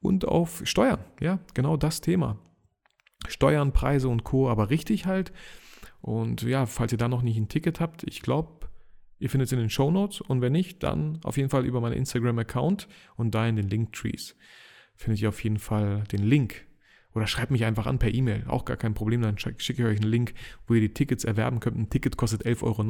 und 0.00 0.26
auf 0.26 0.62
Steuern. 0.64 1.00
Ja, 1.20 1.38
genau 1.54 1.76
das 1.76 2.00
Thema. 2.00 2.38
Steuern, 3.26 3.72
Preise 3.72 4.08
und 4.08 4.24
Co. 4.24 4.48
aber 4.48 4.70
richtig 4.70 5.06
halt. 5.06 5.32
Und 6.00 6.42
ja, 6.42 6.66
falls 6.66 6.92
ihr 6.92 6.98
da 6.98 7.08
noch 7.08 7.22
nicht 7.22 7.36
ein 7.36 7.48
Ticket 7.48 7.80
habt, 7.80 8.04
ich 8.04 8.22
glaube, 8.22 8.68
ihr 9.18 9.28
findet 9.28 9.48
es 9.48 9.52
in 9.52 9.58
den 9.58 9.70
Show 9.70 9.90
Notes 9.90 10.20
und 10.20 10.40
wenn 10.40 10.52
nicht, 10.52 10.82
dann 10.82 11.18
auf 11.24 11.36
jeden 11.36 11.50
Fall 11.50 11.66
über 11.66 11.80
meinen 11.80 11.94
Instagram-Account 11.94 12.88
und 13.16 13.34
da 13.34 13.46
in 13.46 13.56
den 13.56 13.68
Linktrees 13.68 14.36
findet 14.94 15.20
ihr 15.20 15.28
auf 15.28 15.42
jeden 15.42 15.58
Fall 15.58 16.04
den 16.12 16.22
Link 16.22 16.67
oder 17.14 17.26
schreibt 17.26 17.50
mich 17.50 17.64
einfach 17.64 17.86
an 17.86 17.98
per 17.98 18.12
E-Mail, 18.12 18.44
auch 18.48 18.64
gar 18.64 18.76
kein 18.76 18.94
Problem, 18.94 19.22
dann 19.22 19.38
schicke 19.38 19.58
ich 19.58 19.84
euch 19.84 20.00
einen 20.00 20.10
Link, 20.10 20.34
wo 20.66 20.74
ihr 20.74 20.80
die 20.80 20.94
Tickets 20.94 21.24
erwerben 21.24 21.60
könnt. 21.60 21.76
Ein 21.76 21.90
Ticket 21.90 22.16
kostet 22.16 22.44
11,90 22.46 22.62
Euro. 22.62 22.82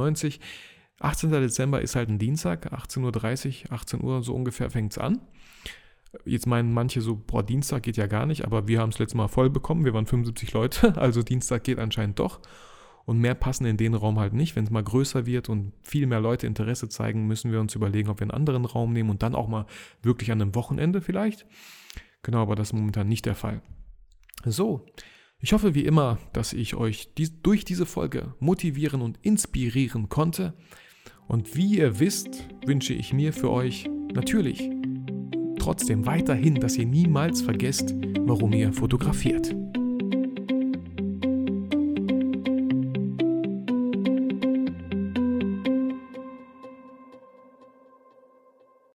18. 1.00 1.30
Dezember 1.30 1.80
ist 1.80 1.94
halt 1.94 2.08
ein 2.08 2.18
Dienstag, 2.18 2.72
18.30 2.72 3.66
Uhr, 3.66 3.72
18 3.72 4.02
Uhr 4.02 4.22
so 4.22 4.34
ungefähr 4.34 4.70
fängt 4.70 4.92
es 4.92 4.98
an. 4.98 5.20
Jetzt 6.24 6.46
meinen 6.46 6.72
manche 6.72 7.00
so, 7.00 7.16
boah, 7.16 7.42
Dienstag 7.42 7.82
geht 7.82 7.96
ja 7.96 8.06
gar 8.06 8.26
nicht, 8.26 8.44
aber 8.44 8.66
wir 8.66 8.80
haben 8.80 8.88
es 8.88 8.98
letztes 8.98 9.14
Mal 9.14 9.28
voll 9.28 9.50
bekommen, 9.50 9.84
wir 9.84 9.94
waren 9.94 10.06
75 10.06 10.52
Leute, 10.52 10.96
also 11.00 11.22
Dienstag 11.22 11.64
geht 11.64 11.78
anscheinend 11.78 12.18
doch. 12.18 12.40
Und 13.04 13.20
mehr 13.20 13.34
passen 13.34 13.64
in 13.64 13.78
den 13.78 13.94
Raum 13.94 14.18
halt 14.18 14.34
nicht. 14.34 14.54
Wenn 14.54 14.64
es 14.64 14.70
mal 14.70 14.84
größer 14.84 15.24
wird 15.24 15.48
und 15.48 15.72
viel 15.80 16.06
mehr 16.06 16.20
Leute 16.20 16.46
Interesse 16.46 16.90
zeigen, 16.90 17.26
müssen 17.26 17.50
wir 17.50 17.58
uns 17.58 17.74
überlegen, 17.74 18.10
ob 18.10 18.20
wir 18.20 18.26
einen 18.26 18.32
anderen 18.32 18.66
Raum 18.66 18.92
nehmen 18.92 19.08
und 19.08 19.22
dann 19.22 19.34
auch 19.34 19.48
mal 19.48 19.64
wirklich 20.02 20.30
an 20.30 20.42
einem 20.42 20.54
Wochenende 20.54 21.00
vielleicht. 21.00 21.46
Genau, 22.22 22.42
aber 22.42 22.54
das 22.54 22.68
ist 22.68 22.72
momentan 22.74 23.08
nicht 23.08 23.24
der 23.24 23.34
Fall. 23.34 23.62
So, 24.44 24.86
ich 25.40 25.52
hoffe 25.52 25.74
wie 25.74 25.84
immer, 25.84 26.18
dass 26.32 26.52
ich 26.52 26.74
euch 26.74 27.14
dies, 27.16 27.40
durch 27.42 27.64
diese 27.64 27.86
Folge 27.86 28.34
motivieren 28.40 29.02
und 29.02 29.18
inspirieren 29.22 30.08
konnte. 30.08 30.54
Und 31.28 31.54
wie 31.54 31.78
ihr 31.78 32.00
wisst, 32.00 32.44
wünsche 32.66 32.94
ich 32.94 33.12
mir 33.12 33.32
für 33.32 33.50
euch 33.50 33.88
natürlich 34.14 34.70
trotzdem 35.58 36.06
weiterhin, 36.06 36.54
dass 36.54 36.76
ihr 36.76 36.86
niemals 36.86 37.42
vergesst, 37.42 37.94
warum 38.20 38.52
ihr 38.52 38.72
fotografiert. 38.72 39.54